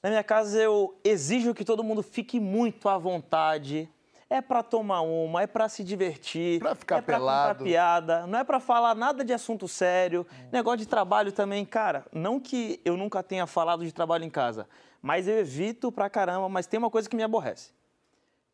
na 0.04 0.10
minha 0.10 0.24
casa 0.24 0.60
eu 0.60 0.98
exijo 1.04 1.54
que 1.54 1.64
todo 1.64 1.84
mundo 1.84 2.04
fique 2.04 2.40
muito 2.40 2.90
à 2.90 2.98
vontade. 2.98 3.90
É 4.30 4.40
pra 4.40 4.64
tomar 4.64 5.02
uma, 5.02 5.42
é 5.42 5.48
pra 5.48 5.68
se 5.68 5.84
divertir, 5.84 6.58
Pra 6.60 6.74
ficar 6.74 7.00
é 7.00 7.02
pra 7.02 7.16
pelado. 7.18 7.50
contar 7.60 7.64
piada, 7.66 8.26
não 8.28 8.40
é 8.40 8.46
pra 8.46 8.62
falar 8.62 8.96
nada 8.96 9.26
de 9.26 9.34
assunto 9.34 9.68
sério. 9.68 10.26
Hum. 10.32 10.48
Negócio 10.54 10.78
de 10.80 10.86
trabalho 10.86 11.34
também, 11.34 11.66
cara. 11.66 12.06
Não 12.14 12.40
que 12.40 12.80
eu 12.86 12.96
nunca 12.96 13.22
tenha 13.22 13.46
falado 13.46 13.84
de 13.84 13.92
trabalho 13.92 14.24
em 14.24 14.30
casa, 14.30 14.70
mas 15.02 15.28
eu 15.28 15.38
evito 15.38 15.92
pra 15.92 16.10
caramba. 16.10 16.48
Mas 16.48 16.66
tem 16.66 16.78
uma 16.78 16.90
coisa 16.90 17.10
que 17.10 17.16
me 17.16 17.24
aborrece. 17.24 17.72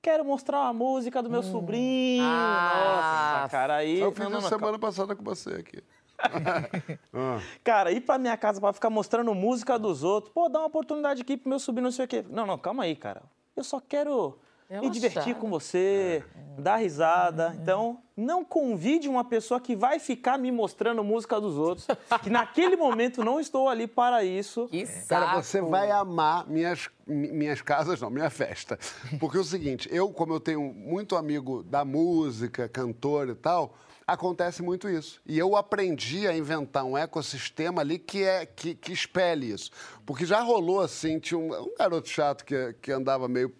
Quero 0.01 0.25
mostrar 0.25 0.61
uma 0.61 0.73
música 0.73 1.21
do 1.21 1.29
meu 1.29 1.43
sobrinho. 1.43 2.23
Ah, 2.23 3.41
Nossa, 3.41 3.49
cara, 3.51 3.75
aí. 3.75 3.99
Eu 3.99 4.11
fiz 4.11 4.23
não, 4.23 4.31
não, 4.31 4.41
semana 4.41 4.79
passada 4.79 5.15
com 5.15 5.23
você 5.23 5.49
aqui. 5.51 5.83
Ah. 7.13 7.39
Cara, 7.63 7.91
ir 7.91 8.01
pra 8.01 8.17
minha 8.17 8.37
casa 8.37 8.59
pra 8.61 8.71
ficar 8.73 8.89
mostrando 8.89 9.33
música 9.33 9.77
dos 9.79 10.03
outros, 10.03 10.31
pô, 10.33 10.47
dá 10.49 10.59
uma 10.59 10.67
oportunidade 10.67 11.21
aqui 11.21 11.35
pro 11.37 11.49
meu 11.49 11.59
sobrinho, 11.59 11.85
não 11.85 11.91
sei 11.91 12.05
o 12.05 12.07
quê. 12.07 12.23
Não, 12.29 12.45
não, 12.45 12.57
calma 12.57 12.83
aí, 12.83 12.95
cara. 12.95 13.23
Eu 13.55 13.63
só 13.63 13.79
quero 13.79 14.37
me 14.69 14.89
divertir 14.89 15.33
com 15.35 15.49
você, 15.49 16.23
dar 16.59 16.75
risada. 16.77 17.55
Então, 17.59 17.99
não 18.15 18.43
convide 18.43 19.07
uma 19.09 19.23
pessoa 19.23 19.59
que 19.59 19.75
vai 19.75 19.97
ficar 19.97 20.37
me 20.37 20.51
mostrando 20.51 21.03
música 21.03 21.39
dos 21.41 21.57
outros, 21.57 21.87
que 22.21 22.29
naquele 22.29 22.75
momento 22.75 23.23
não 23.23 23.39
estou 23.39 23.67
ali 23.69 23.87
para 23.87 24.23
isso. 24.23 24.67
Que 24.67 24.85
Cara, 25.07 25.25
saco. 25.27 25.43
você 25.43 25.61
vai 25.61 25.89
amar 25.89 26.45
minhas, 26.47 26.89
mi- 27.07 27.31
minhas 27.31 27.61
casas, 27.61 27.99
não, 28.01 28.09
minha 28.11 28.29
festa. 28.29 28.77
Porque 29.19 29.37
é 29.37 29.39
o 29.39 29.43
seguinte, 29.43 29.87
eu, 29.91 30.09
como 30.09 30.33
eu 30.33 30.39
tenho 30.39 30.61
muito 30.61 31.15
amigo 31.15 31.63
da 31.63 31.83
música, 31.85 32.67
cantor 32.69 33.29
e 33.29 33.35
tal, 33.35 33.73
acontece 34.07 34.63
muito 34.63 34.87
isso. 34.89 35.21
E 35.25 35.37
eu 35.37 35.55
aprendi 35.57 36.25
a 36.27 36.35
inventar 36.35 36.85
um 36.85 36.97
ecossistema 36.97 37.81
ali 37.81 37.99
que, 37.99 38.23
é, 38.23 38.45
que, 38.45 38.73
que 38.73 38.93
espelhe 38.93 39.51
isso. 39.51 39.69
Porque 40.05 40.25
já 40.25 40.39
rolou 40.39 40.79
assim, 40.79 41.19
tinha 41.19 41.37
um, 41.37 41.53
um 41.53 41.75
garoto 41.77 42.07
chato 42.07 42.45
que, 42.45 42.73
que 42.81 42.91
andava 42.91 43.27
meio 43.27 43.53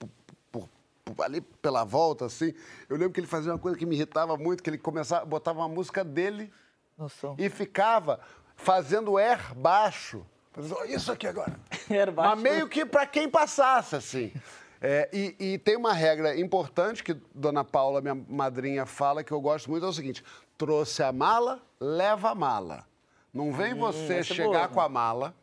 ali 1.24 1.42
pela 1.42 1.84
volta, 1.84 2.26
assim. 2.26 2.54
Eu 2.90 2.98
lembro 2.98 3.14
que 3.14 3.20
ele 3.20 3.28
fazia 3.28 3.52
uma 3.52 3.60
coisa 3.60 3.78
que 3.78 3.86
me 3.86 3.96
irritava 3.96 4.36
muito, 4.38 4.62
que 4.64 4.70
ele 4.70 4.78
começava, 4.78 5.26
botava 5.26 5.60
uma 5.60 5.70
música 5.70 6.04
dele 6.04 6.52
No 6.98 7.08
som. 7.10 7.36
e 7.38 7.50
ficava 7.50 8.20
fazendo 8.56 9.18
air 9.18 9.54
baixo. 9.56 10.26
Fazendo, 10.52 10.76
"Ó, 10.80 10.84
Isso 10.86 11.12
aqui 11.12 11.28
agora. 11.28 11.58
Air 11.90 12.12
baixo. 12.12 12.32
Mas 12.36 12.40
meio 12.42 12.68
que 12.68 12.86
para 12.86 13.06
quem 13.06 13.30
passasse, 13.30 13.96
assim. 13.96 14.34
É, 14.82 15.10
e, 15.12 15.36
e 15.40 15.58
tem 15.58 15.76
uma 15.76 15.94
regra 15.94 16.40
importante 16.40 17.04
que 17.04 17.16
Dona 17.34 17.64
Paula, 17.64 18.02
minha 18.02 18.16
madrinha, 18.16 18.86
fala 18.86 19.24
que 19.24 19.32
eu 19.32 19.42
gosto 19.42 19.70
muito, 19.70 19.86
é 19.86 19.90
o 19.90 19.94
seguinte: 19.94 20.24
trouxe 20.58 21.04
a 21.04 21.12
mala, 21.12 21.62
leva 21.80 22.32
a 22.32 22.36
mala. 22.36 22.86
Não 23.34 23.52
vem 23.52 23.74
você 23.74 24.16
essa 24.16 24.34
é 24.34 24.36
chegar 24.36 24.52
boa. 24.52 24.68
com 24.70 24.82
a 24.82 24.90
mala 24.90 25.36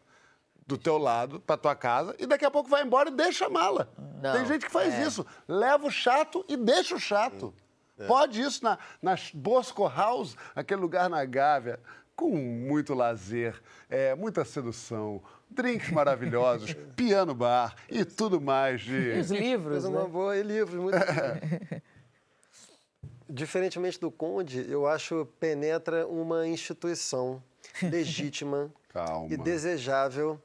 do 0.66 0.78
teu 0.78 0.96
lado 0.96 1.40
para 1.40 1.56
tua 1.56 1.76
casa 1.76 2.14
e 2.18 2.26
daqui 2.26 2.44
a 2.44 2.50
pouco 2.50 2.68
vai 2.68 2.82
embora 2.82 3.10
e 3.10 3.12
deixa 3.12 3.46
a 3.46 3.50
mala. 3.50 3.88
Não, 4.22 4.32
Tem 4.32 4.46
gente 4.46 4.64
que 4.64 4.72
faz 4.72 4.94
é. 4.94 5.02
isso. 5.02 5.26
Leva 5.46 5.86
o 5.86 5.90
chato 5.90 6.44
e 6.48 6.56
deixa 6.56 6.94
o 6.94 7.00
chato. 7.00 7.52
Pode 8.08 8.40
isso 8.40 8.64
na, 8.64 8.78
na 9.00 9.14
Bosco 9.32 9.86
House, 9.86 10.36
aquele 10.54 10.80
lugar 10.80 11.08
na 11.08 11.24
Gávea, 11.24 11.78
com 12.16 12.30
muito 12.30 12.94
lazer, 12.94 13.60
é, 13.88 14.14
muita 14.14 14.44
sedução, 14.44 15.22
drinks 15.54 15.90
maravilhosos, 15.90 16.74
piano 16.96 17.34
bar 17.34 17.74
e 17.88 18.04
tudo 18.04 18.40
mais 18.40 18.82
E 18.86 19.18
os 19.18 19.28
de... 19.28 19.38
livros, 19.38 19.82
Coisa 19.82 19.88
uma 19.88 20.04
né? 20.04 20.08
boa 20.08 20.36
e 20.36 20.42
livros, 20.42 20.80
muito 20.80 20.96
Diferentemente 23.28 23.98
do 23.98 24.10
Conde, 24.10 24.66
eu 24.70 24.86
acho 24.86 25.26
penetra 25.40 26.06
uma 26.06 26.46
instituição 26.46 27.42
legítima 27.82 28.70
Calma. 28.92 29.32
e 29.32 29.36
desejável 29.36 30.40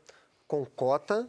com 0.48 0.66
cota, 0.66 1.28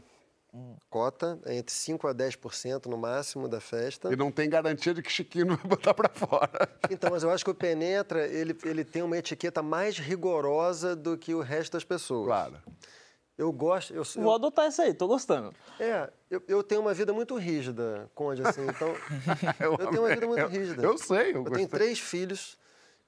cota 0.89 1.39
é 1.45 1.57
entre 1.57 1.75
5 1.75 2.07
a 2.09 2.15
10% 2.15 2.87
no 2.87 2.97
máximo 2.97 3.49
da 3.49 3.61
festa. 3.61 4.13
E 4.13 4.17
não 4.17 4.31
tem 4.31 4.49
garantia 4.49 4.95
de 4.95 5.03
que 5.03 5.11
Chiquinho 5.11 5.47
não 5.47 5.57
vai 5.57 5.67
botar 5.67 5.93
pra 5.93 6.09
fora. 6.09 6.69
Então, 6.91 7.11
mas 7.11 7.23
eu 7.23 7.31
acho 7.31 7.45
que 7.45 7.51
o 7.51 7.55
penetra, 7.55 8.27
ele, 8.27 8.57
ele 8.65 8.85
tem 8.85 9.03
uma 9.03 9.19
etiqueta 9.19 9.63
mais 9.63 9.99
rigorosa 9.99 10.97
do 10.97 11.19
que 11.19 11.35
o 11.35 11.41
resto 11.41 11.73
das 11.73 11.85
pessoas. 11.85 12.27
Claro. 12.27 12.59
Eu 13.41 13.51
gosto, 13.51 13.95
eu, 13.95 14.05
sou- 14.05 14.23
Vou 14.23 14.35
adotar 14.35 14.69
isso 14.69 14.83
aí, 14.83 14.93
tô 14.93 15.09
gostando. 15.09 15.51
É, 15.79 16.11
eu, 16.31 16.43
eu 16.47 16.63
tenho 16.63 16.83
uma 16.83 16.93
vida 16.93 17.11
muito 17.11 17.37
rígida, 17.39 18.11
Conde, 18.15 18.43
assim, 18.47 18.61
então... 18.69 18.95
eu, 19.59 19.79
tenho 19.89 20.03
uma 20.03 20.09
vida 20.15 20.27
muito 20.27 20.41
eu- 20.41 20.49
rígida. 20.49 20.83
eu 20.83 20.99
sei, 20.99 21.33
eu 21.35 21.45
Eu 21.47 21.51
tenho 21.51 21.67
três 21.67 21.99
filhos 21.99 22.59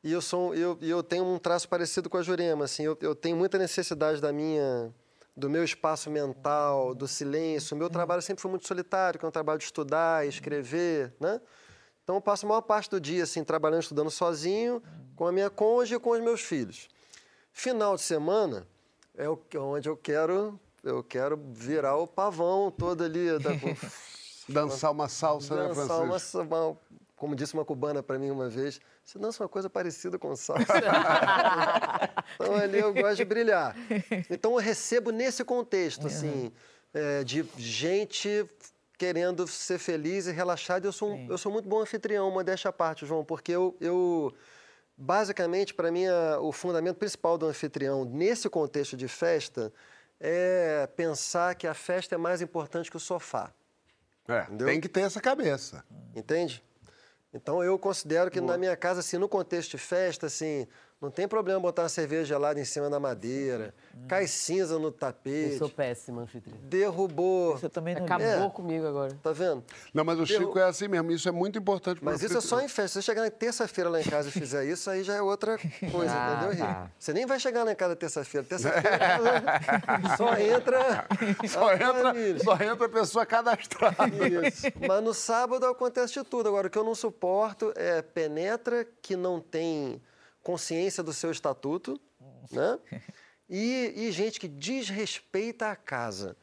e 0.03 0.11
eu, 0.11 0.23
sou, 0.23 0.55
eu, 0.55 0.79
e 0.81 0.89
eu 0.89 1.03
tenho 1.03 1.23
um 1.23 1.39
traço 1.39 1.69
parecido 1.69 2.09
com 2.09 2.17
a 2.17 2.23
Jurema, 2.23 2.65
assim, 2.65 2.83
eu, 2.85 2.97
eu 3.03 3.15
tenho 3.15 3.37
muita 3.37 3.59
necessidade 3.59 4.23
da 4.23 4.33
minha... 4.33 4.91
do 5.37 5.51
meu 5.51 5.63
espaço 5.63 6.09
mental, 6.11 6.95
do 6.95 7.07
silêncio. 7.07 7.75
O 7.75 7.79
meu 7.79 7.91
trabalho 7.91 8.23
sempre 8.23 8.41
foi 8.41 8.51
muito 8.51 8.67
solitário, 8.67 9.21
que 9.21 9.27
é 9.27 9.29
um 9.29 9.33
trabalho 9.33 9.59
de 9.59 9.67
estudar, 9.67 10.27
escrever, 10.27 11.13
né? 11.21 11.43
Então 12.05 12.17
eu 12.17 12.23
passo 12.23 12.47
a 12.47 12.49
maior 12.49 12.63
parte 12.63 12.89
do 12.89 12.99
dia, 12.99 13.23
assim, 13.25 13.45
trabalhando, 13.45 13.83
estudando 13.83 14.11
sozinho, 14.11 14.83
com 15.15 15.27
a 15.27 15.31
minha 15.31 15.51
cônjuge 15.51 15.97
e 15.97 15.99
com 16.01 16.11
os 16.13 16.21
meus 16.21 16.41
filhos. 16.41 16.89
Final 17.53 17.97
de 17.97 18.03
semana 18.03 18.67
é 19.17 19.29
o, 19.29 19.39
onde 19.59 19.89
eu 19.89 19.97
quero, 19.97 20.59
eu 20.83 21.03
quero 21.03 21.37
virar 21.53 21.97
o 21.97 22.07
pavão 22.07 22.71
todo 22.71 23.05
ali. 23.05 23.39
Da, 23.39 23.51
Dançar 24.49 24.91
uma 24.91 25.09
salsa, 25.09 25.55
né, 25.55 25.69
dançar 25.69 25.87
Francisco? 26.05 26.39
uma, 26.41 26.67
uma- 26.67 26.77
como 27.15 27.37
disse 27.37 27.55
uma 27.55 27.65
cubana 27.65 28.03
para 28.03 28.19
mim 28.19 28.31
uma 28.31 28.49
vez, 28.49 28.81
você 29.05 29.17
dança 29.17 29.41
uma 29.45 29.49
coisa 29.49 29.71
parecida 29.71 30.19
com 30.19 30.35
salsa. 30.35 30.65
então 32.35 32.57
ali 32.57 32.79
eu 32.81 32.93
gosto 32.93 33.17
de 33.19 33.25
brilhar. 33.25 33.77
Então 34.29 34.53
eu 34.53 34.59
recebo 34.59 35.11
nesse 35.13 35.45
contexto, 35.45 36.09
assim, 36.09 36.51
é, 36.93 37.23
de 37.23 37.45
gente 37.57 38.45
querendo 38.99 39.47
ser 39.47 39.79
feliz 39.79 40.27
e 40.27 40.33
relaxado. 40.33 40.85
Eu 40.85 40.93
sou, 40.93 41.13
um- 41.13 41.27
eu 41.31 41.39
sou 41.39 41.53
muito 41.53 41.69
bom 41.69 41.81
anfitrião, 41.81 42.29
modéstia 42.31 42.71
à 42.71 42.73
parte, 42.73 43.07
João, 43.07 43.25
porque 43.25 43.53
eu, 43.53 43.77
eu 43.81 44.33
basicamente, 44.97 45.75
para 45.75 45.91
mim, 45.91 46.07
a- 46.07 46.39
o 46.41 46.53
fundamento 46.53 46.97
principal 46.97 47.37
do 47.39 47.47
anfitrião 47.47 48.05
nesse 48.05 48.49
contexto 48.49 48.97
de 48.97 49.09
festa 49.09 49.73
é 50.21 50.87
pensar 50.97 51.55
que 51.55 51.67
a 51.67 51.75
festa 51.75 52.15
é 52.15 52.19
mais 52.19 52.41
importante 52.41 52.91
que 52.91 52.97
o 52.97 53.01
sofá. 53.01 53.53
É, 54.29 54.43
tem 54.67 54.81
que 54.81 54.89
ter 54.89 55.01
essa 55.01 55.21
cabeça. 55.21 55.85
Entende? 56.15 56.63
Então 57.35 57.63
eu 57.65 57.79
considero 57.79 58.31
que 58.31 58.41
na 58.41 58.57
minha 58.59 58.77
casa, 58.77 59.01
assim, 59.01 59.17
no 59.19 59.29
contexto 59.29 59.71
de 59.73 59.79
festa, 59.79 60.27
assim, 60.27 60.67
não 61.03 61.11
tem 61.11 61.27
problema 61.27 61.59
botar 61.61 61.83
uma 61.83 61.89
cerveja 61.89 62.25
gelada 62.25 62.61
em 62.61 62.65
cima 62.65 62.89
da 62.89 63.01
madeira, 63.01 63.75
cai 64.09 64.27
cinza 64.29 64.79
no 64.79 64.91
tapete. 64.93 65.53
Eu 65.55 65.59
sou 65.59 65.69
péssima, 65.69 66.23
anfitriã. 66.23 66.55
Derrubou. 66.63 67.59
Você 67.59 67.69
também 67.69 67.95
não 67.97 68.05
Acabou 68.05 68.27
É. 68.47 68.51
comigo 68.51 68.87
agora. 68.87 69.13
Tá 69.23 69.33
vendo? 69.33 69.65
Não, 69.93 70.05
mas 70.05 70.19
o 70.19 70.25
Derru- 70.25 70.45
Chico 70.47 70.59
é 70.59 70.63
assim 70.65 70.87
mesmo. 70.89 71.11
Isso 71.11 71.29
é 71.29 71.33
muito 71.33 71.59
importante 71.59 71.97
pro 71.99 72.05
Mas 72.07 72.23
isso 72.23 72.39
é 72.39 72.41
só 72.41 72.57
anfitrião. 72.57 72.65
em 72.65 72.69
festa. 72.69 72.89
Se 72.89 72.95
você 72.95 73.03
chegar 73.03 73.23
na 73.23 73.31
terça-feira 73.31 73.91
lá 73.91 74.01
em 74.01 74.05
casa 74.05 74.29
e 74.29 74.33
fizer 74.33 74.65
isso, 74.65 74.89
aí 74.89 75.03
já 75.03 75.15
é 75.15 75.21
outra 75.23 75.59
coisa, 75.91 76.13
Ah, 76.15 76.33
entendeu, 76.37 76.51
Rico? 76.53 76.67
tá. 76.67 76.91
Você 76.99 77.13
nem 77.13 77.27
vai 77.27 77.41
chegar 77.41 77.65
lá 77.65 77.73
em 77.73 77.77
casa 77.77 77.97
terça-feira. 77.97 78.47
Terça-feira 78.47 78.97
só 80.17 80.37
entra. 80.37 81.07
Só 81.49 81.69
a 81.69 81.75
entra, 81.75 82.15
só 82.43 82.55
entra 82.55 82.87
a 82.87 82.89
pessoa 82.89 83.27
cadastrada. 83.27 83.97
Isso. 84.49 84.67
Mas 84.87 85.03
no 85.03 85.13
sábado 85.13 85.67
acontece 85.67 86.15
de 86.15 86.25
tudo. 86.25 86.49
Agora, 86.49 86.69
o 86.69 86.71
que 86.71 86.79
eu 86.79 86.85
não 86.85 86.95
suporto 86.95 87.73
é 87.77 88.01
penetra 88.03 88.87
que 89.01 89.17
não 89.17 89.41
tem 89.41 90.01
consciência 90.43 91.03
do 91.03 91.13
seu 91.13 91.31
estatuto, 91.31 92.01
né? 92.51 92.79
E, 93.55 93.93
e 93.95 94.13
gente 94.13 94.41
que 94.41 94.49
desrespeita 94.49 95.71
a 95.71 95.77
casa. 95.77 96.35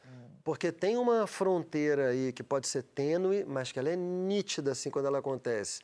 Porque 0.44 0.70
tem 0.70 0.96
uma 0.96 1.26
fronteira 1.26 2.10
aí 2.10 2.32
que 2.32 2.42
pode 2.42 2.68
ser 2.68 2.84
tênue, 2.84 3.44
mas 3.44 3.72
que 3.72 3.80
ela 3.80 3.88
é 3.88 3.96
nítida 3.96 4.70
assim 4.70 4.90
quando 4.90 5.06
ela 5.06 5.18
acontece. 5.18 5.80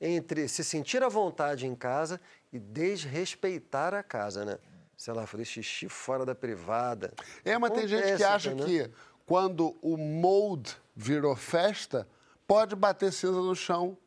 Entre 0.00 0.46
se 0.46 0.62
sentir 0.62 1.02
à 1.02 1.08
vontade 1.08 1.66
em 1.66 1.74
casa 1.74 2.20
e 2.52 2.58
desrespeitar 2.60 3.94
a 3.94 4.02
casa, 4.04 4.44
né? 4.44 4.58
Se 4.96 5.10
ela 5.10 5.26
fazer 5.26 5.44
xixi 5.44 5.88
fora 5.88 6.24
da 6.24 6.36
privada. 6.36 7.12
É, 7.44 7.58
mas 7.58 7.72
tem 7.72 7.88
gente 7.88 8.02
que 8.02 8.08
Acontece, 8.10 8.24
acha 8.24 8.54
né? 8.54 8.64
que 8.64 8.90
quando 9.26 9.76
o 9.82 9.96
mold 9.96 10.76
virou 10.94 11.34
festa, 11.34 12.06
pode 12.46 12.76
bater 12.76 13.12
cinza 13.12 13.40
no 13.40 13.56
chão. 13.56 13.98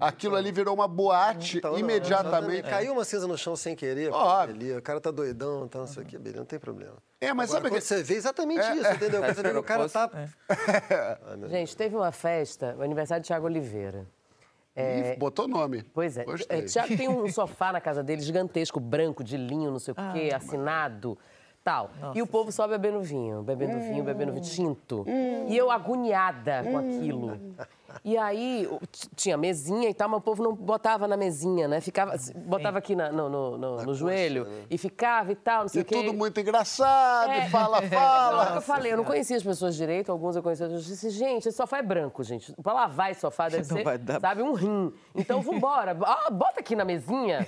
Aquilo 0.00 0.34
ali 0.34 0.50
virou 0.50 0.74
uma 0.74 0.88
boate 0.88 1.58
Então, 1.58 1.72
não, 1.72 1.78
imediatamente. 1.78 2.68
Caiu 2.68 2.92
uma 2.94 3.04
cinza 3.04 3.28
no 3.28 3.38
chão 3.38 3.54
sem 3.54 3.76
querer. 3.76 4.10
Óbvio. 4.12 4.54
Ali, 4.54 4.72
o 4.76 4.82
cara 4.82 5.00
tá 5.00 5.10
doidão, 5.10 5.68
tá 5.68 5.78
não 5.78 5.86
sei 5.86 6.02
o 6.02 6.06
que, 6.06 6.18
beleza, 6.18 6.38
não 6.38 6.44
tem 6.46 6.58
problema. 6.58 6.96
É, 7.20 7.32
mas 7.32 7.50
Agora, 7.50 7.62
sabe 7.62 7.68
quando 7.70 7.80
que- 7.80 7.86
você 7.86 8.02
vê 8.02 8.14
exatamente 8.14 8.60
É, 8.60 8.74
isso, 8.76 8.86
é. 8.86 8.94
entendeu? 8.94 9.20
Quando 9.22 9.34
você 9.36 9.42
vê 9.42 9.50
que 9.52 9.56
o 9.58 9.62
cara 9.64 9.88
tá... 9.88 10.10
Ai, 10.12 10.28
meu 11.38 11.48
Gente, 11.48 11.76
teve 11.76 11.94
uma 11.96 12.10
festa, 12.12 12.74
o 12.78 12.82
aniversário 12.82 13.22
de 13.22 13.28
Thiago 13.28 13.46
Oliveira. 13.46 14.06
É, 14.76 15.12
Ih, 15.12 15.16
botou 15.16 15.46
nome. 15.46 15.84
Pois 15.94 16.16
é. 16.18 16.24
Gostei. 16.24 16.58
é, 16.58 16.62
Thiago 16.62 16.96
tem 16.96 17.08
um 17.08 17.28
sofá 17.32 17.72
na 17.72 17.80
casa 17.80 18.02
dele 18.02 18.20
gigantesco, 18.22 18.80
branco, 18.80 19.22
de 19.22 19.36
linho, 19.36 19.70
não 19.70 19.78
sei 19.78 19.92
o 19.92 19.94
quê, 20.12 20.30
Ah. 20.32 20.36
assinado. 20.38 21.16
Tal. 21.64 21.90
E 22.14 22.20
o 22.20 22.26
povo 22.26 22.52
só 22.52 22.68
bebendo 22.68 23.00
vinho, 23.00 23.42
bebendo 23.42 23.78
vinho, 23.80 24.04
bebendo 24.04 24.32
vinho 24.32 24.44
tinto. 24.44 25.04
E 25.48 25.56
eu 25.56 25.70
agoniada 25.70 26.62
com 26.62 26.76
aquilo. 26.76 27.40
E 28.04 28.18
aí, 28.18 28.68
tinha 29.14 29.36
mesinha 29.36 29.88
e 29.88 29.94
tal, 29.94 30.08
mas 30.08 30.18
o 30.18 30.20
povo 30.20 30.42
não 30.42 30.52
botava 30.52 31.06
na 31.06 31.16
mesinha, 31.16 31.68
né? 31.68 31.80
Ficava, 31.80 32.16
botava 32.44 32.78
aqui 32.78 32.96
na- 32.96 33.12
no, 33.12 33.28
no- 33.28 33.56
no- 33.56 33.82
no 33.84 33.94
joelho 33.94 34.48
e 34.68 34.76
ficava 34.76 35.30
e 35.30 35.36
tal, 35.36 35.62
não 35.62 35.68
sei 35.68 35.80
E 35.80 35.82
o 35.82 35.86
quê. 35.86 35.94
tudo 35.94 36.12
muito 36.12 36.38
engraçado, 36.40 37.30
É. 37.30 37.48
fala, 37.48 37.80
Na 37.80 37.86
hora 37.86 37.88
fala. 37.88 38.50
que 38.50 38.56
eu 38.56 38.62
falei, 38.62 38.92
eu 38.92 38.96
não 38.96 39.04
conhecia 39.04 39.36
as 39.36 39.44
pessoas 39.44 39.76
direito, 39.76 40.10
alguns 40.10 40.34
eu 40.34 40.42
conhecia. 40.42 40.66
Eu 40.66 40.76
disse, 40.76 41.08
gente, 41.08 41.46
esse 41.48 41.56
sofá 41.56 41.78
é 41.78 41.82
branco, 41.82 42.24
gente. 42.24 42.52
Pra 42.60 42.72
lavar 42.72 43.12
esse 43.12 43.20
sofá 43.20 43.48
deve 43.48 43.62
Não 43.70 43.76
ser, 43.76 43.84
vai 43.84 43.96
dar. 43.96 44.20
sabe, 44.20 44.42
um 44.42 44.54
rim. 44.54 44.92
Então, 45.14 45.40
vambora. 45.40 45.96
Ah, 46.04 46.30
bota 46.32 46.58
aqui 46.60 46.74
na 46.74 46.84
mesinha. 46.84 47.46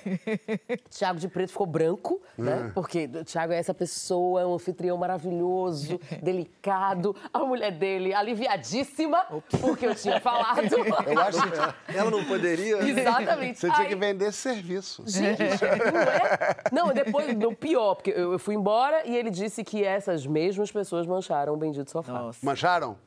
Tiago 0.91 1.19
de 1.19 1.29
Preto 1.29 1.51
ficou 1.51 1.67
branco, 1.67 2.21
né? 2.39 2.71
Porque 2.73 3.11
o 3.21 3.25
Tiago 3.25 3.53
é 3.53 3.57
essa 3.59 3.75
pessoa, 3.75 3.97
é 4.15 4.47
um 4.47 4.55
anfitrião 4.55 4.97
maravilhoso, 4.97 5.99
delicado. 6.23 7.15
A 7.33 7.41
mulher 7.41 7.73
dele 7.73 8.15
aliviadíssima, 8.15 9.25
porque 9.61 9.87
eu 9.87 9.95
tinha 9.95 10.21
falado. 10.21 10.61
Eu 11.07 11.21
acho 11.21 11.41
que 11.43 11.97
Ela 11.97 12.11
não 12.11 12.25
poderia... 12.25 12.77
Exatamente. 12.79 13.59
você 13.59 13.69
tinha 13.71 13.83
Aí- 13.83 13.89
que 13.89 13.97
vender 13.97 14.33
serviço. 14.33 15.03
Gente, 15.07 15.41
não 15.43 16.01
é? 16.01 16.57
Não, 16.73 16.95
depois, 16.95 17.35
no 17.37 17.55
pior, 17.55 17.95
porque 17.97 18.11
eu 18.11 18.37
eu 18.37 18.39
fui 18.39 18.55
embora 18.55 19.07
e 19.07 19.17
ele 19.17 19.31
disse 19.31 19.65
que 19.65 19.83
essas 19.85 20.27
mesmas 20.27 20.71
pessoas 20.71 21.07
mancharam 21.07 21.55
o 21.55 21.57
bendito 21.57 21.91
sofá. 21.91 22.31
Mancharam? 22.43 22.99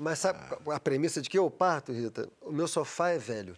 Mas 0.00 0.18
sabe 0.20 0.38
a 0.72 0.80
premissa 0.80 1.20
de 1.22 1.28
que 1.30 1.38
eu 1.38 1.48
parto, 1.50 1.92
Rita? 1.92 2.28
O 2.42 2.50
meu 2.52 2.66
sofá 2.66 3.10
é 3.10 3.18
velho. 3.18 3.54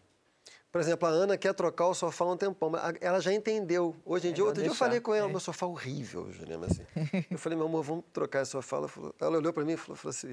Por 0.72 0.80
exemplo, 0.80 1.08
a 1.08 1.10
Ana 1.10 1.36
quer 1.36 1.52
trocar 1.52 1.86
o 1.88 1.94
sofá 1.94 2.24
há 2.24 2.28
um 2.32 2.36
tempão, 2.36 2.70
mas 2.70 2.94
ela 3.00 3.20
já 3.20 3.32
entendeu. 3.32 3.94
Hoje 4.04 4.28
em 4.28 4.32
dia, 4.32 4.44
outro 4.44 4.60
dia 4.60 4.68
eu 4.68 4.72
deixar, 4.72 4.84
falei 4.84 5.00
com 5.00 5.12
ela, 5.12 5.26
é. 5.26 5.30
meu 5.30 5.40
sofá 5.40 5.66
é 5.66 5.68
horrível, 5.68 6.30
Juliana, 6.32 6.66
assim. 6.66 6.84
Eu 7.28 7.38
falei, 7.38 7.58
meu 7.58 7.66
amor, 7.66 7.82
vamos 7.82 8.04
trocar 8.12 8.42
esse 8.42 8.52
sofá. 8.52 8.76
Ela, 8.76 8.88
falou, 8.88 9.14
ela 9.20 9.36
olhou 9.38 9.52
pra 9.52 9.64
mim 9.64 9.72
e 9.72 9.76
falou, 9.76 9.96
falou 9.96 10.10
assim, 10.10 10.30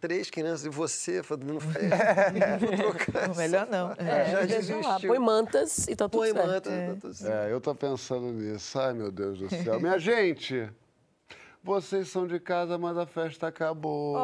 três 0.00 0.28
crianças 0.28 0.66
e 0.66 0.68
você, 0.68 1.20
eu 1.20 1.24
falei, 1.24 1.46
não 1.46 1.60
faz, 1.60 1.76
não 2.60 2.76
vou 2.76 2.92
trocar 2.94 3.34
Melhor 3.36 3.66
sofá. 3.66 3.72
não. 3.72 3.92
É, 4.06 4.30
já 4.30 4.40
lá, 4.40 4.44
desistiu. 4.44 5.08
põe 5.08 5.18
mantas 5.18 5.88
e 5.88 5.96
tá 5.96 6.08
tudo 6.08 6.20
Põe 6.20 6.32
certo. 6.32 6.46
mantas, 6.46 6.72
tá 6.72 7.00
tudo 7.00 7.14
certo. 7.14 7.32
É, 7.48 7.52
eu 7.52 7.60
tô 7.60 7.74
pensando 7.74 8.26
nisso. 8.32 8.78
Ai, 8.78 8.92
meu 8.92 9.10
Deus 9.10 9.38
do 9.38 9.48
céu. 9.48 9.80
Minha 9.80 9.98
gente, 9.98 10.70
vocês 11.68 12.08
são 12.08 12.26
de 12.26 12.40
casa, 12.40 12.78
mas 12.78 12.96
a 12.96 13.04
festa 13.04 13.48
acabou. 13.48 14.16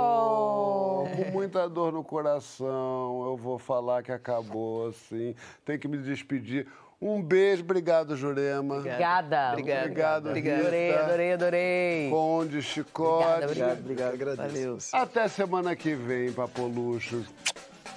Com 1.14 1.30
muita 1.30 1.68
dor 1.68 1.92
no 1.92 2.03
coração, 2.03 3.22
eu 3.26 3.36
vou 3.36 3.59
falar 3.59 4.03
que 4.03 4.11
acabou, 4.11 4.88
assim. 4.88 5.34
Tem 5.62 5.78
que 5.78 5.86
me 5.86 5.99
despedir. 5.99 6.66
Um 6.99 7.22
beijo, 7.22 7.62
obrigado, 7.62 8.16
Jurema. 8.16 8.76
Obrigada. 8.78 9.51
Obrigada. 9.51 9.84
Obrigado, 9.84 10.28
Obrigada. 10.28 10.61
Rita. 10.61 10.61
Adorei, 10.62 10.95
adorei, 10.95 11.32
adorei. 11.34 12.11
Conde, 12.11 12.62
Chicote. 12.62 13.45
Obrigada, 13.45 13.45
obrigada. 13.45 13.80
Obrigado, 13.80 14.14
agradeço. 14.14 14.90
Valeu. 14.90 15.05
Até 15.05 15.28
semana 15.28 15.76
que 15.76 15.95
vem, 15.95 16.32
Papoluchos. 16.32 17.26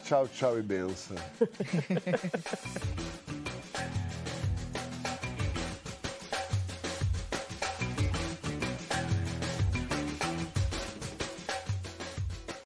Tchau, 0.04 0.28
tchau 0.28 0.60
e 0.60 0.62
benção. 0.62 1.16